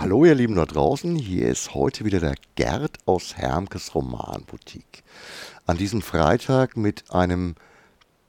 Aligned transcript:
Hallo 0.00 0.24
ihr 0.24 0.34
Lieben 0.34 0.54
da 0.54 0.64
draußen, 0.64 1.14
hier 1.14 1.48
ist 1.48 1.74
heute 1.74 2.06
wieder 2.06 2.20
der 2.20 2.34
Gerd 2.54 2.96
aus 3.04 3.36
Hermkes 3.36 3.94
Romanboutique. 3.94 5.02
An 5.66 5.76
diesem 5.76 6.00
Freitag 6.00 6.78
mit 6.78 7.10
einem 7.10 7.54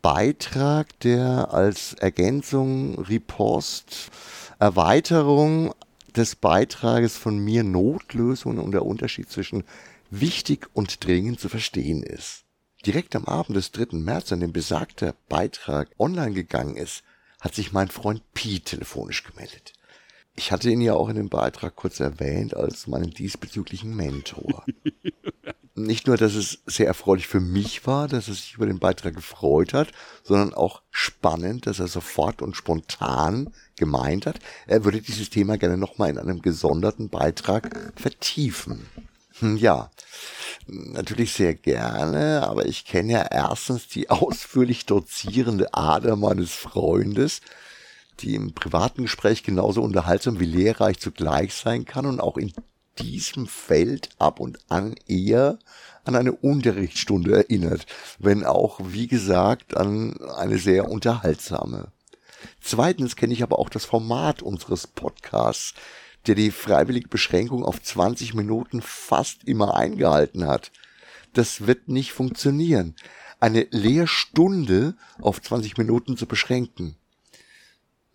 Beitrag, 0.01 0.99
der 0.99 1.53
als 1.53 1.93
Ergänzung, 1.93 2.99
Ripost, 2.99 4.11
Erweiterung 4.59 5.73
des 6.13 6.35
Beitrages 6.35 7.15
von 7.15 7.37
mir 7.37 7.63
Notlösungen 7.63 8.59
und 8.59 8.73
der 8.73 8.85
Unterschied 8.85 9.29
zwischen 9.29 9.63
wichtig 10.09 10.67
und 10.73 11.05
dringend 11.05 11.39
zu 11.39 11.47
verstehen 11.47 12.03
ist. 12.03 12.43
Direkt 12.85 13.15
am 13.15 13.23
Abend 13.23 13.55
des 13.55 13.71
3. 13.71 13.95
März, 13.97 14.33
an 14.33 14.41
dem 14.41 14.51
besagter 14.51 15.15
Beitrag 15.29 15.89
online 15.97 16.33
gegangen 16.33 16.75
ist, 16.75 17.03
hat 17.39 17.55
sich 17.55 17.71
mein 17.71 17.87
Freund 17.87 18.23
Pete 18.33 18.75
telefonisch 18.75 19.23
gemeldet. 19.23 19.71
Ich 20.35 20.51
hatte 20.51 20.69
ihn 20.69 20.81
ja 20.81 20.93
auch 20.93 21.09
in 21.09 21.15
dem 21.15 21.29
Beitrag 21.29 21.75
kurz 21.75 21.99
erwähnt 21.99 22.55
als 22.55 22.87
meinen 22.87 23.11
diesbezüglichen 23.11 23.95
Mentor. 23.95 24.65
Nicht 25.75 26.07
nur, 26.07 26.17
dass 26.17 26.35
es 26.35 26.59
sehr 26.65 26.87
erfreulich 26.87 27.27
für 27.27 27.39
mich 27.39 27.87
war, 27.87 28.07
dass 28.07 28.27
er 28.27 28.33
sich 28.33 28.55
über 28.55 28.65
den 28.65 28.79
Beitrag 28.79 29.15
gefreut 29.15 29.73
hat, 29.73 29.89
sondern 30.23 30.53
auch 30.53 30.81
spannend, 30.91 31.65
dass 31.65 31.79
er 31.79 31.87
sofort 31.87 32.41
und 32.41 32.55
spontan 32.55 33.53
gemeint 33.77 34.25
hat, 34.25 34.39
er 34.67 34.83
würde 34.83 35.01
dieses 35.01 35.29
Thema 35.29 35.57
gerne 35.57 35.77
nochmal 35.77 36.09
in 36.09 36.17
einem 36.17 36.41
gesonderten 36.41 37.09
Beitrag 37.09 37.93
vertiefen. 37.95 38.85
Hm, 39.39 39.57
ja, 39.57 39.89
natürlich 40.67 41.33
sehr 41.33 41.55
gerne, 41.55 42.47
aber 42.47 42.65
ich 42.65 42.85
kenne 42.85 43.13
ja 43.13 43.21
erstens 43.31 43.87
die 43.87 44.09
ausführlich 44.11 44.85
dozierende 44.85 45.73
Ader 45.73 46.15
meines 46.15 46.51
Freundes, 46.51 47.41
die 48.19 48.35
im 48.35 48.53
privaten 48.53 49.03
Gespräch 49.03 49.43
genauso 49.43 49.81
unterhaltsam 49.81 50.39
wie 50.39 50.45
lehrreich 50.45 50.99
zugleich 50.99 51.53
sein 51.53 51.85
kann 51.85 52.05
und 52.05 52.19
auch 52.19 52.37
in 52.37 52.53
diesem 52.99 53.47
Feld 53.47 54.09
ab 54.19 54.39
und 54.39 54.59
an 54.69 54.95
eher 55.07 55.57
an 56.03 56.15
eine 56.15 56.33
Unterrichtsstunde 56.33 57.35
erinnert, 57.35 57.85
wenn 58.19 58.43
auch, 58.43 58.79
wie 58.83 59.07
gesagt, 59.07 59.77
an 59.77 60.17
eine 60.35 60.57
sehr 60.57 60.89
unterhaltsame. 60.89 61.91
Zweitens 62.59 63.15
kenne 63.15 63.33
ich 63.33 63.43
aber 63.43 63.59
auch 63.59 63.69
das 63.69 63.85
Format 63.85 64.41
unseres 64.41 64.87
Podcasts, 64.87 65.73
der 66.27 66.35
die 66.35 66.51
freiwillige 66.51 67.07
Beschränkung 67.07 67.63
auf 67.63 67.81
20 67.81 68.33
Minuten 68.33 68.81
fast 68.81 69.43
immer 69.43 69.75
eingehalten 69.75 70.45
hat. 70.45 70.71
Das 71.33 71.65
wird 71.65 71.87
nicht 71.87 72.13
funktionieren. 72.13 72.95
Eine 73.39 73.67
Lehrstunde 73.71 74.95
auf 75.19 75.41
20 75.41 75.77
Minuten 75.77 76.17
zu 76.17 76.27
beschränken. 76.27 76.95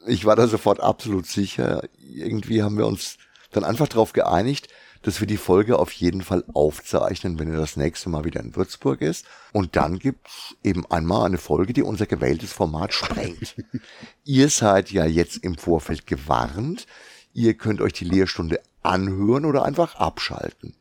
Ich 0.06 0.24
war 0.24 0.36
da 0.36 0.46
sofort 0.46 0.80
absolut 0.80 1.26
sicher. 1.26 1.82
Irgendwie 1.98 2.62
haben 2.62 2.78
wir 2.78 2.86
uns 2.86 3.18
dann 3.50 3.64
einfach 3.64 3.88
darauf 3.88 4.12
geeinigt, 4.12 4.68
dass 5.02 5.20
wir 5.20 5.26
die 5.26 5.36
Folge 5.36 5.78
auf 5.78 5.92
jeden 5.92 6.22
Fall 6.22 6.44
aufzeichnen, 6.52 7.38
wenn 7.38 7.52
er 7.52 7.58
das 7.58 7.76
nächste 7.76 8.08
Mal 8.08 8.24
wieder 8.24 8.40
in 8.40 8.56
Würzburg 8.56 9.02
ist. 9.02 9.24
Und 9.52 9.76
dann 9.76 9.98
gibt's 9.98 10.56
eben 10.62 10.84
einmal 10.90 11.26
eine 11.26 11.38
Folge, 11.38 11.72
die 11.72 11.82
unser 11.82 12.06
gewähltes 12.06 12.52
Format 12.52 12.92
sprengt. 12.92 13.56
Ihr 14.24 14.48
seid 14.48 14.90
ja 14.90 15.06
jetzt 15.06 15.38
im 15.38 15.56
Vorfeld 15.56 16.06
gewarnt. 16.06 16.86
Ihr 17.32 17.54
könnt 17.54 17.80
euch 17.80 17.92
die 17.92 18.04
Lehrstunde 18.04 18.60
anhören 18.82 19.44
oder 19.44 19.64
einfach 19.64 19.96
abschalten. 19.96 20.74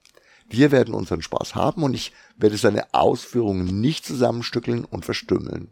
Wir 0.48 0.72
werden 0.72 0.94
unseren 0.94 1.22
Spaß 1.22 1.56
haben 1.56 1.84
und 1.84 1.94
ich 1.94 2.12
werde 2.38 2.58
seine 2.58 2.94
Ausführungen 2.94 3.82
nicht 3.82 4.06
zusammenstückeln 4.06 4.86
und 4.86 5.06
verstümmeln. 5.06 5.70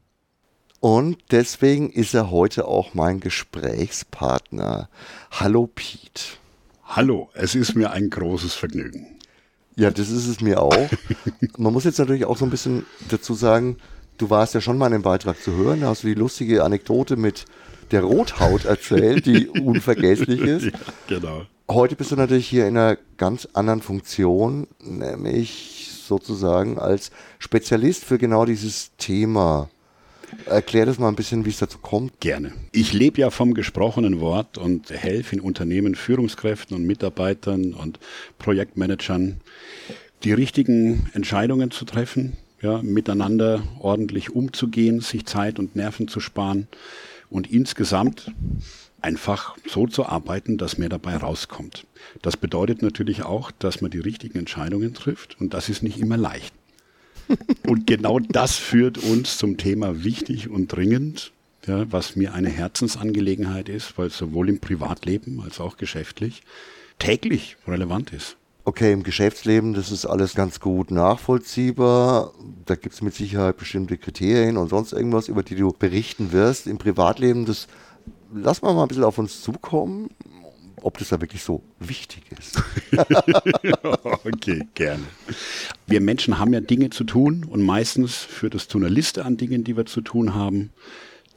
Und 0.83 1.17
deswegen 1.31 1.91
ist 1.91 2.13
er 2.13 2.29
heute 2.29 2.67
auch 2.67 2.93
mein 2.93 3.21
Gesprächspartner. 3.21 4.89
Hallo 5.31 5.69
Pete. 5.73 6.23
Hallo, 6.83 7.29
es 7.35 7.55
ist 7.55 7.73
mir 7.75 7.91
ein 7.91 8.09
großes 8.09 8.53
Vergnügen. 8.53 9.07
Ja, 9.77 9.91
das 9.91 10.09
ist 10.09 10.27
es 10.27 10.41
mir 10.41 10.61
auch. 10.61 10.89
Man 11.57 11.71
muss 11.71 11.85
jetzt 11.85 11.99
natürlich 11.99 12.25
auch 12.25 12.35
so 12.35 12.43
ein 12.43 12.51
bisschen 12.51 12.85
dazu 13.07 13.33
sagen, 13.33 13.77
du 14.17 14.29
warst 14.29 14.55
ja 14.55 14.59
schon 14.59 14.77
mal 14.77 14.87
in 14.87 14.91
dem 14.91 15.03
Beitrag 15.03 15.41
zu 15.41 15.53
hören, 15.53 15.79
da 15.79 15.87
hast 15.87 16.03
du 16.03 16.07
die 16.07 16.15
lustige 16.15 16.65
Anekdote 16.65 17.15
mit 17.15 17.45
der 17.91 18.03
Rothaut 18.03 18.65
erzählt, 18.65 19.25
die 19.25 19.47
unvergesslich 19.61 20.41
ist. 20.41 20.65
Ja, 20.65 20.71
genau. 21.07 21.45
Heute 21.71 21.95
bist 21.95 22.11
du 22.11 22.17
natürlich 22.17 22.49
hier 22.49 22.67
in 22.67 22.75
einer 22.75 22.97
ganz 23.15 23.47
anderen 23.53 23.81
Funktion, 23.81 24.67
nämlich 24.81 25.91
sozusagen 26.05 26.77
als 26.77 27.09
Spezialist 27.39 28.03
für 28.03 28.17
genau 28.17 28.43
dieses 28.43 28.91
Thema. 28.97 29.69
Erklär 30.45 30.85
das 30.85 30.99
mal 30.99 31.09
ein 31.09 31.15
bisschen, 31.15 31.45
wie 31.45 31.49
es 31.49 31.57
dazu 31.57 31.77
kommt. 31.77 32.19
Gerne. 32.19 32.53
Ich 32.71 32.93
lebe 32.93 33.21
ja 33.21 33.29
vom 33.29 33.53
gesprochenen 33.53 34.19
Wort 34.19 34.57
und 34.57 34.89
helfe 34.89 35.35
in 35.35 35.41
Unternehmen, 35.41 35.95
Führungskräften 35.95 36.75
und 36.75 36.85
Mitarbeitern 36.85 37.73
und 37.73 37.99
Projektmanagern, 38.37 39.41
die 40.23 40.33
richtigen 40.33 41.09
Entscheidungen 41.13 41.71
zu 41.71 41.85
treffen, 41.85 42.37
ja, 42.61 42.81
miteinander 42.81 43.61
ordentlich 43.79 44.33
umzugehen, 44.33 45.01
sich 45.01 45.25
Zeit 45.25 45.59
und 45.59 45.75
Nerven 45.75 46.07
zu 46.07 46.19
sparen 46.19 46.67
und 47.29 47.51
insgesamt 47.51 48.31
einfach 49.01 49.57
so 49.67 49.85
zu 49.87 50.05
arbeiten, 50.05 50.57
dass 50.57 50.77
mehr 50.77 50.89
dabei 50.89 51.17
rauskommt. 51.17 51.85
Das 52.21 52.37
bedeutet 52.37 52.81
natürlich 52.81 53.23
auch, 53.23 53.51
dass 53.51 53.81
man 53.81 53.91
die 53.91 53.99
richtigen 53.99 54.39
Entscheidungen 54.39 54.93
trifft 54.93 55.39
und 55.41 55.53
das 55.53 55.67
ist 55.67 55.83
nicht 55.83 55.99
immer 55.99 56.17
leicht. 56.17 56.53
Und 57.67 57.87
genau 57.87 58.19
das 58.19 58.55
führt 58.55 58.97
uns 58.97 59.37
zum 59.37 59.57
Thema 59.57 60.03
wichtig 60.03 60.49
und 60.49 60.67
dringend, 60.67 61.31
ja, 61.67 61.91
was 61.91 62.15
mir 62.15 62.33
eine 62.33 62.49
Herzensangelegenheit 62.49 63.69
ist, 63.69 63.97
weil 63.97 64.07
es 64.07 64.17
sowohl 64.17 64.49
im 64.49 64.59
Privatleben 64.59 65.41
als 65.41 65.59
auch 65.59 65.77
geschäftlich 65.77 66.43
täglich 66.99 67.57
relevant 67.67 68.13
ist. 68.13 68.37
Okay, 68.65 68.93
im 68.93 69.03
Geschäftsleben, 69.03 69.73
das 69.73 69.91
ist 69.91 70.05
alles 70.05 70.35
ganz 70.35 70.61
gut 70.61 70.89
nachvollziehbar. 70.89 72.33
Da 72.65 72.75
gibt 72.75 72.95
es 72.95 73.01
mit 73.01 73.13
Sicherheit 73.13 73.57
bestimmte 73.57 73.97
Kriterien 73.97 74.55
und 74.55 74.69
sonst 74.69 74.93
irgendwas, 74.93 75.27
über 75.27 75.43
die 75.43 75.55
du 75.55 75.73
berichten 75.73 76.31
wirst. 76.31 76.67
Im 76.67 76.77
Privatleben, 76.77 77.45
das 77.45 77.67
lass 78.33 78.61
mal 78.61 78.73
mal 78.73 78.83
ein 78.83 78.87
bisschen 78.87 79.03
auf 79.03 79.17
uns 79.17 79.41
zukommen, 79.41 80.09
ob 80.83 80.97
das 80.97 81.09
da 81.09 81.21
wirklich 81.21 81.43
so 81.43 81.63
wichtig 81.79 82.23
ist. 82.37 82.61
okay, 84.23 84.67
gerne. 84.73 85.03
Wir 85.87 86.01
Menschen 86.01 86.39
haben 86.39 86.53
ja 86.53 86.61
Dinge 86.61 86.89
zu 86.89 87.03
tun 87.03 87.45
und 87.49 87.61
meistens 87.61 88.15
führt 88.15 88.55
es 88.55 88.67
zu 88.67 88.77
einer 88.77 88.89
Liste 88.89 89.25
an 89.25 89.37
Dingen, 89.37 89.63
die 89.63 89.77
wir 89.77 89.85
zu 89.85 90.01
tun 90.01 90.33
haben, 90.33 90.71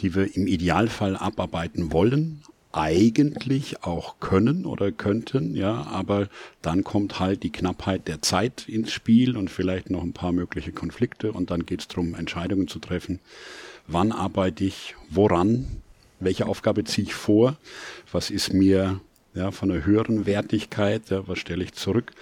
die 0.00 0.14
wir 0.14 0.36
im 0.36 0.46
Idealfall 0.46 1.16
abarbeiten 1.16 1.92
wollen, 1.92 2.42
eigentlich 2.72 3.82
auch 3.84 4.20
können 4.20 4.66
oder 4.66 4.92
könnten, 4.92 5.56
ja, 5.56 5.86
aber 5.86 6.28
dann 6.60 6.84
kommt 6.84 7.18
halt 7.18 7.42
die 7.42 7.50
Knappheit 7.50 8.06
der 8.06 8.20
Zeit 8.20 8.68
ins 8.68 8.92
Spiel 8.92 9.36
und 9.36 9.50
vielleicht 9.50 9.88
noch 9.88 10.02
ein 10.02 10.12
paar 10.12 10.32
mögliche 10.32 10.72
Konflikte 10.72 11.32
und 11.32 11.50
dann 11.50 11.64
geht 11.64 11.80
es 11.80 11.88
darum, 11.88 12.14
Entscheidungen 12.14 12.68
zu 12.68 12.78
treffen. 12.78 13.20
Wann 13.86 14.12
arbeite 14.12 14.64
ich, 14.64 14.94
woran, 15.08 15.80
welche 16.20 16.46
Aufgabe 16.46 16.84
ziehe 16.84 17.06
ich 17.06 17.14
vor, 17.14 17.56
was 18.12 18.30
ist 18.30 18.52
mir 18.52 19.00
ja, 19.36 19.50
von 19.50 19.70
einer 19.70 19.84
höheren 19.84 20.26
Wertigkeit, 20.26 21.10
ja, 21.10 21.28
was 21.28 21.38
stelle 21.38 21.62
ich 21.62 21.74
zurück 21.74 22.12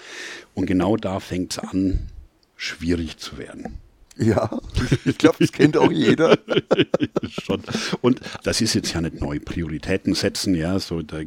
und 0.53 0.67
genau 0.67 0.97
da 0.97 1.21
fängt 1.21 1.53
es 1.53 1.59
an, 1.59 2.09
schwierig 2.57 3.17
zu 3.19 3.39
werden. 3.39 3.79
Ja, 4.17 4.61
ich 5.05 5.19
glaube, 5.19 5.39
das 5.41 5.51
kennt 5.51 5.77
auch 5.77 5.91
jeder. 5.91 6.39
Schon. 7.29 7.63
Und 8.01 8.21
das 8.45 8.61
ist 8.61 8.75
jetzt 8.75 8.95
ja 8.95 9.01
nicht 9.01 9.21
neu. 9.21 9.41
Prioritäten 9.41 10.15
setzen, 10.15 10.55
ja, 10.55 10.79
so 10.79 11.03
da, 11.03 11.21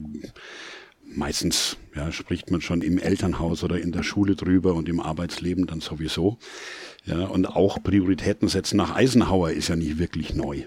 meistens 1.03 1.77
ja, 1.95 2.11
spricht 2.11 2.49
man 2.51 2.61
schon 2.61 2.81
im 2.81 2.97
Elternhaus 2.97 3.63
oder 3.63 3.79
in 3.79 3.91
der 3.91 4.03
Schule 4.03 4.35
drüber 4.35 4.73
und 4.73 4.87
im 4.87 4.99
Arbeitsleben 4.99 5.67
dann 5.67 5.81
sowieso. 5.81 6.37
Ja, 7.05 7.25
und 7.25 7.45
auch 7.45 7.81
Prioritäten 7.81 8.47
setzen 8.47 8.77
nach 8.77 8.95
Eisenhower 8.95 9.51
ist 9.51 9.69
ja 9.69 9.75
nicht 9.75 9.97
wirklich 9.97 10.33
neu. 10.33 10.63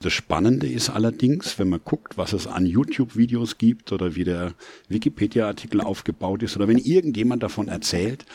Das 0.00 0.12
Spannende 0.12 0.66
ist 0.66 0.90
allerdings, 0.90 1.58
wenn 1.58 1.70
man 1.70 1.80
guckt, 1.82 2.18
was 2.18 2.32
es 2.32 2.46
an 2.46 2.66
YouTube-Videos 2.66 3.58
gibt 3.58 3.92
oder 3.92 4.14
wie 4.14 4.24
der 4.24 4.52
Wikipedia-Artikel 4.88 5.80
aufgebaut 5.80 6.42
ist 6.42 6.56
oder 6.56 6.68
wenn 6.68 6.78
irgendjemand 6.78 7.42
davon 7.42 7.68
erzählt, 7.68 8.26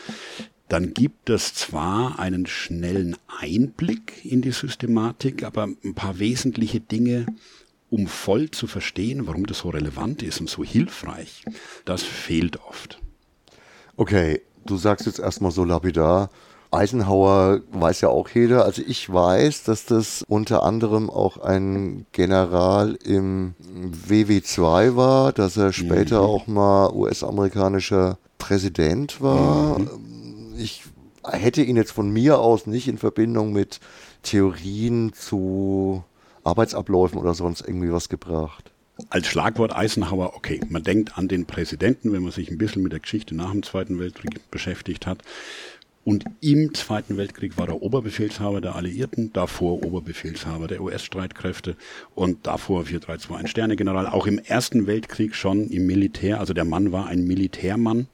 dann 0.70 0.94
gibt 0.94 1.30
es 1.30 1.54
zwar 1.54 2.18
einen 2.18 2.46
schnellen 2.46 3.16
Einblick 3.40 4.26
in 4.26 4.42
die 4.42 4.52
Systematik, 4.52 5.44
aber 5.44 5.68
ein 5.84 5.94
paar 5.94 6.18
wesentliche 6.18 6.80
Dinge, 6.80 7.26
um 7.90 8.08
voll 8.08 8.50
zu 8.50 8.68
verstehen, 8.68 9.28
warum 9.28 9.46
das 9.46 9.60
so 9.60 9.70
relevant 9.70 10.24
ist 10.24 10.40
und 10.40 10.50
so 10.50 10.64
hilfreich, 10.64 11.44
das 11.86 12.04
fehlt 12.04 12.62
oft. 12.62 13.02
Okay, 13.98 14.42
du 14.66 14.78
sagst 14.78 15.06
jetzt 15.06 15.20
erstmal 15.20 15.52
so 15.52 15.66
lapidar, 15.66 16.32
Eisenhower 16.72 17.62
weiß 17.72 18.02
ja 18.02 18.10
auch 18.10 18.30
jeder. 18.30 18.66
Also 18.66 18.82
ich 18.86 19.12
weiß, 19.12 19.64
dass 19.64 19.86
das 19.86 20.24
unter 20.28 20.64
anderem 20.64 21.10
auch 21.10 21.38
ein 21.38 22.06
General 22.14 22.98
im 23.04 23.56
WW2 24.08 24.96
war, 24.96 25.34
dass 25.34 25.58
er 25.58 25.74
später 25.74 26.20
mhm. 26.22 26.26
auch 26.26 26.48
mal 26.48 26.92
US-amerikanischer 26.94 28.18
Präsident 28.38 29.22
war. 29.22 29.80
Mhm 29.80 30.22
ich 30.62 30.84
hätte 31.24 31.62
ihn 31.64 31.76
jetzt 31.76 31.92
von 31.92 32.10
mir 32.10 32.40
aus 32.40 32.68
nicht 32.68 32.88
in 32.88 32.98
Verbindung 32.98 33.52
mit 33.54 33.80
Theorien 34.24 35.14
zu 35.14 36.04
Arbeitsabläufen 36.44 37.20
oder 37.20 37.34
sonst 37.34 37.62
irgendwie 37.62 37.92
was 37.92 38.10
gebracht. 38.10 38.72
als 39.10 39.28
Schlagwort 39.28 39.76
Eisenhower, 39.76 40.36
okay, 40.36 40.60
man 40.70 40.84
denkt 40.84 41.18
an 41.18 41.28
den 41.28 41.46
Präsidenten, 41.46 42.14
wenn 42.14 42.24
man 42.24 42.32
sich 42.32 42.52
ein 42.52 42.58
bisschen 42.58 42.84
mit 42.84 42.92
der 42.92 43.00
Geschichte 43.00 43.36
nach 43.36 43.52
dem 43.52 43.64
Zweiten 43.64 44.00
Weltkrieg 44.00 44.52
beschäftigt 44.52 45.08
hat. 45.08 45.20
Und 46.04 46.26
im 46.42 46.74
Zweiten 46.74 47.18
Weltkrieg 47.18 47.58
war 47.58 47.68
er 47.68 47.82
Oberbefehlshaber 47.82 48.60
der 48.60 48.76
Alliierten, 48.76 49.32
davor 49.34 49.84
Oberbefehlshaber 49.84 50.68
der 50.68 50.82
US-Streitkräfte 50.82 51.76
und 52.16 52.48
davor 52.48 52.86
4321 52.86 53.52
Sternegeneral. 53.52 54.08
Auch 54.08 54.26
im 54.26 54.40
Ersten 54.40 54.88
Weltkrieg 54.88 55.36
schon 55.36 55.70
im 55.70 55.86
Militär. 55.86 56.40
Also 56.40 56.54
der 56.54 56.66
Mann 56.66 56.92
war 56.92 57.06
ein 57.06 57.26
Militärmann, 57.26 58.08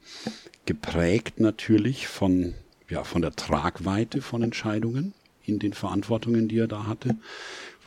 geprägt 0.66 1.40
natürlich 1.40 2.08
von, 2.08 2.54
ja, 2.90 3.04
von 3.04 3.22
der 3.22 3.32
Tragweite 3.32 4.20
von 4.20 4.42
Entscheidungen 4.42 5.14
in 5.46 5.58
den 5.58 5.72
Verantwortungen, 5.72 6.46
die 6.48 6.58
er 6.58 6.68
da 6.68 6.86
hatte 6.86 7.16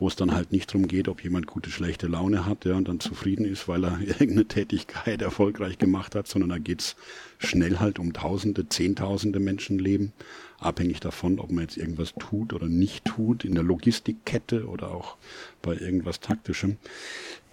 wo 0.02 0.08
es 0.08 0.16
dann 0.16 0.34
halt 0.34 0.52
nicht 0.52 0.74
darum 0.74 0.88
geht, 0.88 1.08
ob 1.08 1.24
jemand 1.24 1.46
gute, 1.46 1.70
schlechte 1.70 2.08
Laune 2.08 2.48
hat 2.48 2.66
ja, 2.66 2.74
und 2.74 2.88
dann 2.88 3.00
zufrieden 3.00 3.46
ist, 3.46 3.68
weil 3.68 3.86
er 3.86 4.00
irgendeine 4.02 4.46
Tätigkeit 4.46 5.22
erfolgreich 5.22 5.78
gemacht 5.78 6.16
hat, 6.16 6.28
sondern 6.28 6.50
da 6.50 6.58
geht's 6.58 6.96
schnell 7.38 7.78
halt 7.78 8.00
um 8.00 8.12
Tausende, 8.12 8.68
Zehntausende 8.68 9.40
Menschenleben, 9.40 10.12
abhängig 10.60 11.02
davon, 11.02 11.38
ob 11.38 11.52
man 11.52 11.66
jetzt 11.66 11.78
irgendwas 11.78 12.16
tut 12.18 12.52
oder 12.52 12.66
nicht 12.66 13.06
tut, 13.06 13.46
in 13.46 13.54
der 13.54 13.64
Logistikkette 13.64 14.66
oder 14.66 14.90
auch 14.90 15.18
bei 15.62 15.78
irgendwas 15.78 16.20
Taktischem. 16.20 16.78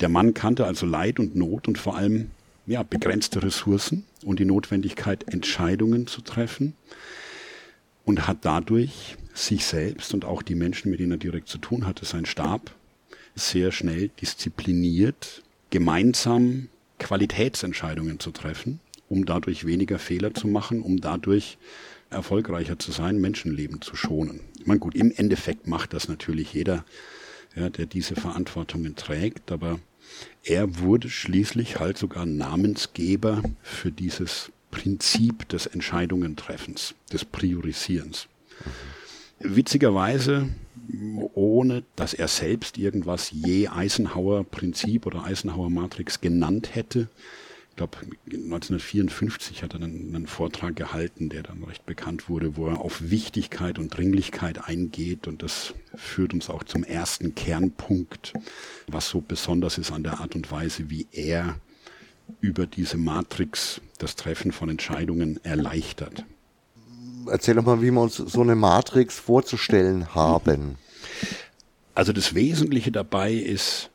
Der 0.01 0.09
Mann 0.09 0.33
kannte 0.33 0.65
also 0.65 0.87
Leid 0.87 1.21
und 1.21 1.37
Not 1.37 1.69
und 1.69 1.77
vor 1.77 1.97
allem 1.97 2.31
ja, 2.67 2.83
begrenzte 2.83 3.43
Ressourcen 3.43 4.05
und 4.25 4.39
die 4.39 4.47
Notwendigkeit, 4.47 5.29
Entscheidungen 5.29 6.07
zu 6.07 6.23
treffen 6.23 6.73
und 8.09 8.27
hat 8.27 8.39
dadurch 8.47 9.19
sich 9.35 9.67
selbst 9.67 10.15
und 10.15 10.25
auch 10.25 10.41
die 10.41 10.55
Menschen, 10.55 10.91
mit 10.91 10.99
denen 10.99 11.13
er 11.13 11.19
direkt 11.19 11.47
zu 11.47 11.59
tun 11.59 11.87
hatte, 11.87 12.07
sein 12.07 12.25
Stab, 12.25 12.75
sehr 13.35 13.71
schnell 13.71 14.09
diszipliniert, 14.09 15.43
gemeinsam 15.69 16.69
Qualitätsentscheidungen 16.99 18.19
zu 18.19 18.31
treffen, 18.31 18.81
um 19.11 19.27
dadurch 19.27 19.67
weniger 19.67 19.99
Fehler 19.99 20.33
zu 20.33 20.49
machen, 20.49 20.81
um 20.81 21.03
dadurch 21.03 21.59
erfolgreicher 22.09 22.79
zu 22.79 22.93
sein, 22.93 23.21
Menschenleben 23.21 23.83
zu 23.83 23.95
schonen. 23.95 24.41
Ich 24.59 24.67
meine, 24.67 24.81
gut, 24.81 24.95
im 24.95 25.13
Endeffekt 25.15 25.67
macht 25.67 25.93
das 25.93 26.09
natürlich 26.09 26.55
jeder, 26.55 26.87
ja, 27.55 27.69
der 27.69 27.85
diese 27.85 28.17
Verantwortungen 28.17 28.97
trägt, 28.97 29.53
aber 29.53 29.81
er 30.45 30.79
wurde 30.79 31.11
schließlich 31.11 31.79
halt 31.79 31.99
sogar 31.99 32.25
Namensgeber 32.25 33.43
für 33.63 33.93
dieses 33.93 34.51
Prinzip 34.71 35.49
des 35.49 35.67
Entscheidungentreffens, 35.67 36.95
des 37.13 37.25
Priorisierens. 37.25 38.29
Witzigerweise, 39.41 40.49
ohne 41.35 41.85
dass 41.97 42.15
er 42.15 42.29
selbst 42.29 42.79
irgendwas 42.79 43.31
je 43.31 43.69
Eisenhower 43.69 44.45
Prinzip 44.45 45.07
oder 45.07 45.25
Eisenhower 45.25 45.71
Matrix 45.71 46.21
genannt 46.21 46.75
hätte. 46.75 47.09
Ich 47.71 47.77
glaube, 47.77 47.99
1954 48.27 49.63
hat 49.63 49.75
er 49.75 49.83
einen, 49.83 50.15
einen 50.15 50.27
Vortrag 50.27 50.75
gehalten, 50.75 51.29
der 51.29 51.45
dann 51.45 51.63
recht 51.63 51.87
bekannt 51.87 52.29
wurde, 52.29 52.57
wo 52.57 52.67
er 52.67 52.81
auf 52.81 53.11
Wichtigkeit 53.11 53.79
und 53.79 53.97
Dringlichkeit 53.97 54.67
eingeht. 54.67 55.29
Und 55.29 55.45
das 55.45 55.75
führt 55.95 56.35
uns 56.35 56.51
auch 56.51 56.65
zum 56.65 56.83
ersten 56.83 57.37
Kernpunkt, 57.37 58.33
was 58.89 59.09
so 59.09 59.21
besonders 59.21 59.79
ist 59.79 59.93
an 59.93 60.03
der 60.03 60.19
Art 60.19 60.35
und 60.35 60.51
Weise, 60.51 60.91
wie 60.91 61.07
er 61.13 61.61
über 62.41 62.67
diese 62.67 62.97
Matrix 62.97 63.81
das 63.99 64.17
Treffen 64.17 64.53
von 64.53 64.69
Entscheidungen 64.69 65.43
erleichtert. 65.45 66.25
Erzähl 67.27 67.55
doch 67.55 67.65
mal, 67.65 67.83
wie 67.83 67.91
wir 67.91 68.01
uns 68.01 68.17
so 68.17 68.41
eine 68.41 68.55
Matrix 68.55 69.19
vorzustellen 69.19 70.15
haben. 70.15 70.77
Also 71.95 72.13
das 72.13 72.35
Wesentliche 72.35 72.93
dabei 72.93 73.33
ist, 73.33 73.91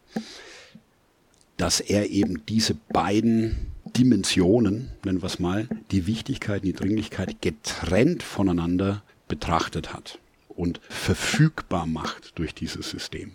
dass 1.57 1.80
er 1.80 2.09
eben 2.09 2.45
diese 2.47 2.75
beiden 2.91 3.71
Dimensionen, 3.95 4.91
nennen 5.06 5.21
wir 5.21 5.27
es 5.27 5.39
mal, 5.39 5.68
die 5.91 6.07
Wichtigkeit 6.07 6.62
und 6.62 6.68
die 6.68 6.74
Dringlichkeit 6.74 7.41
getrennt 7.41 8.24
voneinander 8.24 9.03
betrachtet 9.27 9.94
hat 9.94 10.19
und 10.50 10.80
verfügbar 10.89 11.85
macht 11.85 12.38
durch 12.38 12.53
dieses 12.53 12.89
System. 12.89 13.33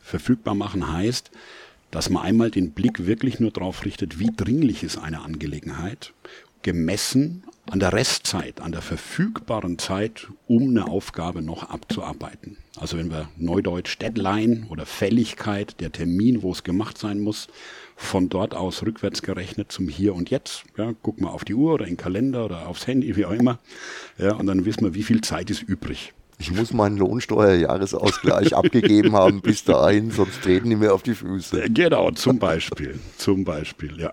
Verfügbar 0.00 0.54
machen 0.54 0.90
heißt, 0.90 1.30
dass 1.90 2.10
man 2.10 2.22
einmal 2.22 2.50
den 2.50 2.72
Blick 2.72 3.06
wirklich 3.06 3.40
nur 3.40 3.50
darauf 3.50 3.84
richtet, 3.84 4.18
wie 4.18 4.30
dringlich 4.34 4.82
ist 4.82 4.98
eine 4.98 5.22
Angelegenheit, 5.22 6.12
gemessen 6.62 7.44
an 7.70 7.80
der 7.80 7.92
Restzeit, 7.92 8.60
an 8.60 8.72
der 8.72 8.82
verfügbaren 8.82 9.78
Zeit, 9.78 10.28
um 10.46 10.70
eine 10.70 10.86
Aufgabe 10.88 11.42
noch 11.42 11.64
abzuarbeiten. 11.68 12.56
Also 12.76 12.96
wenn 12.96 13.10
wir 13.10 13.28
Neudeutsch 13.36 13.98
Deadline 13.98 14.66
oder 14.70 14.86
Fälligkeit, 14.86 15.80
der 15.80 15.92
Termin, 15.92 16.42
wo 16.42 16.52
es 16.52 16.64
gemacht 16.64 16.96
sein 16.98 17.20
muss, 17.20 17.48
von 17.96 18.28
dort 18.28 18.54
aus 18.54 18.82
rückwärts 18.82 19.22
gerechnet 19.22 19.72
zum 19.72 19.88
Hier 19.88 20.14
und 20.14 20.30
Jetzt. 20.30 20.64
Ja, 20.76 20.92
guck 21.02 21.20
mal 21.20 21.30
auf 21.30 21.44
die 21.44 21.54
Uhr 21.54 21.74
oder 21.74 21.84
in 21.84 21.92
den 21.92 21.96
Kalender 21.96 22.44
oder 22.44 22.68
aufs 22.68 22.86
Handy, 22.86 23.16
wie 23.16 23.26
auch 23.26 23.32
immer. 23.32 23.58
Ja, 24.18 24.34
und 24.34 24.46
dann 24.46 24.64
wissen 24.64 24.84
wir, 24.84 24.94
wie 24.94 25.02
viel 25.02 25.20
Zeit 25.20 25.50
ist 25.50 25.62
übrig. 25.62 26.14
Ich 26.38 26.52
muss 26.52 26.72
meinen 26.72 26.96
Lohnsteuerjahresausgleich 26.96 28.54
abgegeben 28.54 29.12
haben 29.12 29.40
bis 29.40 29.64
dahin, 29.64 30.12
sonst 30.12 30.42
treten 30.42 30.70
die 30.70 30.76
mir 30.76 30.94
auf 30.94 31.02
die 31.02 31.14
Füße. 31.14 31.68
Genau, 31.70 32.12
zum 32.12 32.38
Beispiel. 32.38 32.98
Zum 33.16 33.44
Beispiel, 33.44 34.00
ja. 34.00 34.12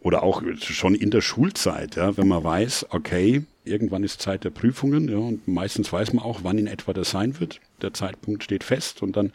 Oder 0.00 0.22
auch 0.22 0.42
schon 0.58 0.94
in 0.94 1.10
der 1.10 1.22
Schulzeit, 1.22 1.96
ja, 1.96 2.16
wenn 2.16 2.28
man 2.28 2.44
weiß, 2.44 2.86
okay, 2.90 3.44
irgendwann 3.64 4.04
ist 4.04 4.20
Zeit 4.20 4.44
der 4.44 4.50
Prüfungen, 4.50 5.08
ja, 5.08 5.16
und 5.16 5.46
meistens 5.48 5.92
weiß 5.92 6.12
man 6.12 6.24
auch, 6.24 6.40
wann 6.42 6.58
in 6.58 6.66
etwa 6.66 6.92
das 6.92 7.10
sein 7.10 7.40
wird. 7.40 7.60
Der 7.80 7.94
Zeitpunkt 7.94 8.42
steht 8.44 8.64
fest 8.64 9.02
und 9.02 9.16
dann 9.16 9.32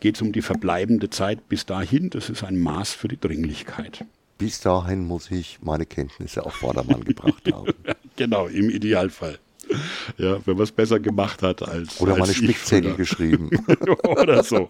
geht 0.00 0.16
es 0.16 0.22
um 0.22 0.32
die 0.32 0.42
verbleibende 0.42 1.08
Zeit 1.08 1.48
bis 1.48 1.64
dahin. 1.66 2.10
Das 2.10 2.28
ist 2.28 2.44
ein 2.44 2.58
Maß 2.58 2.92
für 2.92 3.08
die 3.08 3.18
Dringlichkeit. 3.18 4.04
Bis 4.36 4.60
dahin 4.60 5.06
muss 5.06 5.30
ich 5.30 5.60
meine 5.62 5.86
Kenntnisse 5.86 6.44
auf 6.44 6.54
Vordermann 6.54 7.04
gebracht 7.04 7.50
haben. 7.52 7.72
genau, 8.16 8.46
im 8.48 8.68
Idealfall. 8.68 9.38
Ja, 10.18 10.38
wenn 10.46 10.54
man 10.54 10.64
es 10.64 10.72
besser 10.72 11.00
gemacht 11.00 11.42
hat 11.42 11.66
als. 11.66 12.00
Oder 12.00 12.12
als 12.12 12.20
meine 12.20 12.34
Spickzettel 12.34 12.94
geschrieben. 12.94 13.50
Oder 14.04 14.44
so. 14.44 14.68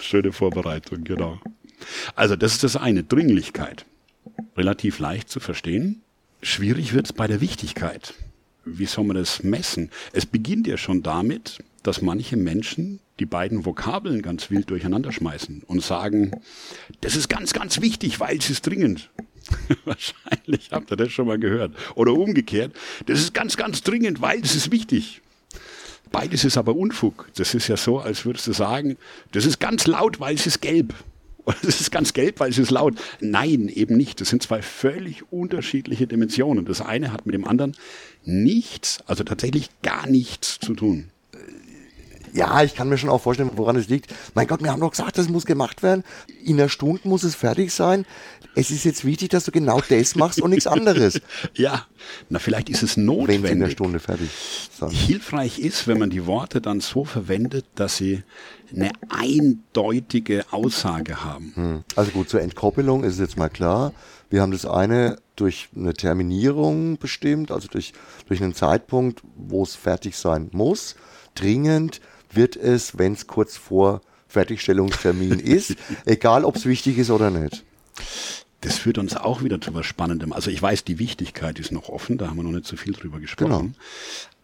Schöne 0.00 0.32
Vorbereitung, 0.32 1.04
genau. 1.04 1.40
Also, 2.14 2.36
das 2.36 2.52
ist 2.52 2.64
das 2.64 2.76
eine, 2.76 3.02
Dringlichkeit. 3.02 3.84
Relativ 4.56 4.98
leicht 4.98 5.28
zu 5.28 5.40
verstehen. 5.40 6.02
Schwierig 6.42 6.94
wird 6.94 7.06
es 7.06 7.12
bei 7.12 7.26
der 7.26 7.40
Wichtigkeit. 7.40 8.14
Wie 8.64 8.86
soll 8.86 9.04
man 9.04 9.16
das 9.16 9.42
messen? 9.42 9.90
Es 10.12 10.26
beginnt 10.26 10.66
ja 10.66 10.76
schon 10.76 11.02
damit, 11.02 11.62
dass 11.82 12.00
manche 12.00 12.36
Menschen 12.36 13.00
die 13.18 13.26
beiden 13.26 13.64
Vokabeln 13.64 14.22
ganz 14.22 14.50
wild 14.50 14.70
durcheinander 14.70 15.12
schmeißen 15.12 15.62
und 15.66 15.82
sagen, 15.82 16.32
das 17.00 17.16
ist 17.16 17.28
ganz, 17.28 17.52
ganz 17.52 17.80
wichtig, 17.80 18.20
weil 18.20 18.38
es 18.38 18.50
ist 18.50 18.66
dringend. 18.66 19.10
Wahrscheinlich 19.84 20.70
habt 20.70 20.90
ihr 20.90 20.96
das 20.96 21.12
schon 21.12 21.26
mal 21.26 21.38
gehört. 21.38 21.74
Oder 21.94 22.12
umgekehrt, 22.12 22.72
das 23.06 23.20
ist 23.20 23.34
ganz, 23.34 23.56
ganz 23.56 23.82
dringend, 23.82 24.20
weil 24.20 24.40
es 24.40 24.54
ist 24.54 24.70
wichtig. 24.70 25.20
Beides 26.10 26.44
ist 26.44 26.58
aber 26.58 26.76
Unfug. 26.76 27.28
Das 27.36 27.54
ist 27.54 27.68
ja 27.68 27.76
so, 27.76 27.98
als 27.98 28.24
würdest 28.26 28.46
du 28.46 28.52
sagen, 28.52 28.98
das 29.32 29.46
ist 29.46 29.58
ganz 29.60 29.86
laut, 29.86 30.20
weil 30.20 30.34
es 30.34 30.46
ist 30.46 30.60
gelb. 30.60 30.94
Oder 31.44 31.56
es 31.62 31.80
ist 31.80 31.90
ganz 31.90 32.12
gelb, 32.12 32.38
weil 32.38 32.50
es 32.50 32.58
ist 32.58 32.70
laut. 32.70 32.94
Nein, 33.20 33.68
eben 33.68 33.96
nicht. 33.96 34.20
Das 34.20 34.28
sind 34.28 34.42
zwei 34.42 34.62
völlig 34.62 35.32
unterschiedliche 35.32 36.06
Dimensionen. 36.06 36.66
Das 36.66 36.80
eine 36.80 37.12
hat 37.12 37.26
mit 37.26 37.34
dem 37.34 37.48
anderen 37.48 37.76
nichts, 38.24 39.00
also 39.06 39.24
tatsächlich 39.24 39.68
gar 39.82 40.06
nichts 40.06 40.60
zu 40.60 40.74
tun. 40.74 41.11
Ja, 42.32 42.62
ich 42.62 42.74
kann 42.74 42.88
mir 42.88 42.96
schon 42.96 43.10
auch 43.10 43.20
vorstellen, 43.20 43.50
woran 43.56 43.76
es 43.76 43.88
liegt. 43.88 44.12
Mein 44.34 44.46
Gott, 44.46 44.62
wir 44.62 44.70
haben 44.70 44.80
doch 44.80 44.90
gesagt, 44.90 45.18
das 45.18 45.28
muss 45.28 45.44
gemacht 45.44 45.82
werden. 45.82 46.02
In 46.44 46.58
einer 46.58 46.70
Stunde 46.70 47.02
muss 47.04 47.24
es 47.24 47.34
fertig 47.34 47.72
sein. 47.72 48.06
Es 48.54 48.70
ist 48.70 48.84
jetzt 48.84 49.04
wichtig, 49.04 49.30
dass 49.30 49.44
du 49.44 49.50
genau 49.50 49.80
das 49.86 50.14
machst 50.14 50.40
und 50.40 50.50
nichts 50.50 50.66
anderes. 50.66 51.20
ja, 51.54 51.86
na 52.28 52.38
vielleicht 52.38 52.70
ist 52.70 52.82
es 52.82 52.96
notwendig. 52.96 53.42
Wenn 53.42 53.58
in 53.58 53.62
einer 53.62 53.72
Stunde 53.72 53.98
fertig 53.98 54.30
sein. 54.72 54.90
Hilfreich 54.90 55.58
ist, 55.58 55.86
wenn 55.88 55.98
man 55.98 56.10
die 56.10 56.26
Worte 56.26 56.60
dann 56.60 56.80
so 56.80 57.04
verwendet, 57.04 57.66
dass 57.74 57.96
sie 57.96 58.22
eine 58.74 58.90
eindeutige 59.10 60.44
Aussage 60.50 61.24
haben. 61.24 61.52
Hm. 61.54 61.84
Also 61.96 62.12
gut, 62.12 62.30
zur 62.30 62.40
Entkoppelung 62.40 63.04
ist 63.04 63.14
es 63.14 63.20
jetzt 63.20 63.36
mal 63.36 63.48
klar. 63.50 63.92
Wir 64.30 64.40
haben 64.40 64.52
das 64.52 64.64
eine 64.64 65.18
durch 65.36 65.68
eine 65.76 65.92
Terminierung 65.92 66.96
bestimmt, 66.98 67.50
also 67.50 67.68
durch, 67.68 67.92
durch 68.28 68.42
einen 68.42 68.54
Zeitpunkt, 68.54 69.22
wo 69.36 69.62
es 69.62 69.74
fertig 69.74 70.16
sein 70.16 70.48
muss. 70.52 70.96
Dringend 71.34 72.00
wird 72.34 72.56
es, 72.56 72.98
wenn 72.98 73.12
es 73.12 73.26
kurz 73.26 73.56
vor 73.56 74.00
Fertigstellungstermin 74.28 75.38
ist, 75.38 75.76
egal 76.04 76.44
ob 76.44 76.56
es 76.56 76.66
wichtig 76.66 76.98
ist 76.98 77.10
oder 77.10 77.30
nicht. 77.30 77.64
Das 78.62 78.78
führt 78.78 78.98
uns 78.98 79.16
auch 79.16 79.42
wieder 79.42 79.60
zu 79.60 79.74
was 79.74 79.86
Spannendem. 79.86 80.32
Also 80.32 80.50
ich 80.50 80.62
weiß, 80.62 80.84
die 80.84 80.98
Wichtigkeit 80.98 81.58
ist 81.58 81.72
noch 81.72 81.88
offen, 81.88 82.16
da 82.16 82.28
haben 82.28 82.36
wir 82.36 82.44
noch 82.44 82.52
nicht 82.52 82.66
so 82.66 82.76
viel 82.76 82.92
drüber 82.92 83.18
gesprochen. 83.18 83.50
Genau. 83.50 83.72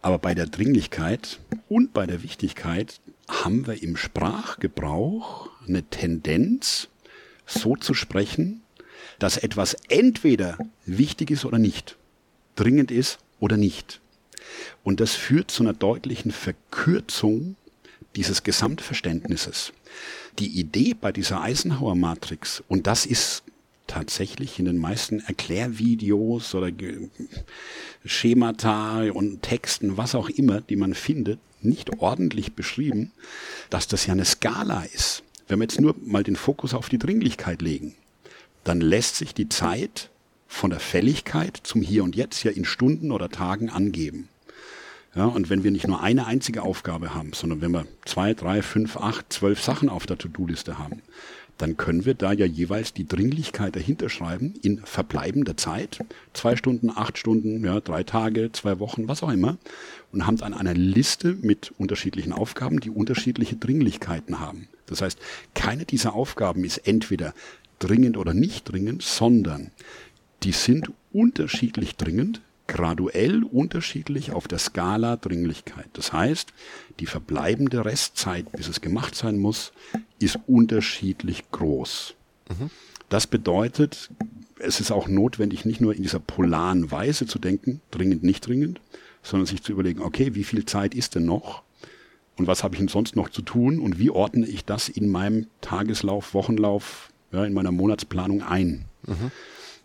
Aber 0.02 0.18
bei 0.18 0.35
der 0.35 0.47
Dringlichkeit 0.47 1.38
und 1.68 1.92
bei 1.92 2.07
der 2.07 2.23
Wichtigkeit 2.23 3.00
haben 3.28 3.66
wir 3.66 3.83
im 3.83 3.97
Sprachgebrauch 3.97 5.50
eine 5.66 5.85
Tendenz, 5.85 6.88
so 7.47 7.76
zu 7.76 7.95
sprechen, 7.95 8.62
dass 9.18 9.37
etwas 9.37 9.75
entweder 9.88 10.59
wichtig 10.85 11.30
ist 11.30 11.45
oder 11.45 11.59
nicht, 11.59 11.97
dringend 12.57 12.90
ist 12.90 13.18
oder 13.40 13.57
nicht. 13.57 14.00
Und 14.83 15.00
das 15.00 15.14
führt 15.14 15.50
zu 15.50 15.62
einer 15.62 15.73
deutlichen 15.75 16.30
Verkürzung 16.30 17.57
dieses 18.18 18.42
Gesamtverständnisses. 18.42 19.72
Die 20.40 20.58
Idee 20.58 20.94
bei 21.00 21.12
dieser 21.12 21.40
Eisenhower 21.40 21.94
Matrix, 21.94 22.64
und 22.66 22.88
das 22.88 23.06
ist 23.06 23.44
tatsächlich 23.87 24.58
in 24.58 24.64
den 24.64 24.76
meisten 24.76 25.20
Erklärvideos 25.20 26.52
oder 26.56 26.72
Schemata 28.04 29.04
und 29.12 29.42
Texten, 29.42 29.96
was 29.96 30.16
auch 30.16 30.28
immer, 30.30 30.60
die 30.60 30.75
man 30.75 30.94
findet, 30.94 31.38
nicht 31.60 32.00
ordentlich 32.00 32.54
beschrieben, 32.54 33.12
dass 33.70 33.87
das 33.87 34.06
ja 34.06 34.14
eine 34.14 34.25
Skala 34.25 34.82
ist. 34.92 35.22
Wenn 35.46 35.60
wir 35.60 35.64
jetzt 35.64 35.80
nur 35.80 35.94
mal 36.04 36.25
den 36.25 36.37
Fokus 36.37 36.75
auf 36.75 36.88
die 36.88 36.98
Dringlichkeit 36.98 37.62
legen, 37.62 37.94
dann 38.64 38.80
lässt 38.80 39.14
sich 39.14 39.32
die 39.32 39.48
Zeit 39.48 40.10
von 40.48 40.70
der 40.70 40.80
Fälligkeit 40.80 41.56
zum 41.62 41.82
Hier 41.82 42.02
und 42.02 42.16
Jetzt 42.16 42.42
ja 42.42 42.50
in 42.50 42.64
Stunden 42.64 43.12
oder 43.12 43.28
Tagen 43.28 43.70
angeben. 43.70 44.28
Ja, 45.14 45.24
und 45.24 45.50
wenn 45.50 45.64
wir 45.64 45.70
nicht 45.70 45.88
nur 45.88 46.02
eine 46.02 46.26
einzige 46.26 46.62
Aufgabe 46.62 47.14
haben, 47.14 47.32
sondern 47.32 47.60
wenn 47.60 47.72
wir 47.72 47.86
zwei, 48.04 48.34
drei, 48.34 48.62
fünf, 48.62 48.96
acht, 48.96 49.32
zwölf 49.32 49.62
Sachen 49.62 49.88
auf 49.88 50.06
der 50.06 50.18
To-Do-Liste 50.18 50.78
haben, 50.78 51.02
dann 51.58 51.76
können 51.76 52.04
wir 52.04 52.14
da 52.14 52.32
ja 52.32 52.46
jeweils 52.46 52.94
die 52.94 53.06
Dringlichkeit 53.06 53.74
dahinter 53.74 54.08
schreiben 54.08 54.54
in 54.62 54.78
verbleibender 54.78 55.56
Zeit. 55.56 55.98
Zwei 56.32 56.54
Stunden, 56.54 56.90
acht 56.90 57.18
Stunden, 57.18 57.64
ja, 57.64 57.80
drei 57.80 58.04
Tage, 58.04 58.52
zwei 58.52 58.78
Wochen, 58.78 59.08
was 59.08 59.24
auch 59.24 59.30
immer. 59.30 59.58
Und 60.12 60.26
haben 60.26 60.36
dann 60.36 60.54
eine 60.54 60.72
Liste 60.72 61.36
mit 61.42 61.72
unterschiedlichen 61.76 62.32
Aufgaben, 62.32 62.78
die 62.78 62.90
unterschiedliche 62.90 63.56
Dringlichkeiten 63.56 64.38
haben. 64.38 64.68
Das 64.86 65.02
heißt, 65.02 65.18
keine 65.54 65.84
dieser 65.84 66.14
Aufgaben 66.14 66.64
ist 66.64 66.78
entweder 66.86 67.34
dringend 67.80 68.16
oder 68.16 68.34
nicht 68.34 68.70
dringend, 68.70 69.02
sondern 69.02 69.72
die 70.44 70.52
sind 70.52 70.92
unterschiedlich 71.12 71.96
dringend, 71.96 72.40
graduell 72.68 73.42
unterschiedlich 73.42 74.30
auf 74.30 74.46
der 74.46 74.58
Skala 74.58 75.16
Dringlichkeit. 75.16 75.88
Das 75.94 76.12
heißt, 76.12 76.52
die 77.00 77.06
verbleibende 77.06 77.84
Restzeit, 77.84 78.52
bis 78.52 78.68
es 78.68 78.80
gemacht 78.80 79.16
sein 79.16 79.38
muss, 79.38 79.72
ist 80.20 80.38
unterschiedlich 80.46 81.50
groß. 81.50 82.14
Mhm. 82.50 82.70
Das 83.08 83.26
bedeutet, 83.26 84.10
es 84.58 84.80
ist 84.80 84.92
auch 84.92 85.08
notwendig, 85.08 85.64
nicht 85.64 85.80
nur 85.80 85.94
in 85.94 86.02
dieser 86.02 86.20
polaren 86.20 86.90
Weise 86.90 87.26
zu 87.26 87.38
denken, 87.38 87.80
dringend, 87.90 88.22
nicht 88.22 88.46
dringend, 88.46 88.80
sondern 89.22 89.46
sich 89.46 89.62
zu 89.62 89.72
überlegen, 89.72 90.02
okay, 90.02 90.34
wie 90.34 90.44
viel 90.44 90.64
Zeit 90.66 90.94
ist 90.94 91.14
denn 91.14 91.25
noch? 91.25 91.62
Und 92.37 92.46
was 92.46 92.62
habe 92.62 92.75
ich 92.75 92.78
denn 92.78 92.88
sonst 92.88 93.16
noch 93.16 93.30
zu 93.30 93.42
tun? 93.42 93.80
Und 93.80 93.98
wie 93.98 94.10
ordne 94.10 94.46
ich 94.46 94.64
das 94.64 94.88
in 94.88 95.08
meinem 95.08 95.46
Tageslauf, 95.60 96.34
Wochenlauf, 96.34 97.10
ja, 97.32 97.44
in 97.44 97.52
meiner 97.52 97.72
Monatsplanung 97.72 98.42
ein? 98.42 98.84
Mhm. 99.06 99.32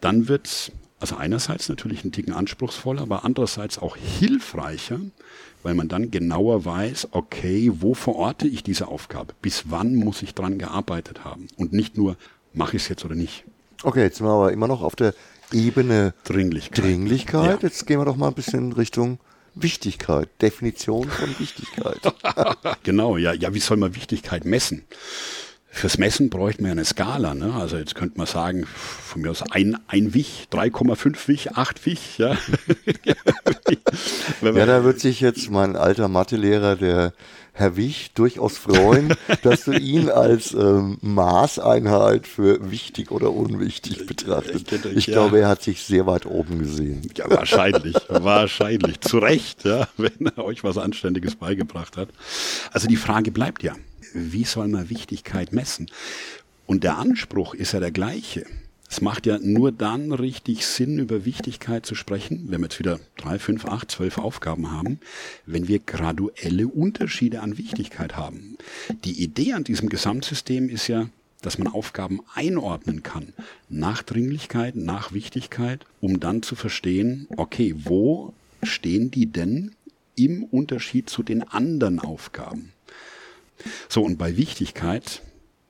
Dann 0.01 0.27
wird 0.27 0.71
also 1.03 1.17
einerseits 1.17 1.67
natürlich 1.67 2.05
ein 2.05 2.13
Ticken 2.13 2.33
anspruchsvoller, 2.33 3.01
aber 3.01 3.25
andererseits 3.25 3.77
auch 3.77 3.97
hilfreicher, 3.97 5.01
weil 5.61 5.73
man 5.73 5.89
dann 5.89 6.11
genauer 6.11 6.63
weiß, 6.63 7.09
okay, 7.11 7.69
wo 7.73 7.93
verorte 7.93 8.47
ich 8.47 8.63
diese 8.63 8.87
Aufgabe? 8.87 9.33
Bis 9.41 9.65
wann 9.65 9.95
muss 9.95 10.21
ich 10.21 10.33
dran 10.33 10.57
gearbeitet 10.57 11.25
haben? 11.25 11.49
Und 11.57 11.73
nicht 11.73 11.97
nur, 11.97 12.15
mache 12.53 12.77
ich 12.77 12.83
es 12.83 12.87
jetzt 12.87 13.03
oder 13.03 13.15
nicht. 13.15 13.43
Okay, 13.83 14.03
jetzt 14.03 14.19
sind 14.19 14.27
wir 14.27 14.31
aber 14.31 14.53
immer 14.53 14.69
noch 14.69 14.81
auf 14.81 14.95
der 14.95 15.13
Ebene 15.51 16.13
Dringlichkeit. 16.23 16.85
Dringlichkeit. 16.85 17.61
Ja. 17.61 17.67
Jetzt 17.67 17.85
gehen 17.85 17.99
wir 17.99 18.05
doch 18.05 18.15
mal 18.15 18.29
ein 18.29 18.33
bisschen 18.33 18.71
Richtung 18.71 19.19
Wichtigkeit, 19.55 20.29
Definition 20.41 21.09
von 21.09 21.37
Wichtigkeit. 21.37 21.99
genau, 22.83 23.17
ja, 23.17 23.33
ja, 23.33 23.53
wie 23.53 23.59
soll 23.59 23.75
man 23.75 23.93
Wichtigkeit 23.93 24.45
messen? 24.45 24.85
Fürs 25.75 25.97
Messen 25.97 26.29
bräuchte 26.29 26.61
man 26.61 26.69
ja 26.69 26.71
eine 26.73 26.85
Skala. 26.85 27.33
Ne? 27.33 27.51
Also 27.51 27.77
jetzt 27.77 27.95
könnte 27.95 28.17
man 28.17 28.27
sagen, 28.27 28.65
von 28.65 29.23
mir 29.23 29.31
aus 29.31 29.41
ein, 29.51 29.75
ein 29.87 30.13
Wich, 30.13 30.47
3,5 30.51 31.27
Wich, 31.27 31.51
8 31.53 31.85
Wich. 31.87 32.19
Ja? 32.19 32.37
ja, 34.41 34.65
da 34.65 34.83
wird 34.83 34.99
sich 34.99 35.19
jetzt 35.19 35.49
mein 35.49 35.75
alter 35.75 36.07
Mathelehrer, 36.07 36.75
der 36.75 37.13
Herr 37.53 37.75
Wich, 37.75 38.11
durchaus 38.13 38.57
freuen, 38.57 39.15
dass 39.41 39.65
du 39.65 39.73
ihn 39.73 40.09
als 40.09 40.53
ähm, 40.53 40.99
Maßeinheit 41.01 42.27
für 42.27 42.71
wichtig 42.71 43.11
oder 43.11 43.31
unwichtig 43.31 44.05
betrachtest. 44.05 44.71
Ich 44.95 45.07
glaube, 45.07 45.39
er 45.39 45.49
hat 45.49 45.63
sich 45.63 45.83
sehr 45.83 46.05
weit 46.05 46.27
oben 46.27 46.59
gesehen. 46.59 47.01
Ja, 47.15 47.29
wahrscheinlich, 47.29 47.95
wahrscheinlich. 48.09 49.01
Zu 49.01 49.17
Recht, 49.17 49.65
ja, 49.65 49.87
wenn 49.97 50.31
er 50.35 50.45
euch 50.45 50.63
was 50.63 50.77
Anständiges 50.77 51.35
beigebracht 51.35 51.97
hat. 51.97 52.09
Also 52.71 52.87
die 52.87 52.95
Frage 52.95 53.31
bleibt 53.31 53.63
ja, 53.63 53.73
wie 54.13 54.43
soll 54.43 54.67
man 54.67 54.89
Wichtigkeit 54.89 55.53
messen? 55.53 55.89
Und 56.65 56.83
der 56.83 56.97
Anspruch 56.97 57.53
ist 57.53 57.73
ja 57.73 57.79
der 57.79 57.91
gleiche. 57.91 58.45
Es 58.89 59.01
macht 59.01 59.25
ja 59.25 59.39
nur 59.39 59.71
dann 59.71 60.11
richtig 60.11 60.67
Sinn, 60.67 60.99
über 60.99 61.25
Wichtigkeit 61.25 61.83
zu 61.83 61.95
sprechen, 61.95 62.45
wenn 62.49 62.61
wir 62.61 62.65
jetzt 62.65 62.77
wieder 62.77 62.99
drei, 63.17 63.39
fünf, 63.39 63.65
acht, 63.65 63.89
zwölf 63.89 64.19
Aufgaben 64.19 64.71
haben, 64.71 64.99
wenn 65.47 65.67
wir 65.67 65.79
graduelle 65.79 66.67
Unterschiede 66.67 67.41
an 67.41 67.57
Wichtigkeit 67.57 68.15
haben. 68.15 68.55
Die 69.03 69.23
Idee 69.23 69.53
an 69.53 69.63
diesem 69.63 69.89
Gesamtsystem 69.89 70.69
ist 70.69 70.87
ja, 70.87 71.09
dass 71.41 71.57
man 71.57 71.67
Aufgaben 71.67 72.21
einordnen 72.35 73.01
kann, 73.01 73.33
nach 73.67 74.03
Dringlichkeit, 74.03 74.75
nach 74.75 75.11
Wichtigkeit, 75.11 75.87
um 75.99 76.19
dann 76.19 76.43
zu 76.43 76.55
verstehen, 76.55 77.27
okay, 77.35 77.73
wo 77.75 78.33
stehen 78.61 79.09
die 79.09 79.25
denn 79.25 79.71
im 80.15 80.43
Unterschied 80.43 81.09
zu 81.09 81.23
den 81.23 81.41
anderen 81.41 81.99
Aufgaben? 81.99 82.72
So, 83.89 84.03
und 84.03 84.17
bei 84.17 84.37
Wichtigkeit, 84.37 85.21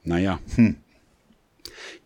naja, 0.04 0.40
hm, 0.56 0.78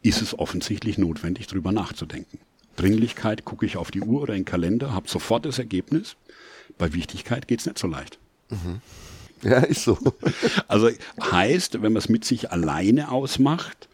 ist 0.02 0.22
es 0.22 0.38
offensichtlich 0.38 0.98
notwendig, 0.98 1.48
drüber 1.48 1.72
nachzudenken. 1.72 2.40
Dringlichkeit, 2.76 3.46
gucke 3.46 3.66
ich 3.66 3.78
auf 3.78 3.92
die 3.92 4.02
Uhr 4.02 4.22
oder 4.22 4.34
in 4.34 4.42
den 4.42 4.46
Kalender, 4.46 4.94
habe 4.94 5.10
sofort 5.10 5.46
das 5.46 5.60
Ergebnis. 5.60 6.16
Bei 6.78 6.94
Wichtigkeit 6.94 7.48
geht's 7.48 7.66
nicht 7.66 7.80
so 7.80 7.88
leicht. 7.88 8.20
Mhm. 8.50 8.82
Ja, 9.44 9.60
ist 9.60 9.84
so. 9.84 9.98
Also 10.68 10.90
heißt, 11.22 11.82
wenn 11.82 11.94
man 11.94 11.98
es 11.98 12.10
mit 12.10 12.26
sich 12.26 12.52
alleine 12.52 13.12
ausmacht, 13.12 13.88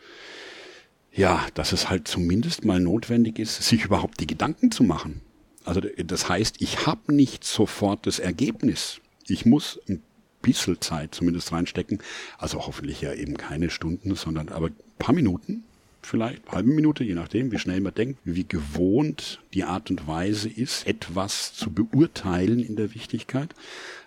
ja, 1.12 1.46
dass 1.54 1.72
es 1.72 1.90
halt 1.90 2.08
zumindest 2.08 2.66
mal 2.66 2.80
notwendig 2.80 3.40
ist, 3.40 3.62
sich 3.62 3.86
überhaupt 3.86 4.20
die 4.20 4.28
Gedanken 4.28 4.72
zu 4.72 4.84
machen. 4.84 5.22
Also 5.64 5.82
das 5.82 6.28
heißt, 6.28 6.56
ich 6.60 6.86
habe 6.86 7.14
nicht 7.14 7.44
sofort 7.44 8.06
das 8.08 8.20
Ergebnis. 8.20 9.00
Ich 9.28 9.46
muss 9.46 9.80
ein 9.88 10.02
bisschen 10.44 10.80
Zeit 10.80 11.16
zumindest 11.16 11.52
reinstecken. 11.52 12.00
Also 12.38 12.68
hoffentlich 12.68 13.02
ja 13.02 13.14
eben 13.14 13.36
keine 13.36 13.72
Stunden, 13.72 14.14
sondern 14.14 14.50
aber 14.50 14.68
ein 14.68 14.76
paar 15.00 15.16
Minuten, 15.16 15.64
vielleicht 16.06 16.52
halbe 16.52 16.70
Minute, 16.70 17.04
je 17.04 17.16
nachdem, 17.16 17.52
wie 17.52 17.58
schnell 17.58 17.82
man 17.82 17.94
denkt, 17.94 18.20
wie 18.26 18.44
gewohnt 18.44 19.42
die 19.54 19.64
Art 19.64 19.90
und 19.90 20.08
Weise 20.08 20.50
ist, 20.50 20.86
etwas 20.86 21.54
zu 21.54 21.72
beurteilen 21.72 22.60
in 22.60 22.76
der 22.76 22.94
Wichtigkeit. 22.94 23.56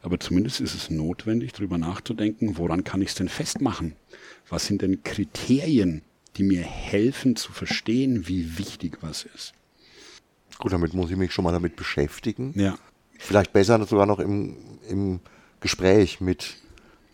Aber 0.03 0.21
zumindest 0.21 0.61
ist 0.61 0.75
es 0.75 0.91
notwendig, 0.91 1.53
darüber 1.53 1.79
nachzudenken, 1.79 2.59
woran 2.59 2.85
kann 2.85 3.03
ich 3.03 3.09
es 3.09 3.15
denn 3.15 3.29
festmachen? 3.29 3.97
Was 4.49 4.67
sind 4.67 4.83
denn 4.83 5.03
Kriterien, 5.03 6.03
die 6.37 6.45
mir 6.45 6.63
helfen 6.63 7.35
zu 7.35 7.53
verstehen, 7.53 8.29
wie 8.29 8.59
wichtig 8.59 8.99
was 9.01 9.25
ist? 9.35 9.55
Gut, 10.59 10.73
damit 10.73 10.95
muss 10.95 11.11
ich 11.11 11.17
mich 11.17 11.33
schon 11.33 11.45
mal 11.45 11.53
damit 11.53 11.77
beschäftigen. 11.77 12.53
Ja. 12.55 12.79
Vielleicht 13.19 13.53
besser 13.53 13.85
sogar 13.87 14.07
noch 14.07 14.19
im, 14.19 14.57
im 14.89 15.21
Gespräch 15.61 16.21
mit 16.21 16.57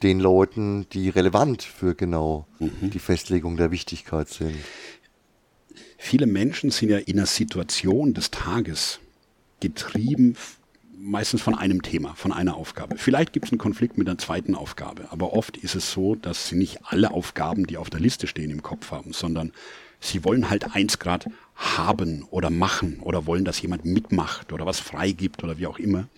den 0.02 0.20
Leuten, 0.20 0.87
die 0.90 1.08
relevant 1.08 1.62
für 1.62 1.94
genau 1.94 2.46
mhm. 2.58 2.90
die 2.90 2.99
Festlegung 2.99 3.56
der 3.56 3.70
Wichtigkeit 3.70 4.28
sind. 4.28 4.56
Viele 5.96 6.26
Menschen 6.26 6.70
sind 6.70 6.90
ja 6.90 6.99
in 6.99 7.18
einer 7.18 7.26
Situation 7.26 8.14
des 8.14 8.30
Tages 8.32 8.99
getrieben, 9.61 10.37
meistens 10.99 11.40
von 11.40 11.54
einem 11.54 11.82
Thema, 11.82 12.14
von 12.14 12.32
einer 12.32 12.56
Aufgabe. 12.56 12.96
Vielleicht 12.96 13.32
gibt 13.32 13.46
es 13.46 13.52
einen 13.52 13.58
Konflikt 13.58 13.99
mit 13.99 14.08
einer 14.08 14.18
zweiten 14.18 14.54
Aufgabe, 14.54 15.06
aber 15.11 15.32
oft 15.32 15.56
ist 15.56 15.75
es 15.75 15.92
so, 15.92 16.14
dass 16.14 16.49
sie 16.49 16.56
nicht 16.56 16.80
alle 16.84 17.12
Aufgaben, 17.12 17.66
die 17.66 17.76
auf 17.76 17.90
der 17.90 18.00
Liste 18.00 18.26
stehen, 18.26 18.50
im 18.50 18.62
Kopf 18.62 18.90
haben, 18.90 19.12
sondern 19.12 19.52
sie 20.00 20.25
wollen 20.25 20.50
halt 20.50 20.75
eins 20.75 20.99
Grad 20.99 21.28
haben 21.54 22.25
oder 22.30 22.50
machen 22.50 22.99
oder 23.00 23.26
wollen, 23.26 23.44
dass 23.44 23.62
jemand 23.62 23.84
mitmacht 23.84 24.52
oder 24.52 24.66
was 24.66 24.80
freigibt 24.80 25.42
oder 25.44 25.58
wie 25.58 25.66
auch 25.66 25.78
immer. 25.78 26.08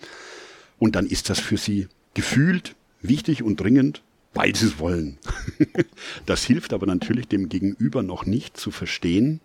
Und 0.79 0.95
dann 0.95 1.05
ist 1.05 1.29
das 1.29 1.39
für 1.39 1.57
sie 1.57 1.87
gefühlt 2.15 2.75
wichtig 3.01 3.43
und 3.43 3.57
dringend, 3.57 4.01
weil 4.33 4.55
sie 4.55 4.65
es 4.65 4.79
wollen. 4.79 5.19
das 6.25 6.43
hilft 6.43 6.73
aber 6.73 6.87
natürlich 6.87 7.27
dem 7.27 7.47
Gegenüber 7.49 8.01
noch 8.01 8.25
nicht 8.25 8.57
zu 8.57 8.71
verstehen, 8.71 9.39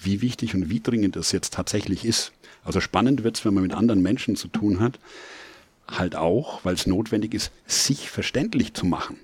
wie 0.00 0.22
wichtig 0.22 0.54
und 0.54 0.70
wie 0.70 0.80
dringend 0.80 1.16
es 1.16 1.32
jetzt 1.32 1.52
tatsächlich 1.54 2.04
ist. 2.04 2.32
Also 2.64 2.80
spannend 2.80 3.24
wird 3.24 3.36
es, 3.36 3.44
wenn 3.44 3.54
man 3.54 3.64
mit 3.64 3.74
anderen 3.74 4.02
Menschen 4.02 4.36
zu 4.36 4.48
tun 4.48 4.78
hat, 4.78 4.98
halt 5.88 6.14
auch, 6.14 6.64
weil 6.64 6.74
es 6.74 6.86
notwendig 6.86 7.34
ist, 7.34 7.50
sich 7.66 8.08
verständlich 8.08 8.74
zu 8.74 8.86
machen. 8.86 9.16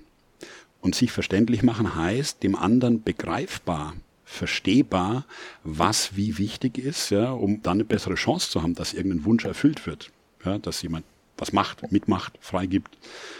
Und 0.81 0.95
sich 0.95 1.11
verständlich 1.11 1.63
machen 1.63 1.95
heißt, 1.95 2.41
dem 2.43 2.55
anderen 2.55 3.03
begreifbar, 3.03 3.95
verstehbar, 4.23 5.25
was 5.63 6.15
wie 6.15 6.37
wichtig 6.37 6.77
ist, 6.77 7.09
ja, 7.09 7.31
um 7.31 7.61
dann 7.63 7.77
eine 7.77 7.85
bessere 7.85 8.15
Chance 8.15 8.49
zu 8.49 8.61
haben, 8.61 8.75
dass 8.75 8.93
irgendein 8.93 9.25
Wunsch 9.25 9.43
erfüllt 9.43 9.85
wird. 9.85 10.11
Ja, 10.45 10.57
dass 10.57 10.81
jemand 10.81 11.03
was 11.39 11.53
macht, 11.53 11.91
mitmacht, 11.91 12.37
freigibt, 12.41 12.97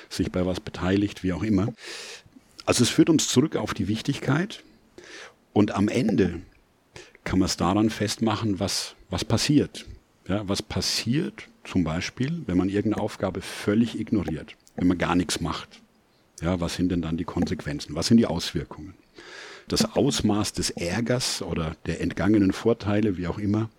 sich 0.10 0.32
bei 0.32 0.46
was 0.46 0.60
beteiligt, 0.60 1.24
wie 1.24 1.34
auch 1.34 1.44
immer. 1.44 1.74
Also 2.66 2.84
es 2.84 2.90
führt 2.90 3.10
uns 3.10 3.28
zurück 3.28 3.56
auf 3.56 3.74
die 3.74 3.88
Wichtigkeit 3.88 4.64
und 5.54 5.72
am 5.72 5.88
Ende 5.88 6.42
kann 7.24 7.40
man 7.40 7.48
es 7.48 7.58
daran 7.58 7.90
festmachen, 7.90 8.60
was, 8.60 8.96
was 9.10 9.26
passiert. 9.26 9.86
Ja, 10.28 10.48
was 10.48 10.62
passiert 10.62 11.48
zum 11.64 11.84
Beispiel, 11.84 12.44
wenn 12.46 12.58
man 12.58 12.70
irgendeine 12.70 13.02
Aufgabe 13.02 13.42
völlig 13.42 14.00
ignoriert, 14.00 14.56
wenn 14.76 14.88
man 14.88 14.98
gar 14.98 15.16
nichts 15.16 15.42
macht. 15.42 15.82
Ja, 16.42 16.60
was 16.60 16.76
sind 16.76 16.92
denn 16.92 17.02
dann 17.02 17.18
die 17.18 17.26
Konsequenzen? 17.26 17.96
Was 17.96 18.08
sind 18.08 18.18
die 18.18 18.26
Auswirkungen? 18.26 18.94
Das 19.68 19.96
Ausmaß 19.96 20.54
des 20.54 20.70
Ärgers 20.72 21.42
oder 21.42 21.76
der 21.86 22.02
entgangenen 22.02 22.54
Vorteile, 22.54 23.18
wie 23.18 23.28
auch 23.28 23.38
immer, 23.38 23.70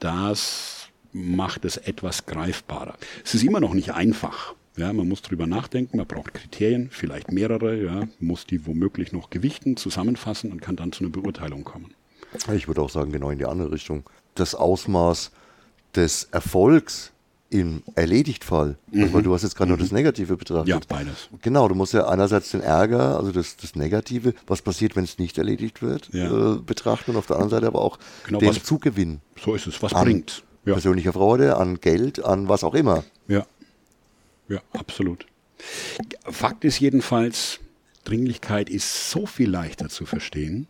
das 0.00 0.83
macht 1.14 1.64
es 1.64 1.78
etwas 1.78 2.26
greifbarer. 2.26 2.96
Es 3.24 3.34
ist 3.34 3.44
immer 3.44 3.60
noch 3.60 3.72
nicht 3.72 3.94
einfach. 3.94 4.54
Ja, 4.76 4.92
man 4.92 5.08
muss 5.08 5.22
drüber 5.22 5.46
nachdenken, 5.46 5.96
man 5.98 6.06
braucht 6.06 6.34
Kriterien, 6.34 6.88
vielleicht 6.90 7.30
mehrere, 7.30 7.80
ja, 7.80 8.08
muss 8.18 8.44
die 8.44 8.66
womöglich 8.66 9.12
noch 9.12 9.30
gewichten, 9.30 9.76
zusammenfassen 9.76 10.50
und 10.50 10.60
kann 10.60 10.74
dann 10.74 10.90
zu 10.90 11.04
einer 11.04 11.12
Beurteilung 11.12 11.62
kommen. 11.62 11.94
Ich 12.52 12.66
würde 12.66 12.82
auch 12.82 12.90
sagen, 12.90 13.12
genau 13.12 13.30
in 13.30 13.38
die 13.38 13.46
andere 13.46 13.70
Richtung. 13.70 14.02
Das 14.34 14.56
Ausmaß 14.56 15.30
des 15.94 16.24
Erfolgs 16.24 17.12
im 17.50 17.84
Erledigtfall, 17.94 18.76
mhm. 18.90 19.12
weil 19.12 19.22
du 19.22 19.32
hast 19.32 19.44
jetzt 19.44 19.54
gerade 19.54 19.70
mhm. 19.70 19.78
nur 19.78 19.84
das 19.84 19.92
Negative 19.92 20.36
betrachtet. 20.36 20.66
Ja, 20.66 20.80
beides. 20.88 21.28
Genau, 21.40 21.68
du 21.68 21.76
musst 21.76 21.92
ja 21.92 22.08
einerseits 22.08 22.50
den 22.50 22.62
Ärger, 22.62 23.16
also 23.16 23.30
das, 23.30 23.56
das 23.56 23.76
Negative, 23.76 24.34
was 24.48 24.60
passiert, 24.60 24.96
wenn 24.96 25.04
es 25.04 25.18
nicht 25.18 25.38
erledigt 25.38 25.80
wird, 25.80 26.08
ja. 26.12 26.54
äh, 26.54 26.58
betrachten 26.58 27.12
und 27.12 27.16
auf 27.16 27.26
der 27.26 27.36
anderen 27.36 27.50
Seite 27.50 27.68
aber 27.68 27.80
auch 27.80 28.00
genau, 28.26 28.40
den 28.40 28.48
was, 28.48 28.64
Zugewinn. 28.64 29.20
So 29.40 29.54
ist 29.54 29.68
es, 29.68 29.80
was 29.80 29.92
bringt. 29.92 30.42
Ja. 30.64 30.72
Persönliche 30.72 31.12
Freude, 31.12 31.56
an 31.56 31.80
Geld, 31.80 32.24
an 32.24 32.48
was 32.48 32.64
auch 32.64 32.74
immer. 32.74 33.04
Ja, 33.28 33.46
ja, 34.48 34.60
absolut. 34.72 35.26
Fakt 36.24 36.64
ist 36.64 36.80
jedenfalls, 36.80 37.60
Dringlichkeit 38.04 38.68
ist 38.68 39.10
so 39.10 39.26
viel 39.26 39.48
leichter 39.48 39.88
zu 39.88 40.04
verstehen 40.04 40.66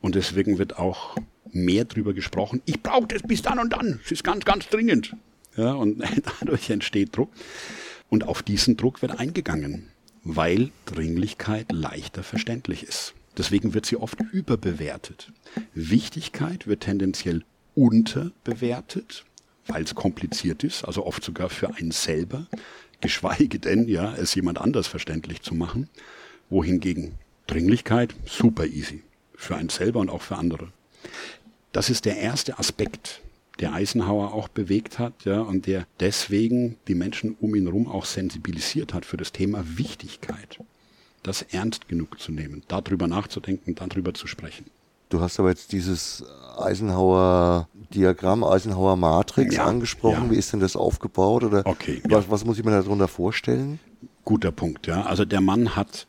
und 0.00 0.14
deswegen 0.14 0.58
wird 0.58 0.78
auch 0.78 1.16
mehr 1.50 1.84
drüber 1.84 2.14
gesprochen. 2.14 2.62
Ich 2.64 2.82
brauche 2.82 3.06
das 3.06 3.22
bis 3.22 3.42
dann 3.42 3.58
und 3.58 3.72
dann. 3.72 4.00
Es 4.04 4.10
ist 4.10 4.24
ganz, 4.24 4.44
ganz 4.44 4.68
dringend. 4.68 5.14
Ja, 5.56 5.72
und 5.72 6.02
dadurch 6.40 6.70
entsteht 6.70 7.16
Druck. 7.16 7.30
Und 8.08 8.24
auf 8.24 8.42
diesen 8.42 8.76
Druck 8.76 9.02
wird 9.02 9.18
eingegangen, 9.18 9.88
weil 10.22 10.70
Dringlichkeit 10.86 11.70
leichter 11.70 12.22
verständlich 12.22 12.84
ist. 12.84 13.14
Deswegen 13.36 13.74
wird 13.74 13.86
sie 13.86 13.96
oft 13.96 14.20
überbewertet. 14.32 15.32
Wichtigkeit 15.74 16.66
wird 16.66 16.82
tendenziell 16.82 17.44
unterbewertet, 17.74 19.24
weil 19.66 19.82
es 19.82 19.94
kompliziert 19.94 20.64
ist, 20.64 20.84
also 20.84 21.06
oft 21.06 21.24
sogar 21.24 21.50
für 21.50 21.74
einen 21.74 21.90
selber 21.90 22.46
geschweige 23.00 23.58
denn, 23.58 23.86
ja, 23.88 24.14
es 24.14 24.34
jemand 24.34 24.58
anders 24.58 24.86
verständlich 24.86 25.42
zu 25.42 25.54
machen. 25.54 25.88
Wohingegen 26.48 27.12
Dringlichkeit 27.46 28.14
super 28.24 28.66
easy. 28.66 29.02
Für 29.34 29.56
einen 29.56 29.68
selber 29.68 30.00
und 30.00 30.08
auch 30.08 30.22
für 30.22 30.36
andere. 30.36 30.68
Das 31.72 31.90
ist 31.90 32.04
der 32.06 32.16
erste 32.16 32.58
Aspekt, 32.58 33.20
der 33.60 33.74
Eisenhower 33.74 34.32
auch 34.32 34.48
bewegt 34.48 34.98
hat, 34.98 35.24
ja, 35.24 35.40
und 35.40 35.66
der 35.66 35.86
deswegen 36.00 36.76
die 36.88 36.94
Menschen 36.94 37.36
um 37.40 37.54
ihn 37.54 37.66
herum 37.66 37.88
auch 37.88 38.04
sensibilisiert 38.04 38.94
hat 38.94 39.04
für 39.04 39.16
das 39.16 39.32
Thema 39.32 39.64
Wichtigkeit. 39.76 40.58
Das 41.22 41.42
ernst 41.42 41.88
genug 41.88 42.20
zu 42.20 42.32
nehmen, 42.32 42.62
darüber 42.68 43.06
nachzudenken, 43.06 43.74
darüber 43.74 44.14
zu 44.14 44.26
sprechen. 44.26 44.66
Du 45.14 45.20
hast 45.20 45.38
aber 45.38 45.50
jetzt 45.50 45.70
dieses 45.70 46.24
Eisenhower-Diagramm, 46.58 48.42
Eisenhower-Matrix 48.42 49.54
ja, 49.54 49.64
angesprochen. 49.64 50.24
Ja. 50.24 50.30
Wie 50.32 50.36
ist 50.36 50.52
denn 50.52 50.58
das 50.58 50.74
aufgebaut? 50.74 51.44
Oder 51.44 51.64
okay, 51.66 52.02
was, 52.08 52.24
ja. 52.24 52.30
was 52.32 52.44
muss 52.44 52.58
ich 52.58 52.64
mir 52.64 52.72
darunter 52.72 53.06
vorstellen? 53.06 53.78
Guter 54.24 54.50
Punkt, 54.50 54.88
ja. 54.88 55.02
Also 55.02 55.24
der 55.24 55.40
Mann 55.40 55.76
hat 55.76 56.08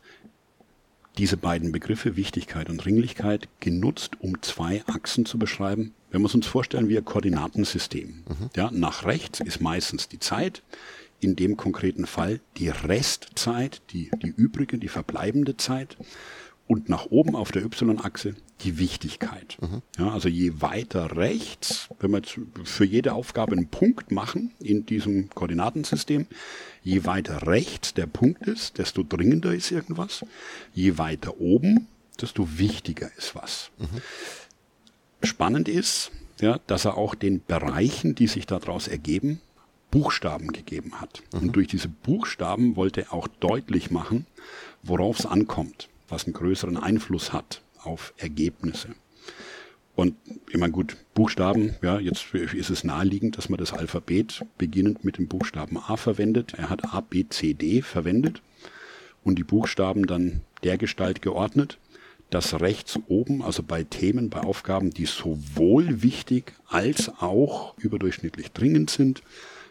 diese 1.18 1.36
beiden 1.36 1.70
Begriffe 1.70 2.16
Wichtigkeit 2.16 2.68
und 2.68 2.78
Dringlichkeit 2.78 3.48
genutzt, 3.60 4.16
um 4.18 4.42
zwei 4.42 4.82
Achsen 4.88 5.24
zu 5.24 5.38
beschreiben. 5.38 5.94
Wenn 6.10 6.22
wir 6.22 6.34
uns 6.34 6.44
vorstellen 6.44 6.88
wie 6.88 6.98
ein 6.98 7.04
Koordinatensystem. 7.04 8.08
Mhm. 8.08 8.50
Ja, 8.56 8.72
nach 8.72 9.04
rechts 9.06 9.38
ist 9.38 9.60
meistens 9.60 10.08
die 10.08 10.18
Zeit, 10.18 10.64
in 11.20 11.36
dem 11.36 11.56
konkreten 11.56 12.06
Fall 12.06 12.40
die 12.56 12.70
Restzeit, 12.70 13.82
die, 13.92 14.10
die 14.20 14.34
übrige, 14.36 14.78
die 14.78 14.88
verbleibende 14.88 15.56
Zeit 15.56 15.96
und 16.66 16.88
nach 16.88 17.06
oben 17.06 17.36
auf 17.36 17.52
der 17.52 17.62
Y-Achse 17.64 18.34
die 18.60 18.78
Wichtigkeit. 18.78 19.58
Mhm. 19.60 19.82
Ja, 19.98 20.10
also 20.10 20.28
je 20.28 20.60
weiter 20.60 21.16
rechts, 21.16 21.88
wenn 22.00 22.12
wir 22.12 22.22
für 22.64 22.84
jede 22.84 23.12
Aufgabe 23.12 23.52
einen 23.52 23.68
Punkt 23.68 24.10
machen 24.10 24.52
in 24.60 24.86
diesem 24.86 25.28
Koordinatensystem, 25.30 26.26
je 26.82 27.04
weiter 27.04 27.46
rechts 27.46 27.94
der 27.94 28.06
Punkt 28.06 28.46
ist, 28.46 28.78
desto 28.78 29.02
dringender 29.02 29.54
ist 29.54 29.70
irgendwas. 29.70 30.24
Je 30.72 30.98
weiter 30.98 31.40
oben, 31.40 31.86
desto 32.20 32.58
wichtiger 32.58 33.10
ist 33.16 33.34
was. 33.34 33.70
Mhm. 33.78 35.26
Spannend 35.26 35.68
ist, 35.68 36.10
ja, 36.40 36.58
dass 36.66 36.84
er 36.84 36.96
auch 36.96 37.14
den 37.14 37.42
Bereichen, 37.44 38.14
die 38.14 38.26
sich 38.26 38.46
daraus 38.46 38.88
ergeben, 38.88 39.40
Buchstaben 39.90 40.52
gegeben 40.52 41.00
hat. 41.00 41.22
Mhm. 41.32 41.40
Und 41.40 41.56
durch 41.56 41.68
diese 41.68 41.88
Buchstaben 41.88 42.76
wollte 42.76 43.02
er 43.02 43.12
auch 43.12 43.28
deutlich 43.28 43.90
machen, 43.90 44.26
worauf 44.82 45.18
es 45.18 45.26
ankommt 45.26 45.88
was 46.08 46.24
einen 46.24 46.34
größeren 46.34 46.76
Einfluss 46.76 47.32
hat 47.32 47.62
auf 47.86 48.12
Ergebnisse. 48.16 48.88
Und 49.94 50.14
ich 50.50 50.58
meine, 50.58 50.72
gut, 50.72 50.96
Buchstaben, 51.14 51.74
ja, 51.82 51.98
jetzt 51.98 52.34
ist 52.34 52.68
es 52.68 52.84
naheliegend, 52.84 53.38
dass 53.38 53.48
man 53.48 53.58
das 53.58 53.72
Alphabet 53.72 54.44
beginnend 54.58 55.04
mit 55.04 55.16
dem 55.16 55.26
Buchstaben 55.26 55.78
A 55.78 55.96
verwendet. 55.96 56.52
Er 56.54 56.68
hat 56.68 56.92
A, 56.92 57.00
B, 57.00 57.24
C, 57.28 57.54
D 57.54 57.80
verwendet 57.80 58.42
und 59.24 59.38
die 59.38 59.44
Buchstaben 59.44 60.06
dann 60.06 60.42
dergestalt 60.62 61.22
geordnet, 61.22 61.78
dass 62.28 62.60
rechts 62.60 62.98
oben, 63.08 63.42
also 63.42 63.62
bei 63.62 63.84
Themen, 63.84 64.28
bei 64.28 64.40
Aufgaben, 64.40 64.90
die 64.90 65.06
sowohl 65.06 66.02
wichtig 66.02 66.52
als 66.66 67.08
auch 67.20 67.76
überdurchschnittlich 67.78 68.52
dringend 68.52 68.90
sind, 68.90 69.22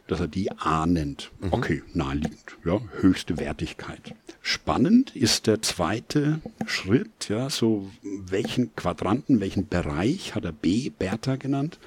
dass 0.07 0.19
er 0.19 0.27
die 0.27 0.51
A 0.51 0.85
nennt. 0.85 1.31
Mhm. 1.41 1.53
Okay, 1.53 1.83
naheliegend, 1.93 2.57
ja, 2.63 2.79
höchste 2.99 3.39
Wertigkeit. 3.39 4.15
Spannend 4.41 5.15
ist 5.15 5.47
der 5.47 5.61
zweite 5.61 6.41
Schritt, 6.67 7.29
ja, 7.29 7.49
so 7.49 7.89
welchen 8.03 8.75
Quadranten, 8.75 9.39
welchen 9.39 9.67
Bereich 9.67 10.35
hat 10.35 10.45
er 10.45 10.51
B, 10.51 10.89
Bertha 10.89 11.35
genannt. 11.35 11.79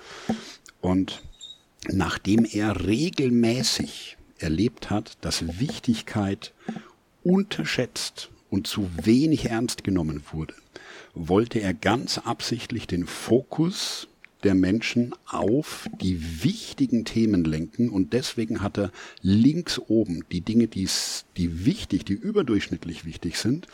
Und 0.81 1.22
nachdem 1.88 2.44
er 2.44 2.85
regelmäßig 2.85 4.16
erlebt 4.38 4.90
hat, 4.90 5.18
dass 5.20 5.61
Wichtigkeit 5.61 6.52
unterschätzt 7.22 8.31
und 8.50 8.66
zu 8.66 8.88
wenig 9.02 9.46
ernst 9.46 9.85
genommen 9.85 10.22
wurde, 10.33 10.54
wollte 11.14 11.61
er 11.61 11.74
ganz 11.74 12.18
absichtlich 12.18 12.87
den 12.87 13.07
Fokus 13.07 14.07
der 14.44 14.55
Menschen 14.55 15.14
auf 15.27 15.88
die 16.01 16.44
wichtigen 16.44 17.05
Themen 17.05 17.44
lenken 17.44 17.88
und 17.88 18.12
deswegen 18.12 18.62
hat 18.62 18.79
er 18.79 18.92
links 19.20 19.81
oben 19.88 20.24
die 20.31 20.40
Dinge, 20.40 20.68
die, 20.68 20.88
die 21.37 21.64
wichtig, 21.64 22.05
die 22.05 22.14
überdurchschnittlich 22.14 23.05
wichtig 23.05 23.38
sind, 23.38 23.66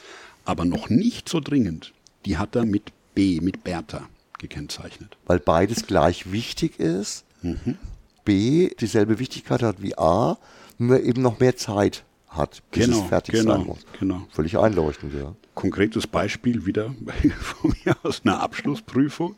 aber 0.44 0.64
noch 0.64 0.88
nicht 0.88 1.28
so 1.28 1.40
dringend, 1.40 1.92
die 2.24 2.38
hat 2.38 2.56
er 2.56 2.64
mit 2.64 2.92
B, 3.14 3.40
mit 3.40 3.64
Bertha 3.64 4.08
gekennzeichnet. 4.38 5.16
Weil 5.26 5.38
beides 5.38 5.86
gleich 5.86 6.32
wichtig 6.32 6.80
ist, 6.80 7.24
mhm. 7.42 7.76
B 8.24 8.70
dieselbe 8.80 9.18
Wichtigkeit 9.18 9.62
hat 9.62 9.82
wie 9.82 9.96
A, 9.98 10.38
nur 10.78 11.00
eben 11.00 11.22
noch 11.22 11.40
mehr 11.40 11.56
Zeit 11.56 12.04
hat, 12.28 12.62
bis 12.70 12.86
genau, 12.86 13.02
es 13.02 13.08
fertig 13.08 13.34
genau, 13.34 13.56
sein 13.56 13.66
muss. 13.66 13.86
Genau. 14.00 14.26
Völlig 14.30 14.58
einleuchtend, 14.58 15.14
ja. 15.14 15.34
Konkretes 15.54 16.06
Beispiel 16.06 16.66
wieder 16.66 16.94
von 17.40 17.74
mir 17.84 17.96
aus 18.02 18.22
einer 18.24 18.40
Abschlussprüfung. 18.40 19.36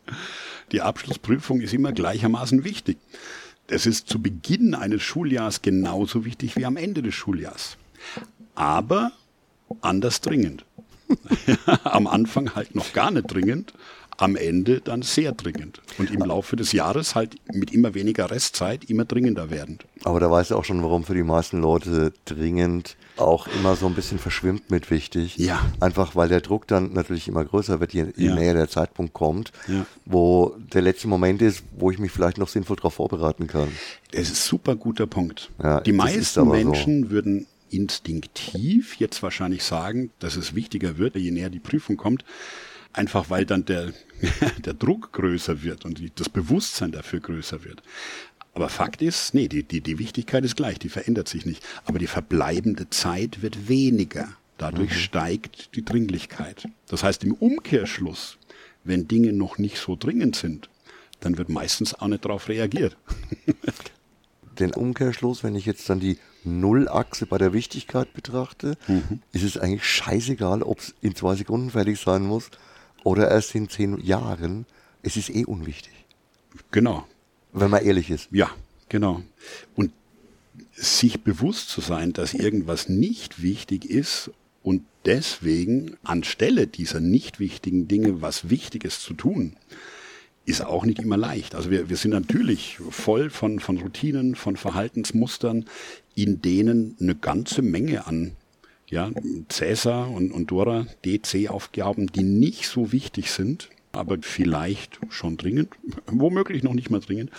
Die 0.71 0.81
Abschlussprüfung 0.81 1.61
ist 1.61 1.73
immer 1.73 1.91
gleichermaßen 1.91 2.63
wichtig. 2.63 2.97
Es 3.67 3.85
ist 3.85 4.07
zu 4.07 4.21
Beginn 4.21 4.75
eines 4.75 5.01
Schuljahrs 5.01 5.61
genauso 5.61 6.25
wichtig 6.25 6.55
wie 6.55 6.65
am 6.65 6.77
Ende 6.77 7.01
des 7.01 7.15
Schuljahrs. 7.15 7.77
Aber 8.55 9.11
anders 9.81 10.21
dringend. 10.21 10.65
am 11.83 12.07
Anfang 12.07 12.55
halt 12.55 12.75
noch 12.75 12.93
gar 12.93 13.11
nicht 13.11 13.27
dringend, 13.27 13.73
am 14.17 14.35
Ende 14.35 14.81
dann 14.81 15.03
sehr 15.03 15.31
dringend. 15.31 15.81
Und 15.97 16.11
im 16.11 16.21
Laufe 16.21 16.55
des 16.55 16.71
Jahres 16.71 17.15
halt 17.15 17.35
mit 17.53 17.71
immer 17.71 17.93
weniger 17.93 18.31
Restzeit 18.31 18.89
immer 18.89 19.05
dringender 19.05 19.51
werdend. 19.51 19.85
Aber 20.03 20.19
da 20.19 20.29
weißt 20.29 20.51
du 20.51 20.55
auch 20.55 20.65
schon, 20.65 20.81
warum 20.81 21.03
für 21.03 21.13
die 21.13 21.23
meisten 21.23 21.61
Leute 21.61 22.13
dringend 22.25 22.97
auch 23.17 23.47
immer 23.47 23.75
so 23.75 23.85
ein 23.85 23.93
bisschen 23.93 24.19
verschwimmt 24.19 24.71
mit 24.71 24.89
wichtig. 24.89 25.37
Ja. 25.37 25.65
Einfach 25.79 26.15
weil 26.15 26.29
der 26.29 26.41
Druck 26.41 26.67
dann 26.67 26.93
natürlich 26.93 27.27
immer 27.27 27.45
größer 27.45 27.79
wird, 27.79 27.93
je, 27.93 28.07
je 28.15 28.27
ja. 28.27 28.35
näher 28.35 28.53
der 28.53 28.69
Zeitpunkt 28.69 29.13
kommt, 29.13 29.51
ja. 29.67 29.85
wo 30.05 30.55
der 30.73 30.81
letzte 30.81 31.07
Moment 31.07 31.41
ist, 31.41 31.63
wo 31.77 31.91
ich 31.91 31.99
mich 31.99 32.11
vielleicht 32.11 32.37
noch 32.37 32.47
sinnvoll 32.47 32.75
darauf 32.75 32.95
vorbereiten 32.95 33.47
kann. 33.47 33.69
Das 34.11 34.23
ist 34.23 34.31
ein 34.31 34.35
super 34.35 34.75
guter 34.75 35.07
Punkt. 35.07 35.51
Ja, 35.61 35.81
die 35.81 35.93
meisten 35.93 36.47
Menschen 36.47 37.03
so. 37.03 37.09
würden 37.11 37.47
instinktiv 37.69 38.95
jetzt 38.95 39.21
wahrscheinlich 39.21 39.63
sagen, 39.63 40.11
dass 40.19 40.37
es 40.37 40.55
wichtiger 40.55 40.97
wird, 40.97 41.15
je 41.15 41.31
näher 41.31 41.49
die 41.49 41.59
Prüfung 41.59 41.97
kommt, 41.97 42.23
einfach 42.93 43.29
weil 43.29 43.45
dann 43.45 43.65
der, 43.65 43.93
der 44.65 44.73
Druck 44.73 45.11
größer 45.13 45.63
wird 45.63 45.85
und 45.85 45.99
die, 45.99 46.11
das 46.13 46.29
Bewusstsein 46.29 46.91
dafür 46.91 47.19
größer 47.19 47.63
wird. 47.63 47.81
Aber 48.53 48.69
Fakt 48.69 49.01
ist, 49.01 49.33
nee, 49.33 49.47
die, 49.47 49.63
die, 49.63 49.81
die 49.81 49.99
Wichtigkeit 49.99 50.43
ist 50.43 50.55
gleich, 50.55 50.79
die 50.79 50.89
verändert 50.89 51.27
sich 51.27 51.45
nicht. 51.45 51.63
Aber 51.85 51.99
die 51.99 52.07
verbleibende 52.07 52.89
Zeit 52.89 53.43
wird 53.43 53.69
weniger. 53.69 54.29
Dadurch 54.57 54.89
mhm. 54.89 54.95
steigt 54.95 55.75
die 55.75 55.85
Dringlichkeit. 55.85 56.67
Das 56.87 57.03
heißt, 57.03 57.23
im 57.23 57.33
Umkehrschluss, 57.33 58.37
wenn 58.83 59.07
Dinge 59.07 59.31
noch 59.33 59.59
nicht 59.59 59.77
so 59.77 59.95
dringend 59.95 60.35
sind, 60.35 60.69
dann 61.19 61.37
wird 61.37 61.49
meistens 61.49 61.93
auch 61.93 62.07
nicht 62.07 62.25
darauf 62.25 62.49
reagiert. 62.49 62.97
den 64.59 64.71
Umkehrschluss, 64.71 65.43
wenn 65.43 65.55
ich 65.55 65.67
jetzt 65.67 65.87
dann 65.89 65.99
die 65.99 66.17
Nullachse 66.43 67.27
bei 67.27 67.37
der 67.37 67.53
Wichtigkeit 67.53 68.11
betrachte, 68.13 68.77
mhm. 68.87 69.21
ist 69.33 69.43
es 69.43 69.57
eigentlich 69.57 69.85
scheißegal, 69.85 70.63
ob 70.63 70.79
es 70.79 70.95
in 71.01 71.13
zwei 71.15 71.35
Sekunden 71.35 71.69
fertig 71.69 71.99
sein 71.99 72.23
muss 72.23 72.49
oder 73.07 73.31
erst 73.31 73.55
in 73.55 73.69
zehn 73.69 73.97
Jahren. 74.01 74.65
Es 75.01 75.15
ist 75.15 75.29
eh 75.29 75.45
unwichtig. 75.45 75.93
Genau. 76.71 77.07
Wenn 77.53 77.71
man 77.71 77.85
ehrlich 77.85 78.09
ist. 78.09 78.27
Ja, 78.31 78.49
genau. 78.89 79.23
Und 79.75 79.93
sich 80.73 81.21
bewusst 81.21 81.69
zu 81.69 81.79
sein, 81.79 82.11
dass 82.11 82.33
irgendwas 82.33 82.89
nicht 82.89 83.41
wichtig 83.41 83.85
ist 83.85 84.29
und 84.61 84.83
deswegen 85.05 85.95
anstelle 86.03 86.67
dieser 86.67 86.99
nicht 86.99 87.39
wichtigen 87.39 87.87
Dinge 87.87 88.21
was 88.21 88.49
Wichtiges 88.49 88.99
zu 88.99 89.13
tun, 89.13 89.55
ist 90.45 90.61
auch 90.61 90.85
nicht 90.85 90.99
immer 90.99 91.17
leicht. 91.17 91.55
Also 91.55 91.71
wir, 91.71 91.89
wir 91.89 91.95
sind 91.95 92.11
natürlich 92.11 92.77
voll 92.89 93.29
von, 93.29 93.61
von 93.61 93.77
Routinen, 93.77 94.35
von 94.35 94.57
Verhaltensmustern, 94.57 95.65
in 96.13 96.41
denen 96.41 96.97
eine 96.99 97.15
ganze 97.15 97.61
Menge 97.61 98.05
an 98.05 98.33
ja, 98.89 99.11
Cäsar 99.49 100.09
und, 100.09 100.31
und 100.31 100.51
Dora 100.51 100.85
DC-Aufgaben, 101.05 102.07
die 102.07 102.23
nicht 102.23 102.67
so 102.67 102.91
wichtig 102.91 103.31
sind, 103.31 103.69
aber 103.91 104.17
vielleicht 104.21 104.99
schon 105.09 105.37
dringend, 105.37 105.69
womöglich 106.07 106.63
noch 106.63 106.73
nicht 106.73 106.89
mal 106.89 107.01
dringend, 107.01 107.31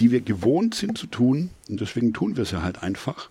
die 0.00 0.10
wir 0.10 0.20
gewohnt 0.20 0.74
sind 0.74 0.98
zu 0.98 1.06
tun 1.06 1.50
und 1.68 1.80
deswegen 1.80 2.12
tun 2.12 2.36
wir 2.36 2.44
sie 2.44 2.62
halt 2.62 2.82
einfach. 2.82 3.30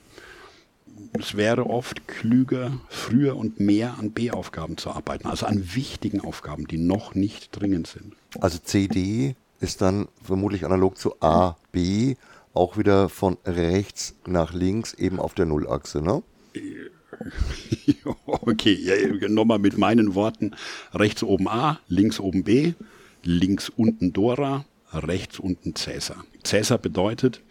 Es 1.19 1.36
wäre 1.36 1.67
oft 1.67 2.08
klüger, 2.08 2.79
früher 2.88 3.36
und 3.36 3.60
mehr 3.60 3.97
an 3.99 4.12
B-Aufgaben 4.12 4.77
zu 4.77 4.91
arbeiten, 4.91 5.27
also 5.27 5.45
an 5.45 5.75
wichtigen 5.75 6.21
Aufgaben, 6.21 6.67
die 6.67 6.77
noch 6.77 7.13
nicht 7.13 7.49
dringend 7.51 7.88
sind. 7.88 8.13
Also 8.39 8.60
CD 8.60 9.36
ist 9.60 9.82
dann 9.82 10.08
vermutlich 10.23 10.65
analog 10.65 10.97
zu 10.97 11.21
A, 11.21 11.58
B, 11.71 12.15
auch 12.53 12.77
wieder 12.77 13.10
von 13.10 13.38
rechts 13.45 14.15
nach 14.25 14.53
links 14.53 14.93
eben 14.93 15.19
auf 15.19 15.34
der 15.34 15.45
Nullachse, 15.45 16.01
ne? 16.01 16.23
Okay, 18.26 18.73
ja, 18.73 19.30
nochmal 19.30 19.60
mit 19.60 19.78
meinen 19.78 20.15
Worten. 20.15 20.56
Rechts 20.93 21.23
oben 21.23 21.47
A, 21.47 21.80
links 21.88 22.19
oben 22.19 22.43
B, 22.43 22.73
links 23.23 23.69
unten 23.69 24.12
Dora, 24.12 24.65
rechts 24.91 25.39
unten 25.39 25.76
Cäsar. 25.76 26.26
Cäsar 26.43 26.78
bedeutet, 26.78 27.41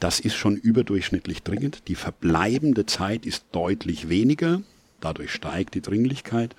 das 0.00 0.20
ist 0.20 0.36
schon 0.36 0.56
überdurchschnittlich 0.56 1.42
dringend. 1.42 1.88
Die 1.88 1.96
verbleibende 1.96 2.86
Zeit 2.86 3.26
ist 3.26 3.44
deutlich 3.52 4.08
weniger, 4.08 4.62
dadurch 5.00 5.32
steigt 5.32 5.74
die 5.74 5.82
Dringlichkeit. 5.82 6.54